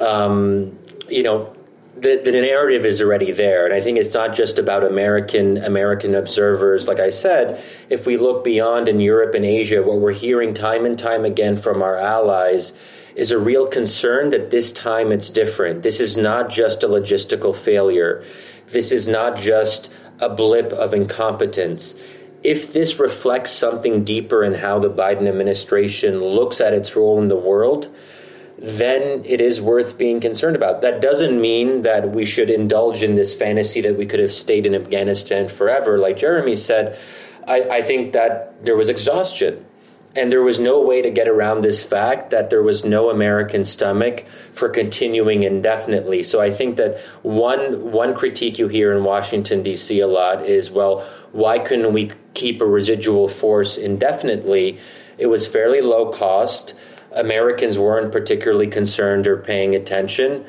um, 0.00 0.78
you 1.08 1.22
know 1.22 1.54
the, 1.96 2.20
the 2.24 2.32
narrative 2.32 2.86
is 2.86 3.02
already 3.02 3.32
there, 3.32 3.66
and 3.66 3.74
I 3.74 3.80
think 3.80 3.98
it's 3.98 4.14
not 4.14 4.34
just 4.34 4.58
about 4.58 4.82
American 4.82 5.58
American 5.58 6.14
observers. 6.14 6.88
Like 6.88 7.00
I 7.00 7.10
said, 7.10 7.62
if 7.90 8.06
we 8.06 8.16
look 8.16 8.44
beyond 8.44 8.88
in 8.88 9.00
Europe 9.00 9.34
and 9.34 9.44
Asia, 9.44 9.82
what 9.82 10.00
we're 10.00 10.12
hearing 10.12 10.54
time 10.54 10.86
and 10.86 10.98
time 10.98 11.24
again 11.24 11.56
from 11.56 11.82
our 11.82 11.96
allies 11.96 12.72
is 13.14 13.30
a 13.30 13.38
real 13.38 13.66
concern 13.66 14.30
that 14.30 14.50
this 14.50 14.72
time 14.72 15.12
it's 15.12 15.28
different. 15.28 15.82
This 15.82 16.00
is 16.00 16.16
not 16.16 16.48
just 16.48 16.82
a 16.82 16.88
logistical 16.88 17.54
failure. 17.54 18.24
This 18.68 18.90
is 18.90 19.06
not 19.06 19.36
just 19.36 19.92
a 20.18 20.30
blip 20.30 20.72
of 20.72 20.94
incompetence. 20.94 21.94
If 22.42 22.72
this 22.72 22.98
reflects 22.98 23.50
something 23.50 24.02
deeper 24.02 24.42
in 24.42 24.54
how 24.54 24.78
the 24.78 24.90
Biden 24.90 25.28
administration 25.28 26.20
looks 26.20 26.60
at 26.60 26.72
its 26.72 26.96
role 26.96 27.20
in 27.20 27.28
the 27.28 27.36
world, 27.36 27.94
then 28.62 29.24
it 29.24 29.40
is 29.40 29.60
worth 29.60 29.98
being 29.98 30.20
concerned 30.20 30.54
about. 30.54 30.82
That 30.82 31.02
doesn't 31.02 31.40
mean 31.40 31.82
that 31.82 32.10
we 32.10 32.24
should 32.24 32.48
indulge 32.48 33.02
in 33.02 33.16
this 33.16 33.34
fantasy 33.34 33.80
that 33.80 33.98
we 33.98 34.06
could 34.06 34.20
have 34.20 34.32
stayed 34.32 34.66
in 34.66 34.74
Afghanistan 34.74 35.48
forever. 35.48 35.98
Like 35.98 36.16
Jeremy 36.16 36.54
said, 36.54 36.96
I, 37.46 37.62
I 37.62 37.82
think 37.82 38.12
that 38.12 38.64
there 38.64 38.76
was 38.76 38.88
exhaustion. 38.88 39.66
And 40.14 40.30
there 40.30 40.42
was 40.42 40.60
no 40.60 40.82
way 40.82 41.00
to 41.00 41.10
get 41.10 41.26
around 41.26 41.62
this 41.62 41.82
fact 41.82 42.30
that 42.30 42.50
there 42.50 42.62
was 42.62 42.84
no 42.84 43.08
American 43.08 43.64
stomach 43.64 44.26
for 44.52 44.68
continuing 44.68 45.42
indefinitely. 45.42 46.22
So 46.22 46.38
I 46.38 46.50
think 46.50 46.76
that 46.76 46.98
one 47.22 47.92
one 47.92 48.14
critique 48.14 48.58
you 48.58 48.68
hear 48.68 48.92
in 48.92 49.04
Washington 49.04 49.62
D.C. 49.62 49.98
a 50.00 50.06
lot 50.06 50.44
is, 50.44 50.70
well, 50.70 51.08
why 51.32 51.58
couldn't 51.58 51.94
we 51.94 52.10
keep 52.34 52.60
a 52.60 52.66
residual 52.66 53.26
force 53.26 53.78
indefinitely? 53.78 54.78
It 55.16 55.28
was 55.28 55.46
fairly 55.48 55.80
low 55.80 56.12
cost. 56.12 56.74
Americans 57.14 57.78
weren't 57.78 58.12
particularly 58.12 58.66
concerned 58.66 59.26
or 59.26 59.36
paying 59.36 59.74
attention. 59.74 60.44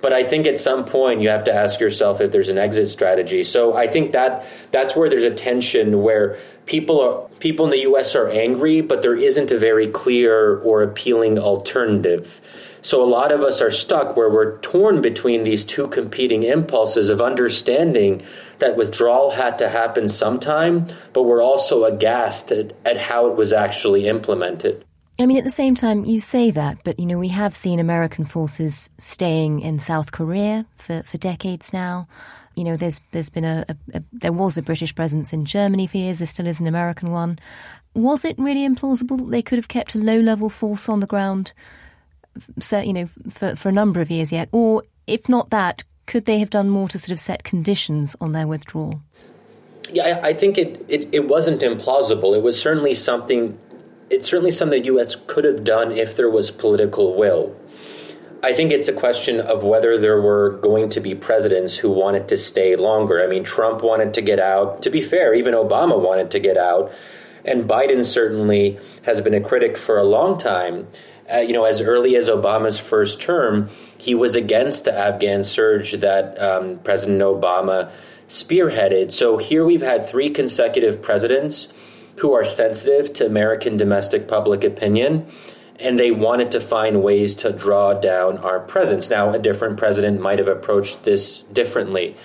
But 0.00 0.12
I 0.12 0.24
think 0.24 0.46
at 0.46 0.58
some 0.58 0.84
point 0.84 1.20
you 1.20 1.28
have 1.28 1.44
to 1.44 1.54
ask 1.54 1.78
yourself 1.78 2.20
if 2.20 2.32
there's 2.32 2.48
an 2.48 2.58
exit 2.58 2.88
strategy. 2.88 3.44
So 3.44 3.74
I 3.74 3.86
think 3.86 4.12
that 4.12 4.46
that's 4.70 4.96
where 4.96 5.10
there's 5.10 5.24
a 5.24 5.34
tension 5.34 6.02
where 6.02 6.38
people 6.66 7.00
are 7.00 7.28
people 7.38 7.66
in 7.66 7.70
the 7.70 7.80
US 7.90 8.14
are 8.14 8.28
angry, 8.28 8.80
but 8.80 9.02
there 9.02 9.14
isn't 9.14 9.50
a 9.50 9.58
very 9.58 9.88
clear 9.88 10.58
or 10.58 10.82
appealing 10.82 11.38
alternative. 11.38 12.40
So 12.82 13.02
a 13.02 13.04
lot 13.04 13.30
of 13.30 13.42
us 13.42 13.60
are 13.60 13.70
stuck 13.70 14.16
where 14.16 14.30
we're 14.30 14.58
torn 14.60 15.02
between 15.02 15.44
these 15.44 15.66
two 15.66 15.88
competing 15.88 16.44
impulses 16.44 17.10
of 17.10 17.20
understanding 17.20 18.22
that 18.58 18.76
withdrawal 18.76 19.32
had 19.32 19.58
to 19.58 19.68
happen 19.68 20.08
sometime, 20.08 20.86
but 21.12 21.24
we're 21.24 21.42
also 21.42 21.84
aghast 21.84 22.50
at, 22.52 22.72
at 22.86 22.96
how 22.96 23.26
it 23.26 23.36
was 23.36 23.52
actually 23.52 24.08
implemented. 24.08 24.82
I 25.20 25.26
mean, 25.26 25.36
at 25.36 25.44
the 25.44 25.50
same 25.50 25.74
time, 25.74 26.06
you 26.06 26.18
say 26.18 26.50
that, 26.50 26.78
but 26.82 26.98
you 26.98 27.04
know, 27.04 27.18
we 27.18 27.28
have 27.28 27.54
seen 27.54 27.78
American 27.78 28.24
forces 28.24 28.88
staying 28.96 29.60
in 29.60 29.78
South 29.78 30.12
Korea 30.12 30.64
for, 30.76 31.02
for 31.02 31.18
decades 31.18 31.74
now. 31.74 32.08
You 32.54 32.64
know, 32.64 32.76
there's 32.76 33.02
there's 33.10 33.28
been 33.28 33.44
a, 33.44 33.66
a, 33.68 33.98
a, 33.98 34.02
there 34.12 34.32
was 34.32 34.56
a 34.56 34.62
British 34.62 34.94
presence 34.94 35.34
in 35.34 35.44
Germany 35.44 35.86
for 35.86 35.98
years. 35.98 36.18
There 36.18 36.26
still 36.26 36.46
is 36.46 36.60
an 36.60 36.66
American 36.66 37.10
one. 37.10 37.38
Was 37.94 38.24
it 38.24 38.38
really 38.38 38.66
implausible 38.66 39.18
that 39.18 39.30
they 39.30 39.42
could 39.42 39.58
have 39.58 39.68
kept 39.68 39.94
a 39.94 39.98
low 39.98 40.20
level 40.20 40.48
force 40.48 40.88
on 40.88 41.00
the 41.00 41.06
ground, 41.06 41.52
so, 42.58 42.78
you 42.78 42.94
know, 42.94 43.08
for 43.28 43.54
for 43.56 43.68
a 43.68 43.72
number 43.72 44.00
of 44.00 44.10
years 44.10 44.32
yet? 44.32 44.48
Or 44.52 44.84
if 45.06 45.28
not 45.28 45.50
that, 45.50 45.84
could 46.06 46.24
they 46.24 46.38
have 46.38 46.50
done 46.50 46.70
more 46.70 46.88
to 46.88 46.98
sort 46.98 47.12
of 47.12 47.18
set 47.18 47.44
conditions 47.44 48.16
on 48.22 48.32
their 48.32 48.46
withdrawal? 48.46 49.02
Yeah, 49.92 50.20
I 50.22 50.32
think 50.32 50.56
it, 50.56 50.84
it, 50.88 51.08
it 51.12 51.28
wasn't 51.28 51.60
implausible. 51.60 52.34
It 52.36 52.42
was 52.42 52.60
certainly 52.60 52.94
something 52.94 53.58
it's 54.10 54.28
certainly 54.28 54.50
something 54.50 54.82
the 54.82 54.86
U.S. 54.86 55.16
could 55.26 55.44
have 55.44 55.64
done 55.64 55.92
if 55.92 56.16
there 56.16 56.28
was 56.28 56.50
political 56.50 57.16
will. 57.16 57.56
I 58.42 58.54
think 58.54 58.72
it's 58.72 58.88
a 58.88 58.92
question 58.92 59.40
of 59.40 59.64
whether 59.64 59.98
there 59.98 60.20
were 60.20 60.58
going 60.62 60.88
to 60.90 61.00
be 61.00 61.14
presidents 61.14 61.76
who 61.76 61.90
wanted 61.90 62.28
to 62.28 62.36
stay 62.36 62.74
longer. 62.74 63.22
I 63.22 63.26
mean, 63.26 63.44
Trump 63.44 63.82
wanted 63.82 64.14
to 64.14 64.22
get 64.22 64.40
out. 64.40 64.82
To 64.82 64.90
be 64.90 65.00
fair, 65.02 65.34
even 65.34 65.54
Obama 65.54 66.00
wanted 66.00 66.30
to 66.32 66.40
get 66.40 66.56
out. 66.56 66.92
And 67.44 67.68
Biden 67.68 68.04
certainly 68.04 68.78
has 69.02 69.20
been 69.20 69.34
a 69.34 69.40
critic 69.40 69.76
for 69.76 69.98
a 69.98 70.04
long 70.04 70.38
time. 70.38 70.88
Uh, 71.32 71.38
you 71.38 71.52
know, 71.52 71.64
as 71.64 71.80
early 71.80 72.16
as 72.16 72.28
Obama's 72.28 72.78
first 72.78 73.20
term, 73.20 73.68
he 73.98 74.14
was 74.14 74.34
against 74.34 74.86
the 74.86 74.92
Afghan 74.92 75.44
surge 75.44 75.92
that 75.92 76.40
um, 76.40 76.78
President 76.78 77.20
Obama 77.20 77.92
spearheaded. 78.26 79.12
So 79.12 79.36
here 79.36 79.64
we've 79.64 79.82
had 79.82 80.04
three 80.04 80.30
consecutive 80.30 81.02
presidents 81.02 81.68
who 82.20 82.34
are 82.34 82.44
sensitive 82.44 83.12
to 83.14 83.24
American 83.24 83.78
domestic 83.78 84.28
public 84.28 84.62
opinion, 84.62 85.26
and 85.78 85.98
they 85.98 86.10
wanted 86.10 86.50
to 86.50 86.60
find 86.60 87.02
ways 87.02 87.34
to 87.34 87.50
draw 87.50 87.94
down 87.94 88.36
our 88.38 88.60
presence. 88.60 89.08
Now, 89.08 89.32
a 89.32 89.38
different 89.38 89.78
president 89.78 90.20
might 90.20 90.38
have 90.38 90.48
approached 90.48 91.04
this 91.04 91.42
differently. 91.42 92.16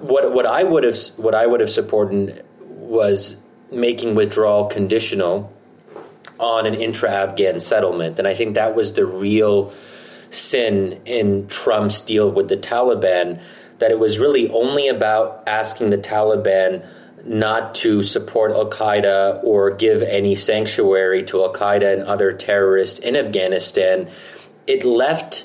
What 0.00 0.32
what 0.32 0.46
I 0.46 0.64
would 0.64 0.82
have 0.82 0.98
what 1.16 1.34
I 1.34 1.46
would 1.46 1.60
have 1.60 1.70
supported 1.70 2.44
was 2.60 3.36
making 3.70 4.16
withdrawal 4.16 4.66
conditional 4.66 5.52
on 6.38 6.66
an 6.66 6.74
intra-Afghan 6.74 7.60
settlement, 7.60 8.18
and 8.18 8.26
I 8.26 8.34
think 8.34 8.56
that 8.56 8.74
was 8.74 8.94
the 8.94 9.06
real 9.06 9.72
sin 10.30 11.00
in 11.04 11.46
Trump's 11.46 12.00
deal 12.00 12.30
with 12.30 12.48
the 12.48 12.56
Taliban. 12.56 13.40
That 13.78 13.90
it 13.90 13.98
was 13.98 14.18
really 14.18 14.50
only 14.50 14.88
about 14.88 15.44
asking 15.46 15.90
the 15.90 15.98
Taliban 15.98 16.84
not 17.28 17.74
to 17.76 18.02
support 18.02 18.52
Al 18.52 18.70
Qaeda 18.70 19.42
or 19.42 19.70
give 19.70 20.02
any 20.02 20.34
sanctuary 20.34 21.22
to 21.24 21.42
Al 21.42 21.52
Qaeda 21.52 21.92
and 21.92 22.02
other 22.02 22.32
terrorists 22.32 22.98
in 22.98 23.16
Afghanistan. 23.16 24.08
It 24.66 24.84
left 24.84 25.44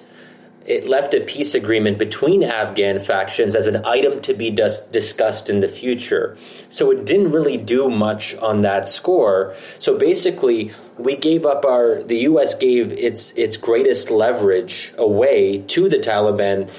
it 0.66 0.88
left 0.88 1.16
a 1.16 1.22
peace 1.22 1.56
agreement 1.56 1.98
between 1.98 2.44
Afghan 2.44 3.00
factions 3.00 3.56
as 3.56 3.66
an 3.66 3.84
item 3.84 4.22
to 4.22 4.34
be 4.36 4.52
dis- 4.52 4.82
discussed 4.82 5.50
in 5.50 5.60
the 5.60 5.68
future. 5.68 6.38
So 6.70 6.92
it 6.92 7.06
didn't 7.06 7.32
really 7.32 7.58
do 7.58 7.90
much 7.90 8.36
on 8.36 8.62
that 8.62 8.88
score. 8.88 9.56
So 9.80 9.98
basically, 9.98 10.72
we 11.00 11.16
gave 11.16 11.46
up 11.46 11.66
our 11.66 12.04
the 12.04 12.20
US 12.30 12.54
gave 12.54 12.94
its 12.94 13.32
its 13.32 13.58
greatest 13.58 14.12
leverage 14.12 14.94
away 14.98 15.60
to 15.70 15.90
the 15.90 15.98
Taliban 15.98 16.70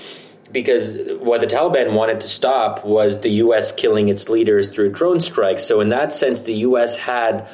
because 0.53 0.95
what 1.19 1.41
the 1.41 1.47
Taliban 1.47 1.95
wanted 1.95 2.21
to 2.21 2.29
stop 2.29 2.85
was 2.85 3.21
the 3.21 3.31
U.S. 3.31 3.73
killing 3.73 4.09
its 4.09 4.29
leaders 4.29 4.69
through 4.69 4.91
drone 4.91 5.21
strikes. 5.21 5.65
So 5.65 5.81
in 5.81 5.89
that 5.89 6.13
sense, 6.13 6.43
the 6.43 6.55
U.S. 6.55 6.97
had 6.97 7.49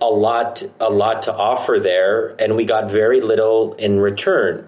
a 0.00 0.06
lot, 0.06 0.62
a 0.80 0.90
lot 0.90 1.22
to 1.22 1.34
offer 1.34 1.78
there, 1.80 2.36
and 2.40 2.56
we 2.56 2.64
got 2.64 2.90
very 2.90 3.20
little 3.20 3.74
in 3.74 3.98
return 3.98 4.66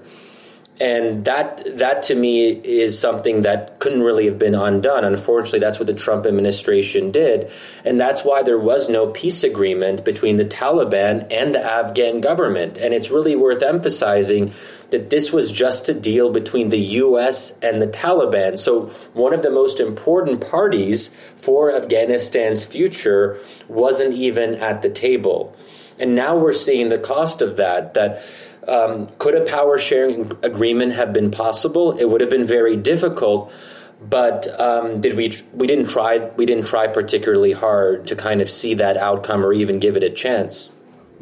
and 0.81 1.24
that 1.24 1.79
that 1.79 2.05
to 2.05 2.14
me 2.14 2.51
is 2.51 2.99
something 2.99 3.43
that 3.43 3.79
couldn't 3.81 4.03
really 4.03 4.26
have 4.26 4.39
been 4.39 4.55
undone. 4.55 5.05
Unfortunately, 5.05 5.59
that's 5.59 5.79
what 5.79 5.87
the 5.87 5.95
Trump 5.95 6.26
administration 6.26 7.11
did, 7.11 7.51
and 7.85 8.01
that's 8.01 8.24
why 8.24 8.43
there 8.43 8.59
was 8.59 8.89
no 8.89 9.09
peace 9.09 9.43
agreement 9.43 10.05
between 10.05 10.37
the 10.37 10.45
Taliban 10.45 11.26
and 11.33 11.55
the 11.55 11.64
Afghan 11.64 12.20
government. 12.20 12.79
And 12.79 12.95
it's 12.95 13.11
really 13.11 13.35
worth 13.35 13.62
emphasizing 13.62 14.53
that 14.91 15.11
this 15.11 15.33
was 15.33 15.53
just 15.53 15.89
a 15.89 15.95
deal 15.95 16.31
between 16.31 16.70
the 16.70 16.79
U.S. 16.79 17.59
and 17.61 17.83
the 17.83 17.89
Taliban. 17.89 18.59
So 18.59 18.87
one 19.12 19.35
of 19.35 19.43
the 19.43 19.51
most 19.51 19.81
important 19.81 20.49
parties 20.49 21.14
for 21.37 21.72
Afghanistan's 21.72 22.64
future 22.64 23.39
wasn't 23.68 24.14
even 24.14 24.55
at 24.55 24.83
the 24.83 24.91
table. 24.91 25.57
And 25.99 26.14
now 26.14 26.37
we're 26.37 26.53
seeing 26.53 26.89
the 26.89 26.99
cost 26.99 27.43
of 27.43 27.57
that. 27.57 27.95
That 27.95 28.22
um, 28.69 29.09
could 29.19 29.35
a 29.35 29.45
power 29.45 29.79
sharing 29.79 30.33
agreement 30.43 30.93
have 30.93 31.12
been 31.12 31.31
possible? 31.31 31.97
It 31.99 32.07
would 32.07 32.21
have 32.21 32.31
been 32.31 32.47
very 32.47 32.77
difficult. 32.77 33.53
but 34.01 34.49
um, 34.61 35.01
did 35.01 35.16
we 35.16 35.37
we 35.53 35.66
didn't 35.66 35.89
try 35.89 36.19
we 36.37 36.47
didn't 36.47 36.66
try 36.66 36.87
particularly 36.87 37.53
hard 37.53 38.07
to 38.07 38.14
kind 38.14 38.41
of 38.41 38.49
see 38.49 38.75
that 38.75 38.97
outcome 38.97 39.45
or 39.45 39.53
even 39.53 39.79
give 39.81 39.97
it 39.97 40.05
a 40.05 40.11
chance. 40.11 40.71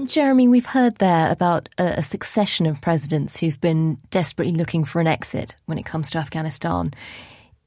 Jeremy, 0.04 0.46
we've 0.46 0.66
heard 0.66 0.96
there 0.96 1.32
about 1.32 1.70
a, 1.78 2.02
succession 2.02 2.66
of 2.66 2.82
presidents 2.82 3.40
who've 3.40 3.60
been 3.62 3.96
desperately 4.10 4.52
looking 4.52 4.84
for 4.84 5.00
an 5.00 5.06
exit 5.06 5.56
when 5.64 5.78
it 5.78 5.86
comes 5.86 6.10
to 6.10 6.18
Afghanistan. 6.18 6.92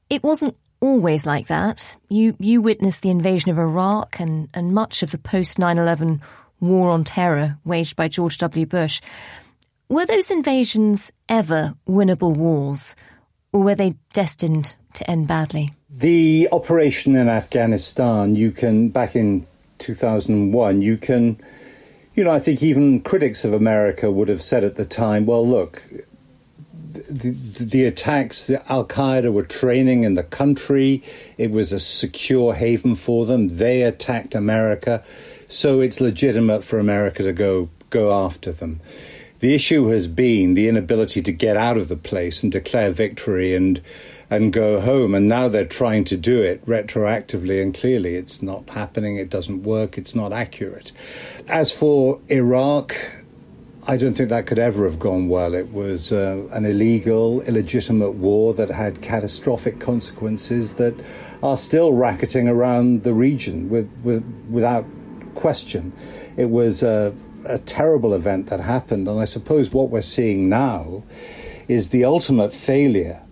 It 0.08 0.22
wasn't 0.22 0.56
always 0.80 1.26
like 1.26 1.48
that. 1.48 1.96
You 2.08 2.36
you 2.38 2.62
witnessed 2.62 3.02
the 3.02 3.10
invasion 3.10 3.50
of 3.50 3.58
Iraq 3.58 4.20
and, 4.20 4.48
and 4.54 4.72
much 4.72 5.02
of 5.02 5.10
the 5.10 5.18
post 5.18 5.58
9/11 5.58 6.20
war 6.60 6.90
on 6.90 7.04
terror 7.04 7.58
waged 7.64 7.96
by 7.96 8.06
George 8.06 8.38
W. 8.38 8.66
Bush. 8.66 9.00
Were 9.90 10.06
those 10.06 10.30
invasions 10.30 11.10
ever 11.28 11.74
winnable 11.84 12.36
wars, 12.36 12.94
or 13.52 13.64
were 13.64 13.74
they 13.74 13.96
destined 14.12 14.76
to 14.94 15.10
end 15.10 15.26
badly? 15.26 15.74
The 15.90 16.48
operation 16.52 17.16
in 17.16 17.28
Afghanistan, 17.28 18.36
you 18.36 18.52
can, 18.52 18.90
back 18.90 19.16
in 19.16 19.48
2001, 19.80 20.80
you 20.80 20.96
can, 20.96 21.40
you 22.14 22.22
know, 22.22 22.30
I 22.30 22.38
think 22.38 22.62
even 22.62 23.00
critics 23.00 23.44
of 23.44 23.52
America 23.52 24.12
would 24.12 24.28
have 24.28 24.42
said 24.42 24.62
at 24.62 24.76
the 24.76 24.84
time, 24.84 25.26
well, 25.26 25.44
look, 25.44 25.82
the, 26.92 27.30
the 27.32 27.84
attacks, 27.84 28.48
Al 28.68 28.84
Qaeda 28.84 29.32
were 29.32 29.42
training 29.42 30.04
in 30.04 30.14
the 30.14 30.22
country. 30.22 31.02
It 31.36 31.50
was 31.50 31.72
a 31.72 31.80
secure 31.80 32.54
haven 32.54 32.94
for 32.94 33.26
them. 33.26 33.56
They 33.56 33.82
attacked 33.82 34.36
America. 34.36 35.02
So 35.48 35.80
it's 35.80 36.00
legitimate 36.00 36.62
for 36.62 36.78
America 36.78 37.24
to 37.24 37.32
go, 37.32 37.70
go 37.90 38.14
after 38.24 38.52
them. 38.52 38.80
The 39.40 39.54
issue 39.54 39.88
has 39.88 40.06
been 40.06 40.54
the 40.54 40.68
inability 40.68 41.22
to 41.22 41.32
get 41.32 41.56
out 41.56 41.76
of 41.76 41.88
the 41.88 41.96
place 41.96 42.42
and 42.42 42.52
declare 42.52 42.90
victory 42.90 43.54
and 43.54 43.80
and 44.30 44.52
go 44.52 44.80
home. 44.80 45.14
And 45.14 45.28
now 45.28 45.48
they're 45.48 45.64
trying 45.64 46.04
to 46.04 46.16
do 46.16 46.40
it 46.40 46.64
retroactively, 46.64 47.60
and 47.60 47.74
clearly 47.74 48.14
it's 48.14 48.42
not 48.42 48.70
happening. 48.70 49.16
It 49.16 49.28
doesn't 49.28 49.64
work. 49.64 49.98
It's 49.98 50.14
not 50.14 50.32
accurate. 50.32 50.92
As 51.48 51.72
for 51.72 52.20
Iraq, 52.28 52.94
I 53.88 53.96
don't 53.96 54.14
think 54.14 54.28
that 54.28 54.46
could 54.46 54.58
ever 54.58 54.84
have 54.84 55.00
gone 55.00 55.28
well. 55.28 55.54
It 55.54 55.72
was 55.72 56.12
uh, 56.12 56.46
an 56.52 56.64
illegal, 56.64 57.40
illegitimate 57.42 58.12
war 58.12 58.54
that 58.54 58.70
had 58.70 59.02
catastrophic 59.02 59.80
consequences 59.80 60.74
that 60.74 60.94
are 61.42 61.58
still 61.58 61.92
racketing 61.92 62.46
around 62.46 63.02
the 63.02 63.14
region 63.14 63.68
with, 63.68 63.90
with, 64.04 64.22
without 64.48 64.84
question. 65.34 65.92
It 66.36 66.50
was 66.50 66.84
a, 66.84 67.12
a 67.44 67.58
terrible 67.58 68.14
event 68.14 68.46
that 68.46 68.60
happened, 68.60 69.08
and 69.08 69.20
I 69.20 69.24
suppose 69.24 69.70
what 69.70 69.90
we're 69.90 70.02
seeing 70.02 70.48
now 70.48 71.02
is 71.68 71.90
the 71.90 72.04
ultimate 72.04 72.54
failure 72.54 73.22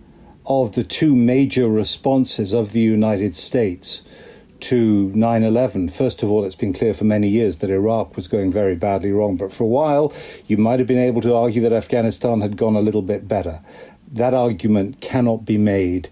of 0.45 0.73
the 0.73 0.83
two 0.83 1.15
major 1.15 1.67
responses 1.67 2.53
of 2.53 2.71
the 2.71 2.79
United 2.79 3.35
States 3.35 4.03
to 4.61 5.11
9 5.15 5.43
11. 5.43 5.89
First 5.89 6.23
of 6.23 6.31
all, 6.31 6.43
it's 6.43 6.55
been 6.55 6.73
clear 6.73 6.93
for 6.93 7.05
many 7.05 7.27
years 7.27 7.57
that 7.57 7.69
Iraq 7.69 8.15
was 8.15 8.27
going 8.27 8.51
very 8.51 8.75
badly 8.75 9.11
wrong, 9.11 9.37
but 9.37 9.53
for 9.53 9.63
a 9.63 9.67
while, 9.67 10.11
you 10.47 10.57
might 10.57 10.79
have 10.79 10.87
been 10.87 10.97
able 10.97 11.21
to 11.21 11.33
argue 11.33 11.61
that 11.61 11.73
Afghanistan 11.73 12.41
had 12.41 12.57
gone 12.57 12.75
a 12.75 12.81
little 12.81 13.01
bit 13.01 13.27
better. 13.27 13.61
That 14.11 14.33
argument 14.33 15.01
cannot 15.01 15.45
be 15.45 15.57
made 15.57 16.09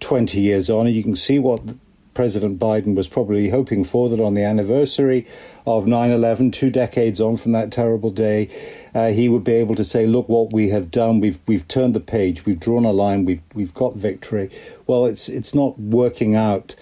20 0.00 0.38
years 0.38 0.70
on. 0.70 0.86
You 0.86 1.02
can 1.02 1.16
see 1.16 1.38
what 1.38 1.60
President 2.18 2.58
Biden 2.58 2.96
was 2.96 3.06
probably 3.06 3.50
hoping 3.50 3.84
for 3.84 4.08
that 4.08 4.18
on 4.18 4.34
the 4.34 4.42
anniversary 4.42 5.24
of 5.64 5.86
9 5.86 6.10
11, 6.10 6.50
two 6.50 6.68
decades 6.68 7.20
on 7.20 7.36
from 7.36 7.52
that 7.52 7.70
terrible 7.70 8.10
day, 8.10 8.50
uh, 8.92 9.10
he 9.10 9.28
would 9.28 9.44
be 9.44 9.52
able 9.52 9.76
to 9.76 9.84
say, 9.84 10.04
Look 10.04 10.28
what 10.28 10.52
we 10.52 10.70
have 10.70 10.90
done. 10.90 11.20
We've, 11.20 11.38
we've 11.46 11.68
turned 11.68 11.94
the 11.94 12.00
page, 12.00 12.44
we've 12.44 12.58
drawn 12.58 12.84
a 12.84 12.90
line, 12.90 13.24
we've, 13.24 13.42
we've 13.54 13.72
got 13.72 13.94
victory. 13.94 14.50
Well, 14.84 15.06
it's, 15.06 15.28
it's 15.28 15.54
not 15.54 15.78
working 15.78 16.34
out 16.34 16.74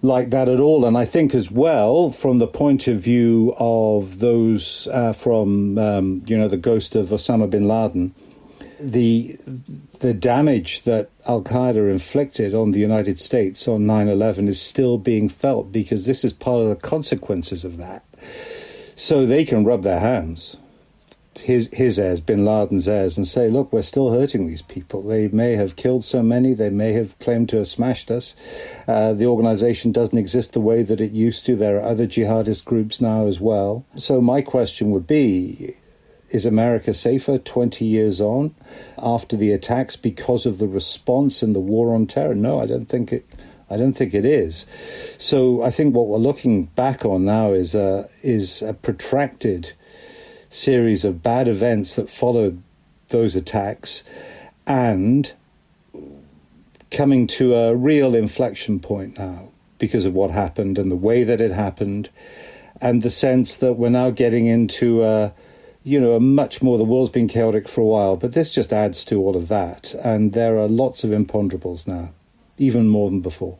like 0.00 0.30
that 0.30 0.48
at 0.48 0.60
all. 0.60 0.86
And 0.86 0.96
I 0.96 1.04
think 1.04 1.34
as 1.34 1.50
well, 1.50 2.10
from 2.10 2.38
the 2.38 2.46
point 2.46 2.88
of 2.88 2.98
view 2.98 3.54
of 3.58 4.20
those 4.20 4.88
uh, 4.88 5.12
from, 5.12 5.76
um, 5.76 6.22
you 6.26 6.38
know, 6.38 6.48
the 6.48 6.56
ghost 6.56 6.96
of 6.96 7.08
Osama 7.08 7.50
bin 7.50 7.68
Laden, 7.68 8.14
the 8.80 9.36
the 10.04 10.12
damage 10.12 10.82
that 10.82 11.08
Al 11.26 11.40
Qaeda 11.40 11.90
inflicted 11.90 12.54
on 12.54 12.72
the 12.72 12.78
United 12.78 13.18
States 13.18 13.66
on 13.66 13.86
9 13.86 14.06
11 14.06 14.48
is 14.48 14.60
still 14.60 14.98
being 14.98 15.30
felt 15.30 15.72
because 15.72 16.04
this 16.04 16.24
is 16.24 16.34
part 16.34 16.60
of 16.60 16.68
the 16.68 16.76
consequences 16.76 17.64
of 17.64 17.78
that. 17.78 18.04
So 18.96 19.24
they 19.24 19.46
can 19.46 19.64
rub 19.64 19.82
their 19.82 20.00
hands 20.00 20.58
his 21.44 21.68
his 21.72 21.98
heirs, 21.98 22.20
Bin 22.20 22.44
Laden's 22.44 22.86
heirs, 22.86 23.16
and 23.16 23.26
say, 23.26 23.48
look, 23.48 23.72
we're 23.72 23.82
still 23.82 24.10
hurting 24.10 24.46
these 24.46 24.62
people. 24.62 25.02
They 25.02 25.28
may 25.28 25.52
have 25.56 25.76
killed 25.76 26.04
so 26.04 26.22
many, 26.22 26.54
they 26.54 26.70
may 26.70 26.92
have 26.92 27.18
claimed 27.18 27.48
to 27.50 27.58
have 27.58 27.68
smashed 27.68 28.10
us. 28.10 28.34
Uh, 28.86 29.14
the 29.14 29.26
organization 29.26 29.90
doesn't 29.90 30.18
exist 30.18 30.52
the 30.52 30.60
way 30.60 30.82
that 30.82 31.00
it 31.00 31.12
used 31.12 31.46
to. 31.46 31.56
There 31.56 31.78
are 31.78 31.88
other 31.88 32.06
jihadist 32.06 32.64
groups 32.64 33.00
now 33.00 33.26
as 33.26 33.40
well. 33.40 33.84
So 33.96 34.20
my 34.20 34.42
question 34.42 34.90
would 34.90 35.06
be. 35.06 35.76
Is 36.34 36.44
America 36.44 36.92
safer 36.92 37.38
20 37.38 37.84
years 37.84 38.20
on 38.20 38.56
after 38.98 39.36
the 39.36 39.52
attacks 39.52 39.94
because 39.94 40.46
of 40.46 40.58
the 40.58 40.66
response 40.66 41.44
in 41.44 41.52
the 41.52 41.60
war 41.60 41.94
on 41.94 42.08
terror? 42.08 42.34
No, 42.34 42.60
I 42.60 42.66
don't 42.66 42.86
think 42.86 43.12
it. 43.12 43.24
I 43.70 43.76
don't 43.76 43.92
think 43.92 44.14
it 44.14 44.24
is. 44.24 44.66
So 45.16 45.62
I 45.62 45.70
think 45.70 45.94
what 45.94 46.08
we're 46.08 46.18
looking 46.18 46.64
back 46.64 47.04
on 47.04 47.24
now 47.24 47.52
is 47.52 47.76
a, 47.76 48.08
is 48.20 48.62
a 48.62 48.74
protracted 48.74 49.74
series 50.50 51.04
of 51.04 51.22
bad 51.22 51.46
events 51.46 51.94
that 51.94 52.10
followed 52.10 52.60
those 53.10 53.36
attacks 53.36 54.02
and 54.66 55.30
coming 56.90 57.28
to 57.28 57.54
a 57.54 57.76
real 57.76 58.16
inflection 58.16 58.80
point 58.80 59.16
now 59.20 59.50
because 59.78 60.04
of 60.04 60.14
what 60.14 60.32
happened 60.32 60.78
and 60.78 60.90
the 60.90 60.96
way 60.96 61.22
that 61.22 61.40
it 61.40 61.52
happened 61.52 62.10
and 62.80 63.02
the 63.02 63.10
sense 63.10 63.54
that 63.54 63.74
we're 63.74 63.88
now 63.88 64.10
getting 64.10 64.46
into 64.46 65.04
a 65.04 65.32
you 65.84 66.00
know 66.00 66.18
much 66.18 66.62
more 66.62 66.76
the 66.78 66.84
world's 66.84 67.10
been 67.10 67.28
chaotic 67.28 67.68
for 67.68 67.82
a 67.82 67.84
while 67.84 68.16
but 68.16 68.32
this 68.32 68.50
just 68.50 68.72
adds 68.72 69.04
to 69.04 69.20
all 69.20 69.36
of 69.36 69.48
that 69.48 69.94
and 70.02 70.32
there 70.32 70.58
are 70.58 70.66
lots 70.66 71.04
of 71.04 71.10
imponderables 71.10 71.86
now 71.86 72.10
even 72.58 72.88
more 72.88 73.10
than 73.10 73.20
before 73.20 73.58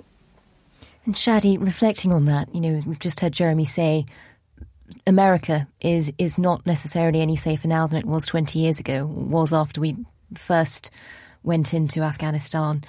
and 1.07 1.15
Shadi, 1.15 1.63
reflecting 1.63 2.13
on 2.13 2.25
that, 2.27 2.55
you 2.55 2.63
know, 2.63 2.81
we've 2.87 2.99
just 2.99 3.21
heard 3.21 3.35
Jeremy 3.35 3.67
say 3.67 4.07
America 5.07 5.69
is 5.81 6.13
is 6.19 6.39
not 6.39 6.65
necessarily 6.65 7.21
any 7.21 7.37
safer 7.37 7.69
now 7.69 7.87
than 7.87 7.99
it 7.99 8.07
was 8.07 8.27
20 8.27 8.59
years 8.59 8.81
ago, 8.81 9.07
was 9.07 9.53
after 9.53 9.81
we 9.81 9.97
first 10.35 10.91
went 11.43 11.75
into 11.75 12.01
Afghanistan. 12.01 12.83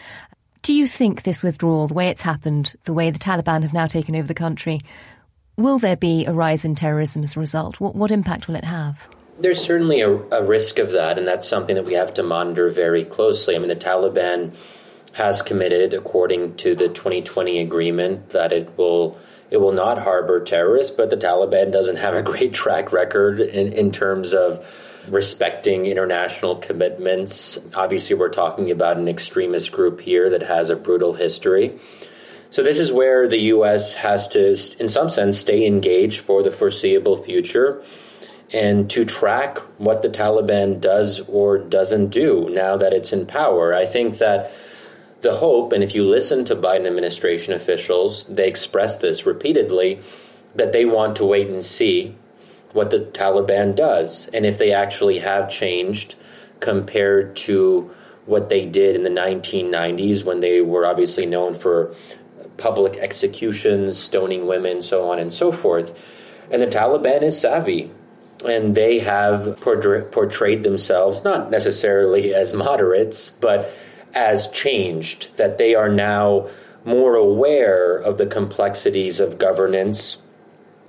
Do 0.61 0.73
you 0.73 0.87
think 0.87 1.23
this 1.23 1.43
withdrawal, 1.43 1.87
the 1.87 1.93
way 1.93 2.07
it's 2.07 2.21
happened, 2.21 2.73
the 2.85 2.93
way 2.93 3.11
the 3.11 3.19
Taliban 3.19 3.63
have 3.63 3.73
now 3.73 3.85
taken 3.85 4.15
over 4.15 4.27
the 4.27 4.33
country, 4.33 4.79
will 5.57 5.77
there 5.77 5.97
be 5.97 6.25
a 6.25 6.31
rise 6.31 6.63
in 6.63 6.73
terrorism 6.73 7.21
as 7.21 7.35
a 7.35 7.39
result? 7.39 7.79
What, 7.79 7.95
what 7.95 8.11
impact 8.11 8.47
will 8.47 8.55
it 8.55 8.63
have? 8.63 9.09
There's 9.37 9.61
certainly 9.61 10.01
a, 10.01 10.11
a 10.11 10.43
risk 10.43 10.79
of 10.79 10.91
that, 10.91 11.17
and 11.17 11.27
that's 11.27 11.47
something 11.47 11.75
that 11.75 11.85
we 11.85 11.93
have 11.93 12.13
to 12.13 12.23
monitor 12.23 12.69
very 12.69 13.03
closely. 13.03 13.55
I 13.55 13.59
mean, 13.59 13.67
the 13.67 13.75
Taliban 13.75 14.55
has 15.11 15.41
committed, 15.41 15.93
according 15.93 16.55
to 16.55 16.75
the 16.75 16.87
2020 16.87 17.59
agreement, 17.59 18.29
that 18.29 18.53
it 18.53 18.77
will 18.77 19.17
it 19.51 19.57
will 19.57 19.71
not 19.71 19.99
harbor 19.99 20.43
terrorists, 20.43 20.95
but 20.95 21.09
the 21.09 21.17
Taliban 21.17 21.71
doesn't 21.71 21.97
have 21.97 22.15
a 22.15 22.23
great 22.23 22.53
track 22.53 22.91
record 22.91 23.39
in, 23.39 23.73
in 23.73 23.91
terms 23.91 24.33
of 24.33 24.65
respecting 25.09 25.85
international 25.85 26.55
commitments. 26.55 27.59
Obviously, 27.75 28.15
we're 28.15 28.29
talking 28.29 28.71
about 28.71 28.97
an 28.97 29.07
extremist 29.07 29.71
group 29.71 30.01
here 30.01 30.29
that 30.29 30.43
has 30.43 30.69
a 30.69 30.75
brutal 30.75 31.13
history. 31.13 31.79
So, 32.49 32.63
this 32.63 32.79
is 32.79 32.91
where 32.91 33.27
the 33.27 33.39
U.S. 33.39 33.95
has 33.95 34.27
to, 34.29 34.49
in 34.79 34.87
some 34.87 35.09
sense, 35.09 35.37
stay 35.37 35.67
engaged 35.67 36.21
for 36.21 36.41
the 36.41 36.51
foreseeable 36.51 37.17
future 37.17 37.83
and 38.53 38.89
to 38.91 39.05
track 39.05 39.57
what 39.79 40.01
the 40.01 40.09
Taliban 40.09 40.79
does 40.79 41.21
or 41.21 41.57
doesn't 41.57 42.09
do 42.09 42.49
now 42.49 42.77
that 42.77 42.93
it's 42.93 43.11
in 43.11 43.25
power. 43.25 43.73
I 43.73 43.85
think 43.85 44.19
that 44.19 44.51
the 45.21 45.35
hope, 45.35 45.73
and 45.73 45.83
if 45.83 45.95
you 45.95 46.03
listen 46.03 46.45
to 46.45 46.55
Biden 46.55 46.85
administration 46.85 47.53
officials, 47.53 48.25
they 48.25 48.47
express 48.47 48.97
this 48.97 49.25
repeatedly, 49.25 49.99
that 50.53 50.71
they 50.71 50.85
want 50.85 51.15
to 51.17 51.25
wait 51.25 51.47
and 51.47 51.65
see 51.65 52.15
what 52.73 52.91
the 52.91 52.99
Taliban 52.99 53.75
does 53.75 54.27
and 54.29 54.45
if 54.45 54.57
they 54.57 54.73
actually 54.73 55.19
have 55.19 55.49
changed 55.49 56.15
compared 56.59 57.35
to 57.35 57.89
what 58.25 58.49
they 58.49 58.65
did 58.65 58.95
in 58.95 59.03
the 59.03 59.09
1990s 59.09 60.23
when 60.23 60.39
they 60.39 60.61
were 60.61 60.85
obviously 60.85 61.25
known 61.25 61.53
for 61.53 61.95
public 62.57 62.95
executions, 62.97 63.97
stoning 63.97 64.47
women, 64.47 64.81
so 64.81 65.09
on 65.09 65.19
and 65.19 65.31
so 65.31 65.51
forth. 65.51 65.97
And 66.51 66.61
the 66.61 66.67
Taliban 66.67 67.21
is 67.21 67.39
savvy. 67.39 67.91
And 68.45 68.75
they 68.75 68.99
have 68.99 69.59
portrayed 69.59 70.63
themselves 70.63 71.23
not 71.23 71.49
necessarily 71.49 72.33
as 72.33 72.53
moderates, 72.53 73.29
but 73.29 73.71
as 74.13 74.49
changed, 74.51 75.35
that 75.37 75.57
they 75.57 75.75
are 75.75 75.89
now 75.89 76.49
more 76.85 77.15
aware 77.15 77.97
of 77.97 78.17
the 78.17 78.27
complexities 78.27 79.19
of 79.19 79.39
governance 79.39 80.17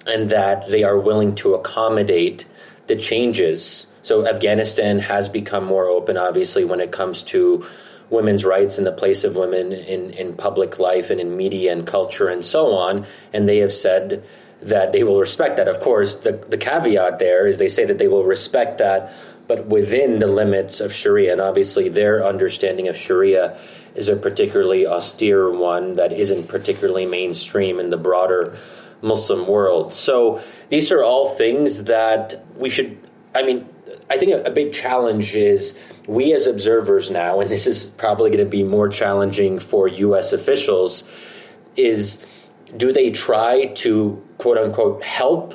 and 0.07 0.30
that 0.30 0.68
they 0.68 0.84
are 0.84 0.98
willing 0.98 1.34
to 1.34 1.54
accommodate 1.54 2.46
the 2.86 2.96
changes. 2.96 3.86
So 4.02 4.26
Afghanistan 4.26 5.00
has 5.00 5.28
become 5.28 5.64
more 5.64 5.86
open, 5.86 6.16
obviously, 6.16 6.64
when 6.64 6.80
it 6.80 6.92
comes 6.92 7.22
to 7.24 7.66
women's 8.09 8.44
rights 8.44 8.78
and 8.78 8.86
the 8.86 8.92
place 8.92 9.24
of 9.24 9.34
women 9.34 9.72
in, 9.72 10.11
in 10.11 10.34
public 10.34 10.78
life 10.78 11.11
and 11.11 11.20
in 11.20 11.36
media 11.36 11.72
and 11.72 11.86
culture 11.86 12.28
and 12.28 12.44
so 12.44 12.74
on. 12.74 13.04
And 13.32 13.48
they 13.48 13.59
have 13.59 13.72
said 13.72 14.22
that 14.62 14.92
they 14.92 15.04
will 15.04 15.20
respect 15.20 15.57
that. 15.57 15.68
Of 15.68 15.80
course, 15.80 16.16
the, 16.16 16.32
the 16.32 16.57
caveat 16.57 17.18
there 17.18 17.46
is 17.46 17.59
they 17.59 17.68
say 17.68 17.84
that 17.84 17.98
they 17.98 18.09
will 18.09 18.24
respect 18.24 18.78
that, 18.78 19.12
but 19.46 19.66
within 19.66 20.18
the 20.18 20.26
limits 20.26 20.80
of 20.80 20.92
Sharia. 20.92 21.32
And 21.32 21.40
obviously, 21.40 21.88
their 21.88 22.24
understanding 22.24 22.88
of 22.88 22.96
Sharia 22.96 23.59
is 23.94 24.09
a 24.09 24.16
particularly 24.16 24.86
austere 24.86 25.50
one 25.50 25.94
that 25.94 26.12
isn't 26.12 26.48
particularly 26.48 27.07
mainstream 27.07 27.78
in 27.78 27.90
the 27.90 27.96
broader 27.96 28.57
Muslim 29.02 29.46
world. 29.46 29.92
So 29.92 30.42
these 30.68 30.90
are 30.90 31.02
all 31.02 31.28
things 31.28 31.84
that 31.84 32.34
we 32.57 32.70
should, 32.70 32.98
I 33.34 33.42
mean, 33.42 33.68
I 34.09 34.18
think 34.18 34.32
a, 34.32 34.44
a 34.44 34.50
big 34.50 34.72
challenge 34.72 35.34
is 35.34 35.78
we 36.07 36.32
as 36.32 36.46
observers 36.46 37.11
now, 37.11 37.40
and 37.40 37.50
this 37.50 37.66
is 37.66 37.86
probably 37.86 38.30
going 38.30 38.44
to 38.44 38.50
be 38.50 38.62
more 38.62 38.88
challenging 38.88 39.59
for 39.59 39.88
U.S. 39.88 40.32
officials, 40.32 41.04
is 41.76 42.24
do 42.76 42.92
they 42.92 43.11
try 43.11 43.66
to 43.66 44.26
quote 44.39 44.59
unquote 44.59 45.03
help 45.03 45.55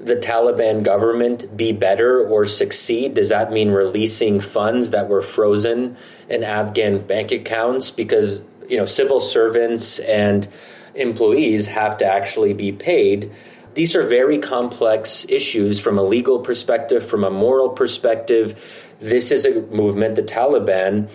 the 0.00 0.16
Taliban 0.16 0.82
government 0.82 1.56
be 1.56 1.72
better 1.72 2.26
or 2.26 2.44
succeed? 2.46 3.14
Does 3.14 3.28
that 3.28 3.52
mean 3.52 3.70
releasing 3.70 4.40
funds 4.40 4.90
that 4.90 5.08
were 5.08 5.22
frozen 5.22 5.96
in 6.28 6.42
Afghan 6.42 7.06
bank 7.06 7.30
accounts? 7.30 7.90
Because, 7.90 8.42
you 8.68 8.76
know, 8.76 8.86
civil 8.86 9.20
servants 9.20 10.00
and 10.00 10.48
employees 10.94 11.66
have 11.68 11.98
to 11.98 12.04
actually 12.04 12.52
be 12.52 12.72
paid. 12.72 13.32
These 13.74 13.96
are 13.96 14.02
very 14.02 14.38
complex 14.38 15.24
issues 15.28 15.80
from 15.80 15.98
a 15.98 16.02
legal 16.02 16.40
perspective, 16.40 17.06
from 17.06 17.24
a 17.24 17.30
moral 17.30 17.70
perspective. 17.70 18.60
This 19.00 19.30
is 19.30 19.46
a 19.46 19.62
movement, 19.62 20.16
the 20.16 20.22
Taliban, 20.22 21.08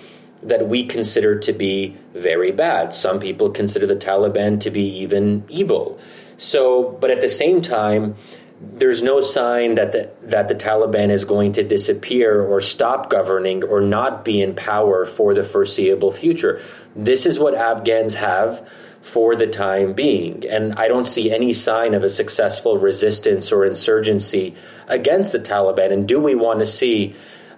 that 0.43 0.67
we 0.67 0.85
consider 0.85 1.37
to 1.39 1.53
be 1.53 1.97
very 2.13 2.51
bad. 2.51 2.93
Some 2.93 3.19
people 3.19 3.49
consider 3.49 3.85
the 3.85 3.95
Taliban 3.95 4.59
to 4.61 4.71
be 4.71 4.99
even 4.99 5.43
evil. 5.49 5.99
So, 6.37 6.83
but 6.83 7.11
at 7.11 7.21
the 7.21 7.29
same 7.29 7.61
time, 7.61 8.15
there's 8.59 9.03
no 9.03 9.21
sign 9.21 9.75
that 9.75 9.91
the, 9.91 10.11
that 10.23 10.47
the 10.47 10.55
Taliban 10.55 11.09
is 11.09 11.25
going 11.25 11.51
to 11.53 11.63
disappear 11.63 12.41
or 12.41 12.59
stop 12.59 13.09
governing 13.09 13.63
or 13.63 13.81
not 13.81 14.25
be 14.25 14.41
in 14.41 14.55
power 14.55 15.05
for 15.05 15.33
the 15.33 15.43
foreseeable 15.43 16.11
future. 16.11 16.61
This 16.95 17.25
is 17.25 17.37
what 17.37 17.53
Afghans 17.53 18.15
have 18.15 18.67
for 19.01 19.35
the 19.35 19.47
time 19.47 19.93
being. 19.93 20.43
And 20.47 20.73
I 20.73 20.87
don't 20.87 21.05
see 21.05 21.31
any 21.31 21.53
sign 21.53 21.93
of 21.93 22.03
a 22.03 22.09
successful 22.09 22.77
resistance 22.77 23.51
or 23.51 23.63
insurgency 23.63 24.55
against 24.87 25.33
the 25.33 25.39
Taliban. 25.39 25.91
And 25.91 26.07
do 26.07 26.19
we 26.19 26.35
want 26.35 26.59
to 26.59 26.65
see 26.65 27.15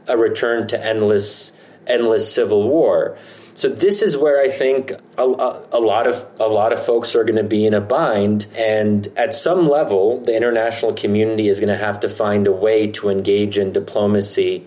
a 0.08 0.18
return 0.18 0.68
to 0.68 0.86
endless, 0.86 1.54
endless 1.88 2.32
civil 2.32 2.68
war? 2.68 3.18
So 3.60 3.68
this 3.68 4.02
is 4.02 4.16
where 4.16 4.40
I 4.40 4.48
think 4.48 4.94
a, 5.18 5.24
a, 5.24 5.68
a 5.74 5.82
lot 5.82 6.08
of 6.08 6.26
a 6.40 6.48
lot 6.48 6.72
of 6.72 6.82
folks 6.82 7.14
are 7.14 7.26
going 7.26 7.36
to 7.36 7.44
be 7.44 7.66
in 7.66 7.74
a 7.74 7.82
bind, 7.82 8.48
and 8.56 9.06
at 9.18 9.34
some 9.34 9.68
level, 9.68 10.22
the 10.22 10.34
international 10.34 10.94
community 10.94 11.50
is 11.50 11.60
going 11.60 11.68
to 11.68 11.76
have 11.76 12.00
to 12.00 12.08
find 12.08 12.48
a 12.48 12.54
way 12.54 12.88
to 12.92 13.10
engage 13.10 13.58
in 13.58 13.74
diplomacy 13.74 14.66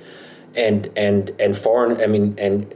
and 0.54 0.90
and 0.94 1.30
and 1.40 1.56
foreign. 1.56 2.02
I 2.02 2.06
mean, 2.06 2.34
and 2.36 2.70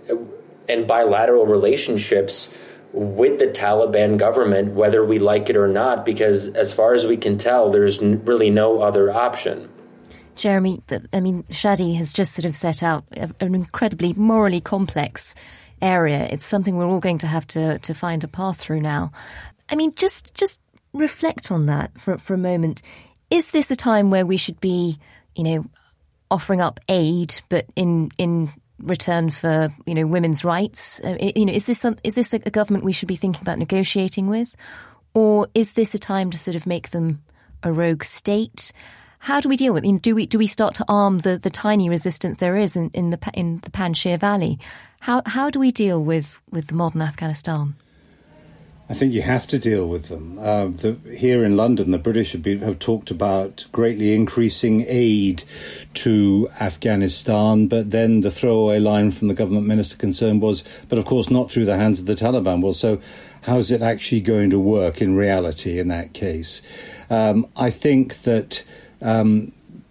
and 0.70 0.86
bilateral 0.86 1.44
relationships 1.44 2.50
with 2.94 3.38
the 3.38 3.48
Taliban 3.48 4.16
government, 4.16 4.72
whether 4.72 5.04
we 5.04 5.18
like 5.18 5.50
it 5.50 5.56
or 5.58 5.68
not, 5.68 6.06
because 6.06 6.46
as 6.48 6.72
far 6.72 6.94
as 6.94 7.06
we 7.06 7.18
can 7.18 7.36
tell, 7.36 7.70
there's 7.70 8.00
really 8.00 8.48
no 8.48 8.80
other 8.80 9.12
option. 9.12 9.68
Jeremy, 10.34 10.82
I 11.12 11.20
mean, 11.20 11.44
Shadi 11.44 11.96
has 11.96 12.12
just 12.12 12.32
sort 12.32 12.44
of 12.44 12.56
set 12.56 12.82
out 12.82 13.04
an 13.40 13.54
incredibly 13.54 14.12
morally 14.14 14.60
complex 14.62 15.34
area. 15.82 16.28
It's 16.30 16.44
something 16.44 16.76
we're 16.76 16.86
all 16.86 17.00
going 17.00 17.18
to 17.18 17.26
have 17.26 17.46
to, 17.48 17.78
to 17.78 17.94
find 17.94 18.24
a 18.24 18.28
path 18.28 18.58
through 18.58 18.80
now. 18.80 19.12
I 19.68 19.76
mean, 19.76 19.92
just 19.94 20.34
just 20.34 20.60
reflect 20.92 21.50
on 21.50 21.66
that 21.66 21.98
for, 22.00 22.18
for 22.18 22.34
a 22.34 22.38
moment. 22.38 22.82
Is 23.30 23.50
this 23.50 23.70
a 23.70 23.76
time 23.76 24.10
where 24.10 24.24
we 24.24 24.36
should 24.36 24.60
be, 24.60 24.98
you 25.34 25.44
know, 25.44 25.66
offering 26.30 26.60
up 26.60 26.80
aid, 26.88 27.40
but 27.48 27.66
in 27.74 28.10
in 28.18 28.50
return 28.78 29.30
for 29.30 29.68
you 29.86 29.94
know 29.94 30.06
women's 30.06 30.44
rights? 30.44 31.00
Uh, 31.00 31.16
you 31.34 31.46
know, 31.46 31.52
is 31.52 31.66
this 31.66 31.80
some, 31.80 31.96
is 32.04 32.14
this 32.14 32.32
a, 32.32 32.38
government 32.38 32.84
we 32.84 32.92
should 32.92 33.08
be 33.08 33.16
thinking 33.16 33.42
about 33.42 33.58
negotiating 33.58 34.28
with, 34.28 34.54
or 35.14 35.48
is 35.54 35.72
this 35.72 35.94
a 35.94 35.98
time 35.98 36.30
to 36.30 36.38
sort 36.38 36.56
of 36.56 36.66
make 36.66 36.90
them 36.90 37.22
a 37.62 37.72
rogue 37.72 38.04
state? 38.04 38.72
How 39.18 39.40
do 39.40 39.48
we 39.48 39.56
deal 39.56 39.72
with? 39.72 39.84
it? 39.84 40.02
do 40.02 40.14
we 40.14 40.26
do 40.26 40.38
we 40.38 40.46
start 40.46 40.74
to 40.76 40.84
arm 40.88 41.18
the, 41.18 41.38
the 41.38 41.50
tiny 41.50 41.88
resistance 41.88 42.38
there 42.38 42.56
is 42.56 42.76
in, 42.76 42.90
in 42.90 43.10
the 43.10 43.18
in 43.34 43.58
the 43.58 43.70
Panjshir 43.70 44.20
Valley? 44.20 44.58
How 45.00 45.22
how 45.26 45.50
do 45.50 45.58
we 45.58 45.70
deal 45.70 46.02
with 46.02 46.40
with 46.50 46.72
modern 46.72 47.02
Afghanistan? 47.02 47.74
I 48.88 48.94
think 48.94 49.12
you 49.12 49.22
have 49.22 49.48
to 49.48 49.58
deal 49.58 49.88
with 49.88 50.08
them. 50.08 50.38
Uh, 50.38 50.68
the, 50.68 50.96
here 51.16 51.44
in 51.44 51.56
London, 51.56 51.90
the 51.90 51.98
British 51.98 52.32
have, 52.32 52.42
been, 52.42 52.60
have, 52.60 52.78
talked 52.78 53.10
about 53.10 53.66
greatly 53.72 54.14
increasing 54.14 54.84
aid 54.86 55.42
to 55.94 56.48
Afghanistan, 56.60 57.66
but 57.66 57.90
then 57.90 58.20
the 58.20 58.30
throwaway 58.30 58.78
line 58.78 59.10
from 59.10 59.26
the 59.26 59.34
government 59.34 59.66
minister 59.66 59.96
concerned 59.96 60.40
was, 60.40 60.62
but 60.88 60.98
of 60.98 61.04
course 61.04 61.30
not 61.30 61.50
through 61.50 61.64
the 61.64 61.76
hands 61.76 61.98
of 61.98 62.06
the 62.06 62.14
Taliban. 62.14 62.62
Well, 62.62 62.72
so 62.72 63.00
how's 63.42 63.72
it 63.72 63.82
actually 63.82 64.20
going 64.20 64.50
to 64.50 64.58
work 64.60 65.02
in 65.02 65.16
reality 65.16 65.80
in 65.80 65.88
that 65.88 66.12
case? 66.12 66.62
Um, 67.10 67.48
I 67.56 67.70
think 67.70 68.22
that 68.22 68.62
um, 69.02 69.50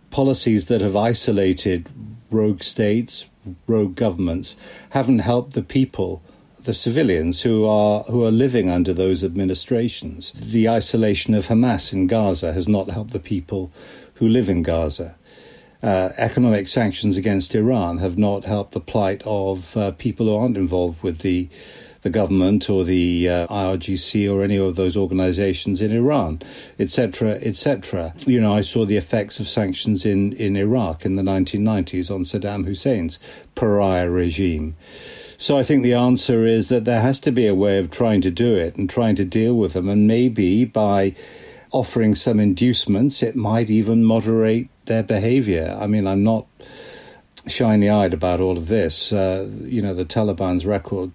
policies 0.09 0.67
that 0.67 0.79
have 0.79 0.95
isolated 0.95 1.89
rogue 2.31 2.63
states, 2.63 3.29
rogue 3.67 3.95
governments, 3.95 4.57
haven't 4.91 5.19
helped 5.19 5.53
the 5.53 5.63
people 5.63 6.21
the 6.65 6.73
civilians 6.73 7.43
who 7.43 7.65
are 7.65 8.03
who 8.03 8.25
are 8.25 8.31
living 8.31 8.69
under 8.69 8.93
those 8.93 9.23
administrations. 9.23 10.33
The 10.35 10.67
isolation 10.67 11.33
of 11.33 11.47
Hamas 11.47 11.93
in 11.93 12.07
Gaza 12.07 12.53
has 12.53 12.67
not 12.67 12.89
helped 12.89 13.11
the 13.11 13.19
people 13.19 13.71
who 14.15 14.27
live 14.27 14.49
in 14.49 14.63
Gaza. 14.63 15.15
Uh, 15.83 16.09
economic 16.17 16.67
sanctions 16.67 17.15
against 17.15 17.53
Iran 17.53 17.99
have 17.99 18.17
not 18.17 18.45
helped 18.45 18.71
the 18.71 18.79
plight 18.79 19.21
of 19.25 19.77
uh, 19.77 19.91
people 19.91 20.25
who 20.25 20.35
aren't 20.35 20.57
involved 20.57 21.03
with 21.03 21.19
the 21.19 21.49
the 22.05 22.09
government 22.11 22.69
or 22.69 22.83
the 22.83 23.27
uh, 23.27 23.47
IRGC 23.47 24.31
or 24.31 24.43
any 24.43 24.57
of 24.57 24.75
those 24.75 24.95
organizations 24.95 25.81
in 25.81 25.91
Iran, 25.91 26.39
etc., 26.77 27.39
etc. 27.41 28.13
You 28.27 28.39
know, 28.39 28.53
I 28.53 28.61
saw 28.61 28.85
the 28.85 28.95
effects 28.95 29.39
of 29.39 29.47
sanctions 29.47 30.05
in, 30.05 30.33
in 30.33 30.55
Iraq 30.55 31.03
in 31.03 31.15
the 31.15 31.23
1990s 31.23 32.13
on 32.13 32.21
Saddam 32.21 32.67
Hussein's 32.67 33.17
pariah 33.55 34.07
regime. 34.07 34.75
So 35.39 35.57
I 35.57 35.63
think 35.63 35.81
the 35.81 35.95
answer 35.95 36.45
is 36.45 36.69
that 36.69 36.85
there 36.85 37.01
has 37.01 37.19
to 37.21 37.31
be 37.31 37.47
a 37.47 37.55
way 37.55 37.79
of 37.79 37.89
trying 37.89 38.21
to 38.21 38.29
do 38.29 38.55
it 38.55 38.75
and 38.75 38.87
trying 38.87 39.15
to 39.15 39.25
deal 39.25 39.55
with 39.55 39.73
them, 39.73 39.89
and 39.89 40.05
maybe 40.05 40.63
by 40.63 41.15
offering 41.71 42.13
some 42.13 42.39
inducements, 42.39 43.23
it 43.23 43.35
might 43.35 43.71
even 43.71 44.03
moderate 44.03 44.69
their 44.85 45.01
behavior. 45.01 45.75
I 45.81 45.87
mean, 45.87 46.05
I'm 46.05 46.23
not 46.23 46.45
shiny 47.47 47.89
eyed 47.89 48.13
about 48.13 48.39
all 48.41 48.59
of 48.59 48.67
this. 48.67 49.11
Uh, 49.11 49.49
you 49.63 49.81
know, 49.81 49.95
the 49.95 50.05
Taliban's 50.05 50.67
record 50.67 51.11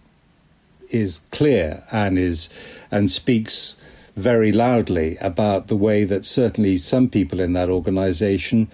is 0.91 1.21
clear 1.31 1.85
and 1.93 2.19
is 2.19 2.49
and 2.91 3.11
speaks 3.11 3.77
very 4.17 4.53
loudly 4.53 5.17
about 5.19 5.69
the 5.69 5.77
way 5.77 6.05
that 6.05 6.25
certainly 6.25 6.79
some 6.79 7.09
people 7.09 7.41
in 7.41 7.53
that 7.55 7.71
organization 7.71 8.71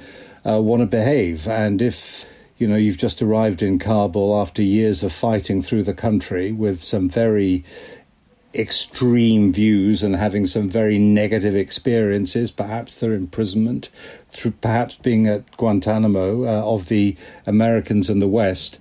uh, 0.47 0.61
want 0.61 0.81
to 0.81 0.87
behave. 0.87 1.47
And 1.47 1.81
if 1.81 2.25
you 2.59 2.67
know 2.67 2.77
you've 2.77 2.99
just 2.99 3.23
arrived 3.23 3.63
in 3.63 3.79
Kabul 3.79 4.39
after 4.41 4.63
years 4.63 5.03
of 5.03 5.13
fighting 5.13 5.63
through 5.63 5.83
the 5.83 5.95
country 5.95 6.53
with 6.53 6.83
some 6.83 7.09
very 7.09 7.65
extreme 8.55 9.53
views 9.53 10.03
and 10.03 10.17
having 10.17 10.47
some 10.47 10.69
very 10.69 10.99
negative 10.99 11.55
experiences, 11.55 12.51
perhaps 12.51 12.97
their 12.97 13.13
imprisonment, 13.13 13.91
through 14.31 14.53
perhaps 14.53 14.95
being 14.95 15.27
at 15.27 15.57
Guantanamo 15.59 16.45
uh, 16.45 16.65
of 16.65 16.89
the 16.89 17.17
Americans 17.47 18.09
and 18.09 18.23
the 18.23 18.29
West 18.29 18.79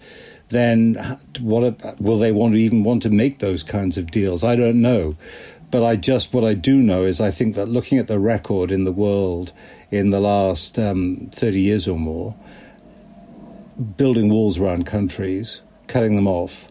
then 0.50 1.20
what 1.40 2.00
will 2.00 2.20
they 2.20 2.32
want 2.32 2.54
to 2.54 2.60
even 2.60 2.84
want 2.84 3.02
to 3.04 3.10
make 3.10 3.40
those 3.40 3.64
kinds 3.64 3.98
of 3.98 4.12
deals? 4.12 4.44
I 4.44 4.56
don't 4.56 4.82
know. 4.82 5.16
But 5.72 5.84
I 5.84 5.96
just 5.96 6.34
what 6.34 6.44
I 6.44 6.54
do 6.54 6.78
know 6.78 7.06
is 7.06 7.20
I 7.20 7.32
think 7.32 7.56
that 7.56 7.66
looking 7.68 7.98
at 7.98 8.08
the 8.08 8.20
record 8.20 8.72
in 8.72 8.84
the 8.84 8.92
world 8.92 9.52
in 9.92 10.12
the 10.12 10.20
last 10.20 10.78
um, 10.80 11.30
thirty 11.34 11.60
years 11.60 11.88
or 11.88 11.98
more, 11.98 12.36
building 13.98 14.30
walls 14.30 14.58
around 14.58 14.86
countries, 14.86 15.62
cutting 15.88 16.16
them 16.16 16.28
off, 16.28 16.66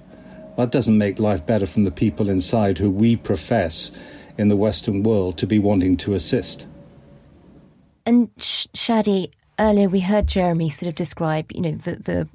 that 0.57 0.71
doesn't 0.71 0.97
make 0.97 1.19
life 1.19 1.45
better 1.45 1.67
from 1.67 1.85
the 1.85 1.91
people 1.91 2.31
inside 2.31 2.79
who 2.79 2.91
we 2.91 3.17
profess 3.17 3.91
in 4.39 4.49
the 4.49 4.57
Western 4.57 5.03
world 5.03 5.37
to 5.39 5.47
be 5.47 5.59
wanting 5.59 5.97
to 5.99 6.15
assist. 6.15 6.67
And 8.07 8.35
Shadi, 8.37 9.33
earlier 9.59 9.89
we 9.89 10.01
heard 10.01 10.27
Jeremy 10.29 10.69
sort 10.71 10.89
of 10.89 10.95
describe, 10.95 11.51
you 11.53 11.63
know, 11.63 11.73
the, 11.73 11.97
the 11.97 12.29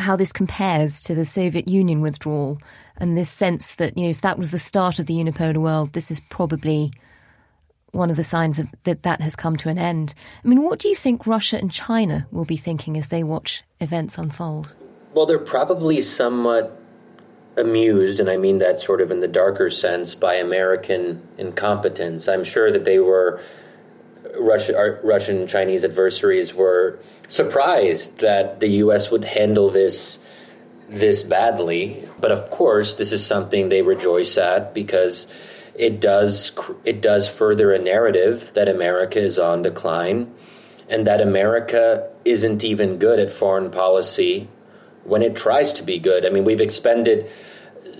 how 0.00 0.16
this 0.16 0.32
compares 0.32 1.00
to 1.02 1.14
the 1.14 1.24
Soviet 1.24 1.68
Union 1.68 2.00
withdrawal 2.00 2.58
and 2.96 3.16
this 3.16 3.30
sense 3.30 3.74
that, 3.76 3.96
you 3.96 4.04
know, 4.04 4.10
if 4.10 4.20
that 4.20 4.38
was 4.38 4.50
the 4.50 4.58
start 4.58 4.98
of 4.98 5.06
the 5.06 5.14
unipolar 5.14 5.56
world, 5.56 5.92
this 5.92 6.10
is 6.10 6.20
probably 6.20 6.92
one 7.92 8.10
of 8.10 8.16
the 8.16 8.24
signs 8.24 8.58
of 8.58 8.68
that 8.84 9.02
that 9.02 9.20
has 9.20 9.34
come 9.34 9.56
to 9.56 9.68
an 9.68 9.78
end. 9.78 10.14
I 10.44 10.48
mean, 10.48 10.62
what 10.62 10.78
do 10.78 10.88
you 10.88 10.94
think 10.94 11.26
Russia 11.26 11.58
and 11.58 11.70
China 11.70 12.26
will 12.30 12.44
be 12.44 12.56
thinking 12.56 12.96
as 12.96 13.08
they 13.08 13.24
watch 13.24 13.64
events 13.80 14.16
unfold? 14.18 14.72
Well, 15.12 15.26
they're 15.26 15.38
probably 15.38 16.00
somewhat 16.02 16.80
amused, 17.56 18.20
and 18.20 18.30
I 18.30 18.36
mean 18.36 18.58
that 18.58 18.78
sort 18.78 19.00
of 19.00 19.10
in 19.10 19.20
the 19.20 19.28
darker 19.28 19.70
sense, 19.70 20.14
by 20.14 20.34
American 20.34 21.26
incompetence. 21.36 22.28
I'm 22.28 22.44
sure 22.44 22.70
that 22.70 22.84
they 22.84 23.00
were 23.00 23.40
Russia, 24.38 24.78
uh, 24.78 25.00
Russian 25.02 25.46
Chinese 25.46 25.84
adversaries 25.84 26.54
were 26.54 26.98
surprised 27.28 28.18
that 28.20 28.60
the 28.60 28.68
U.S. 28.84 29.10
would 29.10 29.24
handle 29.24 29.70
this 29.70 30.18
this 30.88 31.22
badly. 31.22 32.08
But 32.20 32.32
of 32.32 32.50
course, 32.50 32.94
this 32.94 33.12
is 33.12 33.24
something 33.24 33.68
they 33.68 33.82
rejoice 33.82 34.36
at 34.38 34.74
because 34.74 35.26
it 35.74 36.00
does 36.00 36.52
it 36.84 37.00
does 37.00 37.28
further 37.28 37.72
a 37.72 37.78
narrative 37.78 38.52
that 38.54 38.68
America 38.68 39.20
is 39.20 39.38
on 39.38 39.62
decline 39.62 40.32
and 40.88 41.06
that 41.06 41.20
America 41.20 42.10
isn't 42.24 42.64
even 42.64 42.98
good 42.98 43.20
at 43.20 43.30
foreign 43.30 43.70
policy 43.70 44.48
when 45.04 45.22
it 45.22 45.36
tries 45.36 45.72
to 45.74 45.82
be 45.82 45.98
good. 45.98 46.26
I 46.26 46.30
mean, 46.30 46.44
we've 46.44 46.60
expended 46.60 47.30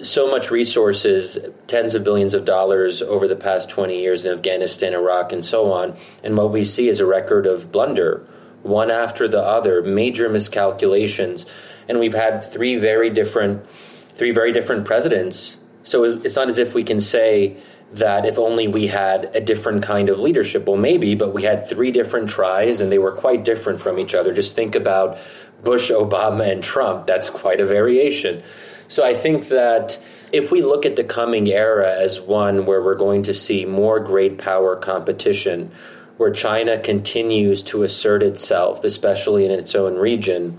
so 0.03 0.31
much 0.31 0.51
resources, 0.51 1.39
tens 1.67 1.95
of 1.95 2.05
billions 2.05 2.35
of 2.35 2.45
dollars 2.45 3.03
over 3.03 3.27
the 3.29 3.37
past 3.37 3.71
20 3.71 3.99
years 4.01 4.25
in 4.25 4.33
Afghanistan, 4.33 4.95
Iraq, 4.95 5.33
and 5.33 5.45
so 5.45 5.73
on. 5.73 5.97
And 6.23 6.37
what 6.37 6.53
we 6.53 6.65
see 6.65 6.89
is 6.89 7.01
a 7.01 7.07
record 7.07 7.47
of 7.47 7.73
blunder, 7.73 8.27
one 8.63 8.91
after 8.91 9.29
the 9.29 9.43
other, 9.43 9.83
major 9.83 10.29
miscalculations. 10.29 11.47
And 11.89 11.99
we've 11.99 12.15
had 12.15 12.45
three 12.45 12.77
very 12.77 13.11
different, 13.11 13.65
three 14.09 14.31
very 14.31 14.53
different 14.53 14.85
presidents. 14.85 15.57
So 15.83 16.05
it's 16.05 16.37
not 16.37 16.49
as 16.49 16.59
if 16.59 16.75
we 16.75 16.85
can 16.85 17.01
say 17.01 17.57
that 17.93 18.25
if 18.25 18.39
only 18.39 18.69
we 18.69 18.87
had 18.87 19.35
a 19.35 19.41
different 19.41 19.83
kind 19.83 20.09
of 20.09 20.21
leadership. 20.21 20.67
Well, 20.67 20.77
maybe, 20.77 21.15
but 21.15 21.35
we 21.35 21.43
had 21.43 21.69
three 21.69 21.91
different 21.91 22.31
tries 22.31 22.81
and 22.81 22.93
they 22.93 22.99
were 22.99 23.13
quite 23.13 23.45
different 23.45 23.81
from 23.81 23.99
each 23.99 24.15
other. 24.15 24.33
Just 24.33 24.55
think 24.55 24.75
about 24.75 25.19
Bush, 25.65 25.91
Obama, 25.91 26.51
and 26.51 26.63
Trump. 26.63 27.07
That's 27.07 27.31
quite 27.31 27.61
a 27.61 27.67
variation. 27.67 28.43
So 28.91 29.05
I 29.05 29.15
think 29.15 29.49
that 29.51 30.01
if 30.33 30.51
we 30.51 30.63
look 30.63 30.85
at 30.85 30.97
the 30.97 31.05
coming 31.05 31.47
era 31.47 31.95
as 31.97 32.21
one 32.21 32.67
where 32.67 32.83
we're 32.83 32.97
going 32.97 33.23
to 33.23 33.33
see 33.33 33.65
more 33.65 34.01
great 34.01 34.39
power 34.39 34.75
competition, 34.75 35.71
where 36.17 36.33
China 36.33 36.77
continues 36.77 37.63
to 37.63 37.85
assert 37.85 38.21
itself, 38.25 38.83
especially 38.83 39.45
in 39.45 39.53
its 39.53 39.77
own 39.77 39.95
region, 39.95 40.59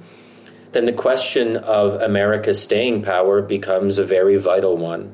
then 0.72 0.86
the 0.86 0.94
question 0.94 1.58
of 1.58 2.02
America's 2.02 2.64
staying 2.64 3.02
power 3.02 3.42
becomes 3.42 3.98
a 3.98 4.06
very 4.06 4.38
vital 4.38 4.78
one. 4.78 5.14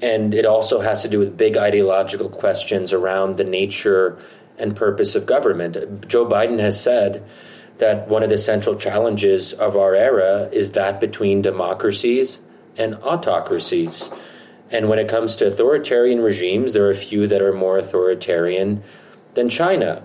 And 0.00 0.32
it 0.32 0.46
also 0.46 0.80
has 0.80 1.02
to 1.02 1.08
do 1.08 1.18
with 1.18 1.36
big 1.36 1.58
ideological 1.58 2.30
questions 2.30 2.94
around 2.94 3.36
the 3.36 3.44
nature 3.44 4.16
and 4.56 4.74
purpose 4.74 5.14
of 5.14 5.26
government. 5.26 6.08
Joe 6.08 6.24
Biden 6.24 6.58
has 6.58 6.82
said 6.82 7.22
that 7.80 8.08
one 8.08 8.22
of 8.22 8.30
the 8.30 8.38
central 8.38 8.76
challenges 8.76 9.52
of 9.52 9.76
our 9.76 9.94
era 9.94 10.48
is 10.52 10.72
that 10.72 11.00
between 11.00 11.42
democracies 11.42 12.40
and 12.76 12.94
autocracies. 13.02 14.10
And 14.70 14.88
when 14.88 14.98
it 14.98 15.08
comes 15.08 15.36
to 15.36 15.46
authoritarian 15.46 16.20
regimes, 16.20 16.72
there 16.72 16.86
are 16.86 16.90
a 16.90 16.94
few 16.94 17.26
that 17.26 17.42
are 17.42 17.52
more 17.52 17.78
authoritarian 17.78 18.82
than 19.34 19.48
China. 19.48 20.04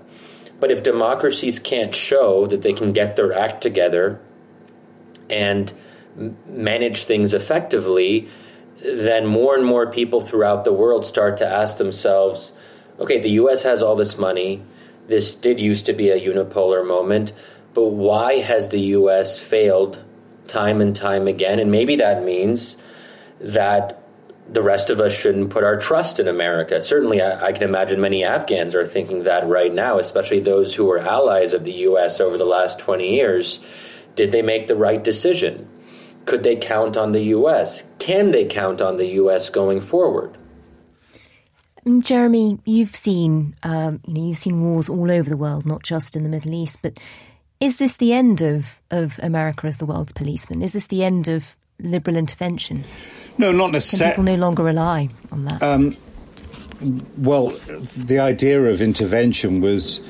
But 0.59 0.71
if 0.71 0.83
democracies 0.83 1.59
can't 1.59 1.93
show 1.93 2.47
that 2.47 2.61
they 2.61 2.73
can 2.73 2.93
get 2.93 3.15
their 3.15 3.33
act 3.33 3.61
together 3.61 4.19
and 5.29 5.71
manage 6.47 7.03
things 7.03 7.33
effectively, 7.33 8.29
then 8.81 9.25
more 9.25 9.55
and 9.55 9.65
more 9.65 9.91
people 9.91 10.21
throughout 10.21 10.63
the 10.63 10.73
world 10.73 11.05
start 11.05 11.37
to 11.37 11.47
ask 11.47 11.77
themselves 11.77 12.53
okay, 12.97 13.19
the 13.19 13.31
US 13.31 13.63
has 13.63 13.81
all 13.81 13.95
this 13.95 14.17
money. 14.17 14.63
This 15.07 15.35
did 15.35 15.59
used 15.59 15.85
to 15.87 15.93
be 15.93 16.09
a 16.09 16.19
unipolar 16.19 16.87
moment. 16.87 17.33
But 17.75 17.89
why 17.89 18.37
has 18.37 18.69
the 18.69 18.79
US 18.79 19.37
failed 19.37 20.03
time 20.47 20.81
and 20.81 20.95
time 20.95 21.27
again? 21.27 21.59
And 21.59 21.69
maybe 21.69 21.97
that 21.97 22.23
means 22.23 22.77
that 23.39 24.01
the 24.49 24.61
rest 24.61 24.89
of 24.89 24.99
us 24.99 25.13
shouldn't 25.13 25.49
put 25.49 25.63
our 25.63 25.77
trust 25.77 26.19
in 26.19 26.27
America. 26.27 26.79
Certainly, 26.79 27.21
I, 27.21 27.47
I, 27.47 27.51
can 27.51 27.63
imagine 27.63 27.99
many 27.99 28.23
Afghans 28.23 28.75
are 28.75 28.85
thinking 28.85 29.23
that 29.23 29.45
right 29.45 29.73
now, 29.73 29.97
especially 29.97 30.39
those 30.39 30.73
who 30.73 30.85
were 30.85 30.99
allies 30.99 31.51
of 31.51 31.65
the 31.65 31.73
U.S. 31.73 32.21
over 32.21 32.37
the 32.37 32.45
last 32.45 32.79
20 32.79 33.13
years. 33.13 33.59
Did 34.15 34.31
they 34.31 34.41
make 34.41 34.67
the 34.67 34.75
right 34.75 35.03
decision? 35.03 35.67
Could 36.25 36.43
they 36.43 36.55
count 36.55 36.95
on 36.95 37.11
the 37.11 37.23
U.S.? 37.23 37.83
Can 37.99 38.31
they 38.31 38.45
count 38.45 38.81
on 38.81 38.97
the 38.97 39.07
U.S. 39.07 39.49
going 39.49 39.81
forward? 39.81 40.37
Mm, 41.85 42.05
Jeremy, 42.05 42.59
you've 42.65 42.95
seen 42.95 43.55
um, 43.63 43.99
you 44.07 44.13
know 44.13 44.27
you've 44.27 44.37
seen 44.37 44.63
wars 44.63 44.89
all 44.89 45.11
over 45.11 45.29
the 45.29 45.37
world, 45.37 45.65
not 45.65 45.83
just 45.83 46.15
in 46.15 46.23
the 46.23 46.29
Middle 46.29 46.53
East, 46.53 46.79
but 46.81 46.97
is 47.59 47.77
this 47.77 47.97
the 47.97 48.13
end 48.13 48.41
of, 48.41 48.81
of 48.91 49.19
America 49.23 49.67
as 49.67 49.77
the 49.77 49.85
world's 49.85 50.13
policeman? 50.13 50.61
Is 50.61 50.73
this 50.73 50.87
the 50.87 51.03
end 51.03 51.27
of 51.27 51.55
liberal 51.79 52.17
intervention? 52.17 52.83
No, 53.37 53.51
not 53.51 53.71
necessarily. 53.71 54.11
People 54.11 54.23
no 54.23 54.35
longer 54.35 54.63
rely 54.63 55.09
on 55.31 55.45
that? 55.45 55.61
Um, 55.61 55.95
well, 57.17 57.49
the 57.97 58.19
idea 58.19 58.61
of 58.63 58.81
intervention 58.81 59.61
was 59.61 60.01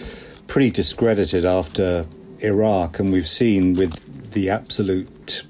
pretty 0.48 0.72
discredited 0.72 1.46
after 1.46 2.06
Iraq, 2.40 3.00
and 3.00 3.12
we've 3.12 3.28
seen 3.28 3.76
with 3.76 4.32
the 4.32 4.50
absolute 4.50 5.44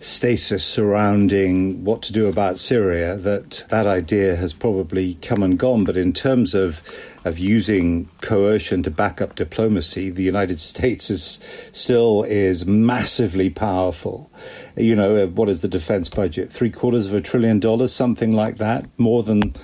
stasis 0.00 0.64
surrounding 0.64 1.82
what 1.84 2.02
to 2.02 2.12
do 2.12 2.26
about 2.26 2.58
Syria 2.58 3.16
that 3.16 3.64
that 3.70 3.86
idea 3.86 4.36
has 4.36 4.52
probably 4.52 5.14
come 5.22 5.42
and 5.42 5.58
gone. 5.58 5.84
But 5.84 5.96
in 5.96 6.12
terms 6.12 6.54
of 6.54 6.82
of 7.24 7.38
using 7.38 8.08
coercion 8.20 8.82
to 8.82 8.90
back 8.90 9.20
up 9.20 9.34
diplomacy, 9.34 10.10
the 10.10 10.22
United 10.22 10.60
States 10.72 11.10
is 11.10 11.40
still 11.72 12.22
is 12.24 12.66
massively 12.66 13.50
powerful. 13.50 14.30
You 14.76 14.94
know, 14.94 15.24
uh, 15.24 15.26
what 15.26 15.48
is 15.48 15.62
the 15.62 15.68
defense 15.68 16.08
budget? 16.08 16.50
Three 16.50 16.70
quarters 16.70 17.06
of 17.06 17.14
a 17.14 17.20
trillion 17.20 17.60
dollars, 17.60 17.92
something 17.92 18.32
like 18.32 18.58
that, 18.58 18.86
more 18.98 19.22
than 19.22 19.54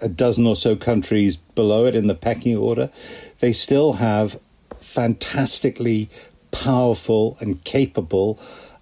a 0.00 0.08
dozen 0.08 0.46
or 0.46 0.56
so 0.56 0.76
countries 0.76 1.36
below 1.36 1.86
it 1.86 1.94
in 1.94 2.06
the 2.06 2.14
pecking 2.14 2.56
order. 2.56 2.90
They 3.40 3.52
still 3.52 3.94
have 3.94 4.38
fantastically 4.80 6.08
powerful 6.50 7.36
and 7.40 7.62
capable 7.64 8.38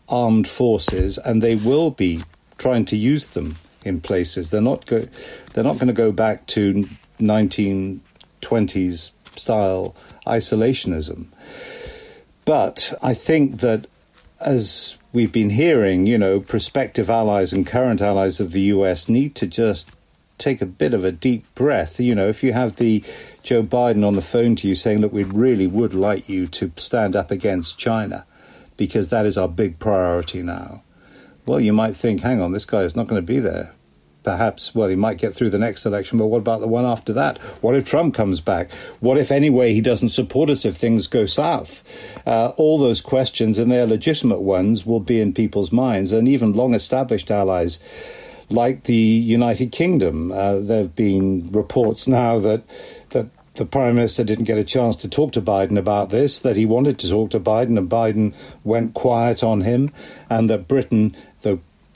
armed 0.09 0.47
forces, 0.47 1.19
and 1.19 1.43
they 1.43 1.57
will 1.57 1.91
be 1.91 2.23
trying 2.59 2.85
to 2.87 2.97
use 2.97 3.29
them 3.29 3.57
in 3.85 4.01
places. 4.01 4.51
They're 4.51 4.61
not 4.61 4.87
go- 4.87 5.09
they're 5.53 5.65
not 5.65 5.77
going 5.77 5.89
to 5.89 5.93
go 5.93 6.13
back 6.13 6.47
to 6.49 6.89
1920s 8.41 9.13
style 9.37 9.95
isolationism. 10.27 11.27
But 12.45 12.95
I 13.03 13.15
think 13.15 13.61
that 13.61 13.87
as 14.41 14.99
we've 15.13 15.33
been 15.33 15.51
hearing, 15.51 16.07
you 16.07 16.19
know, 16.19 16.41
prospective 16.41 17.11
allies 17.11 17.53
and 17.53 17.67
current 17.67 18.01
allies 18.01 18.41
of 18.41 18.53
the 18.53 18.61
US 18.63 19.09
need 19.09 19.35
to 19.37 19.47
just 19.47 19.91
take 20.39 20.61
a 20.61 20.67
bit 20.67 20.93
of 20.93 21.05
a 21.05 21.13
deep 21.13 21.47
breath. 21.55 21.99
You 21.99 22.15
know, 22.15 22.29
if 22.29 22.43
you 22.43 22.53
have 22.53 22.77
the 22.77 23.03
Joe 23.43 23.63
Biden 23.63 24.07
on 24.07 24.15
the 24.15 24.23
phone 24.23 24.57
to 24.57 24.69
you 24.69 24.75
saying, 24.75 25.01
look, 25.01 25.13
we 25.13 25.25
really 25.25 25.67
would 25.67 25.95
like 25.95 26.29
you 26.29 26.47
to 26.49 26.73
stand 26.77 27.17
up 27.17 27.31
against 27.31 27.79
China 27.79 28.27
because 28.77 29.09
that 29.09 29.25
is 29.25 29.39
our 29.39 29.49
big 29.49 29.79
priority 29.79 30.43
now. 30.43 30.83
Well, 31.47 31.61
you 31.61 31.73
might 31.73 31.97
think, 31.97 32.21
hang 32.21 32.41
on, 32.41 32.53
this 32.53 32.65
guy 32.65 32.83
is 32.83 32.97
not 32.97 33.07
going 33.07 33.21
to 33.21 33.27
be 33.27 33.39
there. 33.41 33.73
Perhaps, 34.27 34.75
well, 34.75 34.89
he 34.89 34.97
might 34.97 35.19
get 35.19 35.35
through 35.35 35.51
the 35.51 35.59
next 35.59 35.87
election, 35.87 36.19
but 36.19 36.27
what 36.27 36.39
about 36.39 36.61
the 36.61 36.67
one 36.67 36.85
after 36.85 37.13
that? 37.13 37.39
What 37.63 37.77
if 37.77 37.85
Trump 37.85 38.13
comes 38.13 38.41
back? 38.41 38.73
What 38.99 39.19
if, 39.19 39.31
anyway, 39.31 39.73
he 39.73 39.81
doesn't 39.81 40.09
support 40.09 40.51
us 40.51 40.65
if 40.65 40.77
things 40.77 41.07
go 41.07 41.27
south? 41.27 41.85
Uh, 42.27 42.49
all 42.57 42.77
those 42.77 43.01
questions, 43.01 43.57
and 43.57 43.71
they're 43.71 43.87
legitimate 43.87 44.41
ones, 44.41 44.85
will 44.85 44.99
be 44.99 45.21
in 45.21 45.33
people's 45.33 45.71
minds, 45.71 46.11
and 46.11 46.27
even 46.27 46.55
long 46.55 46.75
established 46.75 47.31
allies 47.31 47.79
like 48.51 48.85
the 48.85 48.95
United 48.95 49.71
Kingdom. 49.71 50.33
Uh, 50.33 50.59
there 50.59 50.83
have 50.83 50.97
been 50.97 51.49
reports 51.53 52.09
now 52.09 52.41
that 52.41 52.65
the 53.57 53.65
Prime 53.65 53.95
Minister 53.95 54.23
didn't 54.23 54.45
get 54.45 54.59
a 54.59 54.65
chance 54.65 54.97
to 54.97 55.09
talk 55.09 55.33
to 55.33 55.41
Biden 55.41 55.79
about 55.79 56.11
this, 56.11 56.39
that 56.41 56.57
he 56.57 56.67
wanted 56.67 56.99
to 56.99 57.09
talk 57.09 57.31
to 57.31 57.41
Biden 57.41 57.79
and 57.79 57.89
Biden 57.89 58.35
went 58.65 58.93
quiet 58.93 59.43
on 59.43 59.63
him, 59.63 59.91
and 60.29 60.51
that 60.51 60.69
Britain, 60.69 61.17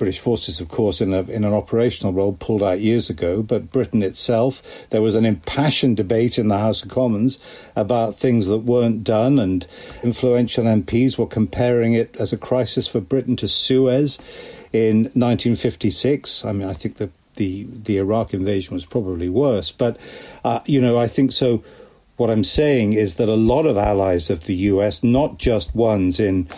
British 0.00 0.18
forces, 0.18 0.62
of 0.62 0.68
course, 0.70 1.02
in, 1.02 1.12
a, 1.12 1.20
in 1.24 1.44
an 1.44 1.52
operational 1.52 2.14
role, 2.14 2.32
pulled 2.32 2.62
out 2.62 2.80
years 2.80 3.10
ago. 3.10 3.42
But 3.42 3.70
Britain 3.70 4.02
itself, 4.02 4.62
there 4.88 5.02
was 5.02 5.14
an 5.14 5.26
impassioned 5.26 5.98
debate 5.98 6.38
in 6.38 6.48
the 6.48 6.56
House 6.56 6.82
of 6.82 6.88
Commons 6.88 7.38
about 7.76 8.18
things 8.18 8.46
that 8.46 8.60
weren't 8.60 9.04
done, 9.04 9.38
and 9.38 9.66
influential 10.02 10.64
MPs 10.64 11.18
were 11.18 11.26
comparing 11.26 11.92
it 11.92 12.16
as 12.18 12.32
a 12.32 12.38
crisis 12.38 12.88
for 12.88 12.98
Britain 12.98 13.36
to 13.36 13.46
Suez 13.46 14.18
in 14.72 15.02
1956. 15.12 16.46
I 16.46 16.52
mean, 16.52 16.66
I 16.66 16.72
think 16.72 16.96
the 16.96 17.10
the 17.36 17.66
the 17.70 17.98
Iraq 17.98 18.32
invasion 18.32 18.72
was 18.72 18.86
probably 18.86 19.28
worse. 19.28 19.70
But 19.70 19.98
uh, 20.42 20.60
you 20.64 20.80
know, 20.80 20.98
I 20.98 21.08
think 21.08 21.32
so. 21.32 21.62
What 22.16 22.30
I'm 22.30 22.44
saying 22.44 22.94
is 22.94 23.16
that 23.16 23.28
a 23.28 23.34
lot 23.34 23.66
of 23.66 23.76
allies 23.76 24.30
of 24.30 24.44
the 24.44 24.54
U.S., 24.54 25.02
not 25.02 25.38
just 25.38 25.74
ones 25.74 26.18
in, 26.18 26.48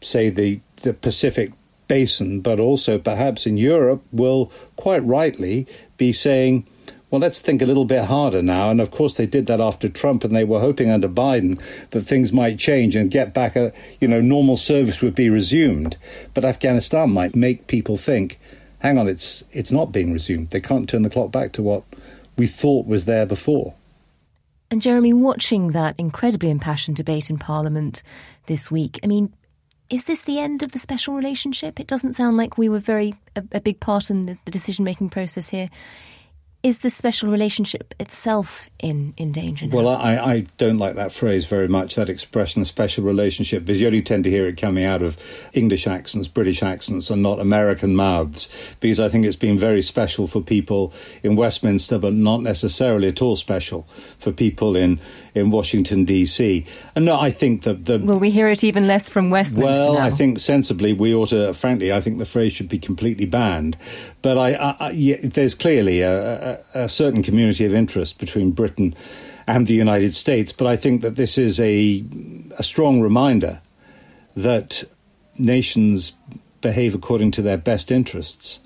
say, 0.00 0.28
the 0.28 0.60
the 0.82 0.92
Pacific 0.92 1.52
basin, 1.88 2.40
but 2.40 2.60
also 2.60 2.98
perhaps 2.98 3.46
in 3.46 3.56
Europe, 3.56 4.02
will 4.12 4.52
quite 4.76 5.04
rightly 5.04 5.66
be 5.96 6.12
saying, 6.12 6.66
well, 7.10 7.20
let's 7.20 7.40
think 7.40 7.62
a 7.62 7.66
little 7.66 7.86
bit 7.86 8.04
harder 8.04 8.42
now. 8.42 8.70
And 8.70 8.80
of 8.80 8.90
course, 8.90 9.16
they 9.16 9.26
did 9.26 9.46
that 9.46 9.60
after 9.60 9.88
Trump, 9.88 10.24
and 10.24 10.36
they 10.36 10.44
were 10.44 10.60
hoping 10.60 10.90
under 10.90 11.08
Biden 11.08 11.58
that 11.90 12.02
things 12.02 12.32
might 12.32 12.58
change 12.58 12.94
and 12.94 13.10
get 13.10 13.32
back 13.32 13.56
a, 13.56 13.72
you 14.00 14.08
know, 14.08 14.20
normal 14.20 14.56
service 14.56 15.00
would 15.00 15.14
be 15.14 15.30
resumed. 15.30 15.96
But 16.34 16.44
Afghanistan 16.44 17.10
might 17.10 17.34
make 17.34 17.66
people 17.66 17.96
think, 17.96 18.38
hang 18.80 18.98
on, 18.98 19.08
it's 19.08 19.42
it's 19.52 19.72
not 19.72 19.90
being 19.90 20.12
resumed. 20.12 20.50
They 20.50 20.60
can't 20.60 20.88
turn 20.88 21.02
the 21.02 21.10
clock 21.10 21.32
back 21.32 21.52
to 21.52 21.62
what 21.62 21.84
we 22.36 22.46
thought 22.46 22.86
was 22.86 23.06
there 23.06 23.26
before. 23.26 23.74
And 24.70 24.82
Jeremy, 24.82 25.14
watching 25.14 25.68
that 25.68 25.94
incredibly 25.96 26.50
impassioned 26.50 26.98
debate 26.98 27.30
in 27.30 27.38
Parliament 27.38 28.02
this 28.46 28.70
week, 28.70 29.00
I 29.02 29.06
mean, 29.06 29.32
is 29.90 30.04
this 30.04 30.22
the 30.22 30.38
end 30.38 30.62
of 30.62 30.72
the 30.72 30.78
special 30.78 31.14
relationship? 31.14 31.80
It 31.80 31.86
doesn't 31.86 32.14
sound 32.14 32.36
like 32.36 32.58
we 32.58 32.68
were 32.68 32.78
very 32.78 33.14
a, 33.36 33.42
a 33.52 33.60
big 33.60 33.80
part 33.80 34.10
in 34.10 34.22
the, 34.22 34.38
the 34.44 34.50
decision 34.50 34.84
making 34.84 35.10
process 35.10 35.48
here. 35.48 35.70
Is 36.64 36.78
the 36.78 36.90
special 36.90 37.30
relationship 37.30 37.94
itself 38.00 38.68
in, 38.80 39.14
in 39.16 39.30
danger 39.30 39.68
now? 39.68 39.76
Well, 39.76 39.88
I, 39.88 40.16
I 40.16 40.40
don't 40.56 40.76
like 40.76 40.96
that 40.96 41.12
phrase 41.12 41.46
very 41.46 41.68
much, 41.68 41.94
that 41.94 42.08
expression, 42.08 42.64
special 42.64 43.04
relationship, 43.04 43.64
because 43.64 43.80
you 43.80 43.86
only 43.86 44.02
tend 44.02 44.24
to 44.24 44.30
hear 44.30 44.44
it 44.48 44.60
coming 44.60 44.82
out 44.82 45.00
of 45.00 45.16
English 45.52 45.86
accents, 45.86 46.26
British 46.26 46.60
accents, 46.60 47.10
and 47.10 47.22
not 47.22 47.38
American 47.38 47.94
mouths, 47.94 48.48
because 48.80 48.98
I 48.98 49.08
think 49.08 49.24
it's 49.24 49.36
been 49.36 49.56
very 49.56 49.82
special 49.82 50.26
for 50.26 50.40
people 50.40 50.92
in 51.22 51.36
Westminster, 51.36 51.96
but 51.96 52.12
not 52.12 52.42
necessarily 52.42 53.06
at 53.06 53.22
all 53.22 53.36
special 53.36 53.86
for 54.18 54.32
people 54.32 54.74
in 54.74 54.98
in 55.38 55.50
Washington 55.50 56.04
D.C. 56.04 56.66
And 56.94 57.04
no, 57.04 57.18
I 57.18 57.30
think 57.30 57.62
that 57.62 57.84
the 57.84 57.98
will 57.98 58.18
we 58.18 58.30
hear 58.30 58.48
it 58.48 58.64
even 58.64 58.86
less 58.86 59.08
from 59.08 59.30
Westminster? 59.30 59.84
Well, 59.84 59.94
now? 59.94 60.00
I 60.00 60.10
think 60.10 60.40
sensibly 60.40 60.92
we 60.92 61.14
ought 61.14 61.28
to. 61.28 61.54
Frankly, 61.54 61.92
I 61.92 62.00
think 62.00 62.18
the 62.18 62.26
phrase 62.26 62.52
should 62.52 62.68
be 62.68 62.78
completely 62.78 63.26
banned. 63.26 63.76
But 64.22 64.36
I, 64.36 64.54
I, 64.54 64.76
I 64.80 64.90
yeah, 64.90 65.16
there's 65.22 65.54
clearly 65.54 66.00
a, 66.00 66.54
a, 66.54 66.57
a 66.74 66.88
certain 66.88 67.22
community 67.22 67.64
of 67.64 67.74
interest 67.74 68.18
between 68.18 68.52
Britain 68.52 68.94
and 69.46 69.66
the 69.66 69.74
United 69.74 70.14
States. 70.14 70.52
But 70.52 70.66
I 70.66 70.76
think 70.76 71.02
that 71.02 71.16
this 71.16 71.38
is 71.38 71.58
a 71.58 72.04
a 72.58 72.62
strong 72.62 73.00
reminder 73.00 73.60
that 74.36 74.84
nations 75.36 76.12
behave 76.60 76.94
according 76.94 77.30
to 77.32 77.42
their 77.42 77.56
best 77.56 77.90
interests, 77.90 78.60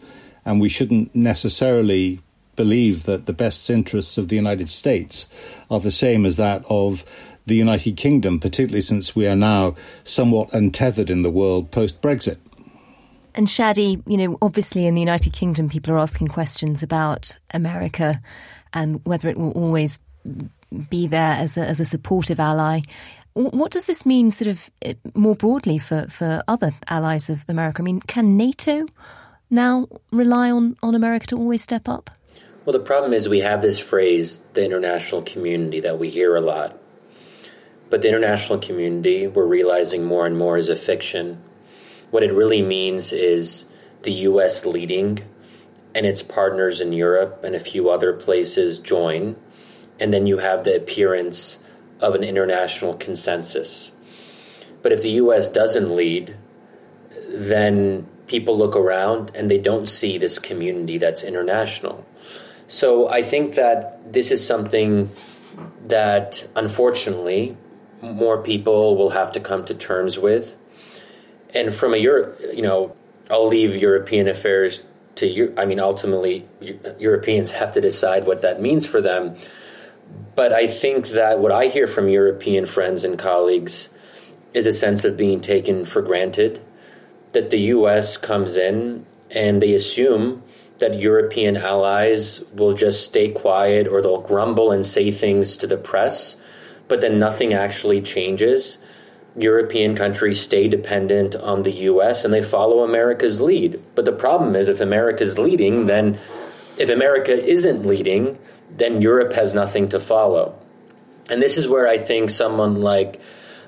and 0.45 0.61
we 0.61 0.69
shouldn't 0.69 1.15
necessarily 1.15 2.21
believe 2.57 3.05
that 3.05 3.27
the 3.27 3.33
best 3.33 3.71
interests 3.71 4.19
of 4.19 4.29
the 4.29 4.37
United 4.37 4.71
States 4.71 5.29
are 5.71 5.81
the 5.81 5.91
same 5.91 6.27
as 6.27 6.37
that 6.37 6.65
of 6.69 7.05
the 7.47 7.57
United 7.57 7.97
Kingdom, 7.97 8.39
particularly 8.39 8.81
since 8.81 9.17
we 9.17 9.27
are 9.27 9.37
now 9.37 9.75
somewhat 10.05 10.53
untethered 10.53 11.11
in 11.11 11.23
the 11.23 11.31
world 11.31 11.71
post 11.71 12.01
Brexit. 12.01 12.39
And 13.35 13.47
Shadi, 13.47 14.03
you 14.07 14.17
know, 14.17 14.39
obviously 14.43 14.87
in 14.87 14.95
the 14.95 15.01
United 15.01 15.33
Kingdom, 15.33 15.69
people 15.69 15.95
are 15.95 15.99
asking 15.99 16.29
questions 16.29 16.83
about 16.83 17.37
America 17.53 18.21
and 18.73 19.01
whether 19.05 19.29
it 19.29 19.39
will 19.39 19.53
always 19.53 19.99
be 20.91 21.07
there 21.07 21.33
as 21.33 21.57
a, 21.57 21.67
as 21.67 21.81
a 21.81 21.85
supportive 21.85 22.41
ally. 22.41 22.81
What 23.35 23.73
does 23.73 23.87
this 23.87 24.05
mean, 24.05 24.31
sort 24.31 24.49
of 24.49 24.71
eh, 24.83 24.95
more 25.15 25.35
broadly, 25.35 25.79
for, 25.79 26.07
for 26.09 26.43
other 26.47 26.73
allies 26.89 27.31
of 27.31 27.45
America? 27.49 27.81
I 27.81 27.85
mean, 27.85 28.01
can 28.01 28.37
NATO 28.37 28.87
now 29.49 29.89
rely 30.11 30.51
on, 30.51 30.77
on 30.83 30.95
America 30.95 31.27
to 31.29 31.39
always 31.39 31.63
step 31.63 31.89
up? 31.89 32.11
Well, 32.65 32.73
the 32.73 32.81
problem 32.81 33.13
is 33.13 33.29
we 33.29 33.41
have 33.41 33.63
this 33.63 33.79
phrase, 33.79 34.43
the 34.53 34.65
international 34.65 35.23
community, 35.23 35.81
that 35.81 35.99
we 35.99 36.11
hear 36.11 36.37
a 36.37 36.41
lot. 36.41 36.79
But 37.91 38.03
the 38.03 38.09
international 38.09 38.59
community, 38.59 39.27
we're 39.27 39.47
realizing 39.47 40.05
more 40.05 40.27
and 40.27 40.37
more, 40.37 40.57
is 40.57 40.69
a 40.69 40.77
fiction. 40.77 41.43
What 42.13 42.23
it 42.23 42.31
really 42.31 42.61
means 42.61 43.11
is 43.11 43.65
the 44.03 44.13
U.S. 44.29 44.67
leading 44.67 45.21
and 45.95 46.05
its 46.05 46.23
partners 46.23 46.79
in 46.79 46.93
Europe 46.93 47.43
and 47.43 47.55
a 47.55 47.59
few 47.59 47.89
other 47.89 48.13
places 48.13 48.79
join. 48.79 49.35
And 49.99 50.13
then 50.13 50.27
you 50.27 50.37
have 50.37 50.65
the 50.65 50.77
appearance 50.77 51.59
of 52.01 52.15
an 52.15 52.23
international 52.23 52.93
consensus. 52.95 53.93
But 54.83 54.93
if 54.93 55.01
the 55.01 55.13
U.S. 55.23 55.49
doesn't 55.49 55.89
lead, 55.97 56.37
then 57.31 58.07
people 58.27 58.59
look 58.59 58.77
around 58.77 59.33
and 59.35 59.51
they 59.51 59.59
don't 59.59 59.89
see 59.89 60.19
this 60.19 60.39
community 60.39 60.99
that's 60.99 61.23
international. 61.23 62.07
So 62.69 63.09
I 63.09 63.23
think 63.23 63.55
that 63.55 64.13
this 64.13 64.31
is 64.31 64.47
something 64.47 65.11
that 65.87 66.47
unfortunately 66.55 67.57
more 68.03 68.43
people 68.43 68.99
will 68.99 69.11
have 69.11 69.33
to 69.33 69.41
come 69.41 69.65
to 69.65 69.75
terms 69.75 70.19
with. 70.19 70.59
And 71.55 71.75
from 71.75 71.95
a 71.95 71.99
Europe, 71.99 72.41
you 72.55 72.63
know, 72.63 72.95
I'll 73.31 73.47
leave 73.47 73.77
European 73.77 74.29
affairs 74.29 74.83
to 75.17 75.27
you. 75.27 75.55
I 75.57 75.65
mean, 75.65 75.81
ultimately, 75.81 76.47
Europeans 76.99 77.53
have 77.53 77.73
to 77.73 77.81
decide 77.81 78.27
what 78.27 78.43
that 78.43 78.61
means 78.61 78.87
for 78.87 79.01
them. 79.01 79.37
But 80.35 80.53
I 80.53 80.67
think 80.67 81.09
that 81.09 81.39
what 81.39 81.53
I 81.53 81.67
hear 81.67 81.87
from 81.87 82.09
European 82.09 82.67
friends 82.67 83.05
and 83.05 83.19
colleagues 83.19 83.91
is 84.55 84.67
a 84.67 84.73
sense 84.73 85.05
of 85.05 85.17
being 85.17 85.41
taken 85.41 85.85
for 85.85 86.03
granted, 86.03 86.61
that 87.33 87.51
the 87.51 87.61
US 87.61 88.17
comes 88.17 88.57
in 88.57 89.07
and 89.31 89.63
they 89.63 89.75
assume 89.75 90.43
that 90.79 90.99
European 90.99 91.57
allies 91.57 92.43
will 92.53 92.75
just 92.75 93.05
stay 93.05 93.29
quiet 93.29 93.87
or 93.87 94.03
they'll 94.03 94.21
grumble 94.21 94.73
and 94.73 94.85
say 94.85 95.11
things 95.11 95.57
to 95.59 95.67
the 95.67 95.77
press, 95.77 96.37
but 96.89 97.01
then 97.01 97.19
nothing 97.19 97.55
actually 97.55 98.03
changes. 98.03 98.79
European 99.37 99.95
countries 99.95 100.41
stay 100.41 100.69
dependent 100.69 101.35
on 101.35 101.63
the 101.63 101.73
US 101.73 102.25
and 102.25 102.35
they 102.35 102.43
follow 102.43 102.85
America's 102.85 103.41
lead. 103.41 103.83
But 103.95 104.05
the 104.05 104.13
problem 104.13 104.55
is, 104.55 104.69
if 104.69 104.81
America's 104.81 105.39
leading, 105.39 105.87
then 105.87 106.19
if 106.79 106.91
America 106.91 107.33
isn't 107.33 107.87
leading, 107.87 108.39
then 108.77 109.03
Europe 109.03 109.33
has 109.33 109.55
nothing 109.55 109.89
to 109.91 110.01
follow. 110.01 110.59
And 111.31 111.41
this 111.41 111.57
is 111.57 111.69
where 111.69 111.89
I 111.89 111.99
think 111.99 112.31
someone 112.31 112.81
like 112.81 113.21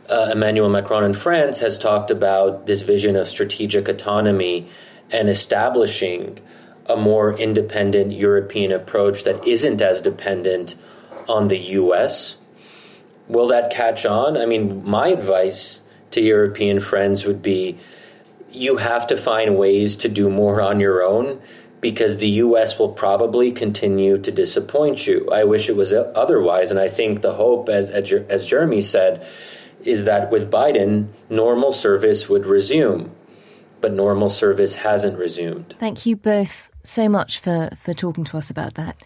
uh, 0.09 0.31
Emmanuel 0.33 0.69
Macron 0.69 1.05
in 1.05 1.15
France 1.15 1.61
has 1.61 1.79
talked 1.79 2.11
about 2.11 2.67
this 2.67 2.83
vision 2.83 3.17
of 3.17 3.29
strategic 3.29 3.89
autonomy 3.89 4.69
and 5.11 5.29
establishing 5.29 6.39
a 6.87 6.97
more 6.97 7.39
independent 7.39 8.12
European 8.12 8.73
approach 8.73 9.25
that 9.25 9.47
isn't 9.47 9.81
as 9.81 10.01
dependent 10.01 10.75
on 11.29 11.49
the 11.49 11.59
US. 11.59 12.37
Will 13.29 13.49
that 13.49 13.70
catch 13.70 14.07
on? 14.07 14.37
I 14.37 14.47
mean, 14.47 14.89
my 14.89 15.09
advice 15.09 15.81
to 16.12 16.20
European 16.20 16.81
friends 16.81 17.25
would 17.25 17.43
be 17.43 17.79
you 18.53 18.77
have 18.77 19.07
to 19.09 19.16
find 19.16 19.57
ways 19.57 19.97
to 19.97 20.09
do 20.09 20.31
more 20.31 20.61
on 20.61 20.79
your 20.79 21.03
own 21.03 21.41
because 21.81 22.18
the 22.18 22.29
US 22.29 22.79
will 22.79 22.93
probably 22.93 23.53
continue 23.53 24.16
to 24.18 24.31
disappoint 24.31 25.07
you. 25.07 25.29
I 25.31 25.45
wish 25.45 25.68
it 25.68 25.77
was 25.77 25.93
uh, 25.93 26.12
otherwise. 26.14 26.70
And 26.70 26.79
I 26.79 26.89
think 26.89 27.22
the 27.22 27.35
hope, 27.35 27.68
as, 27.68 27.91
as 27.91 28.47
Jeremy 28.47 28.81
said, 28.81 29.27
is 29.83 30.05
that 30.05 30.31
with 30.31 30.51
Biden, 30.51 31.09
normal 31.29 31.72
service 31.72 32.29
would 32.29 32.47
resume 32.47 33.14
but 33.85 33.93
normal 33.93 34.31
service 34.31 34.77
hasn't 34.77 35.18
resumed. 35.18 35.75
Thank 35.79 36.07
you 36.07 36.16
both 36.16 36.70
so 36.83 37.07
much 37.07 37.39
for, 37.39 37.68
for 37.77 37.93
talking 37.93 38.25
to 38.25 38.39
us 38.39 38.49
about 38.49 38.77
that. 38.77 38.97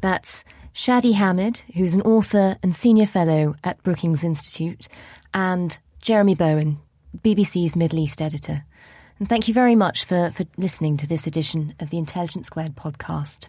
That's 0.00 0.44
Shadi 0.74 1.14
Hamid, 1.14 1.58
who's 1.74 1.94
an 1.94 2.02
author 2.02 2.56
and 2.62 2.74
senior 2.74 3.06
fellow 3.06 3.54
at 3.62 3.82
Brookings 3.82 4.24
Institute, 4.24 4.88
and 5.34 5.78
Jeremy 6.00 6.34
Bowen, 6.34 6.78
BBC's 7.18 7.76
Middle 7.76 7.98
East 7.98 8.22
editor. 8.22 8.64
And 9.18 9.28
thank 9.28 9.48
you 9.48 9.54
very 9.54 9.76
much 9.76 10.04
for, 10.04 10.30
for 10.30 10.44
listening 10.56 10.96
to 10.96 11.06
this 11.06 11.26
edition 11.26 11.74
of 11.78 11.90
the 11.90 11.98
Intelligence 11.98 12.46
Squared 12.46 12.74
podcast. 12.74 13.48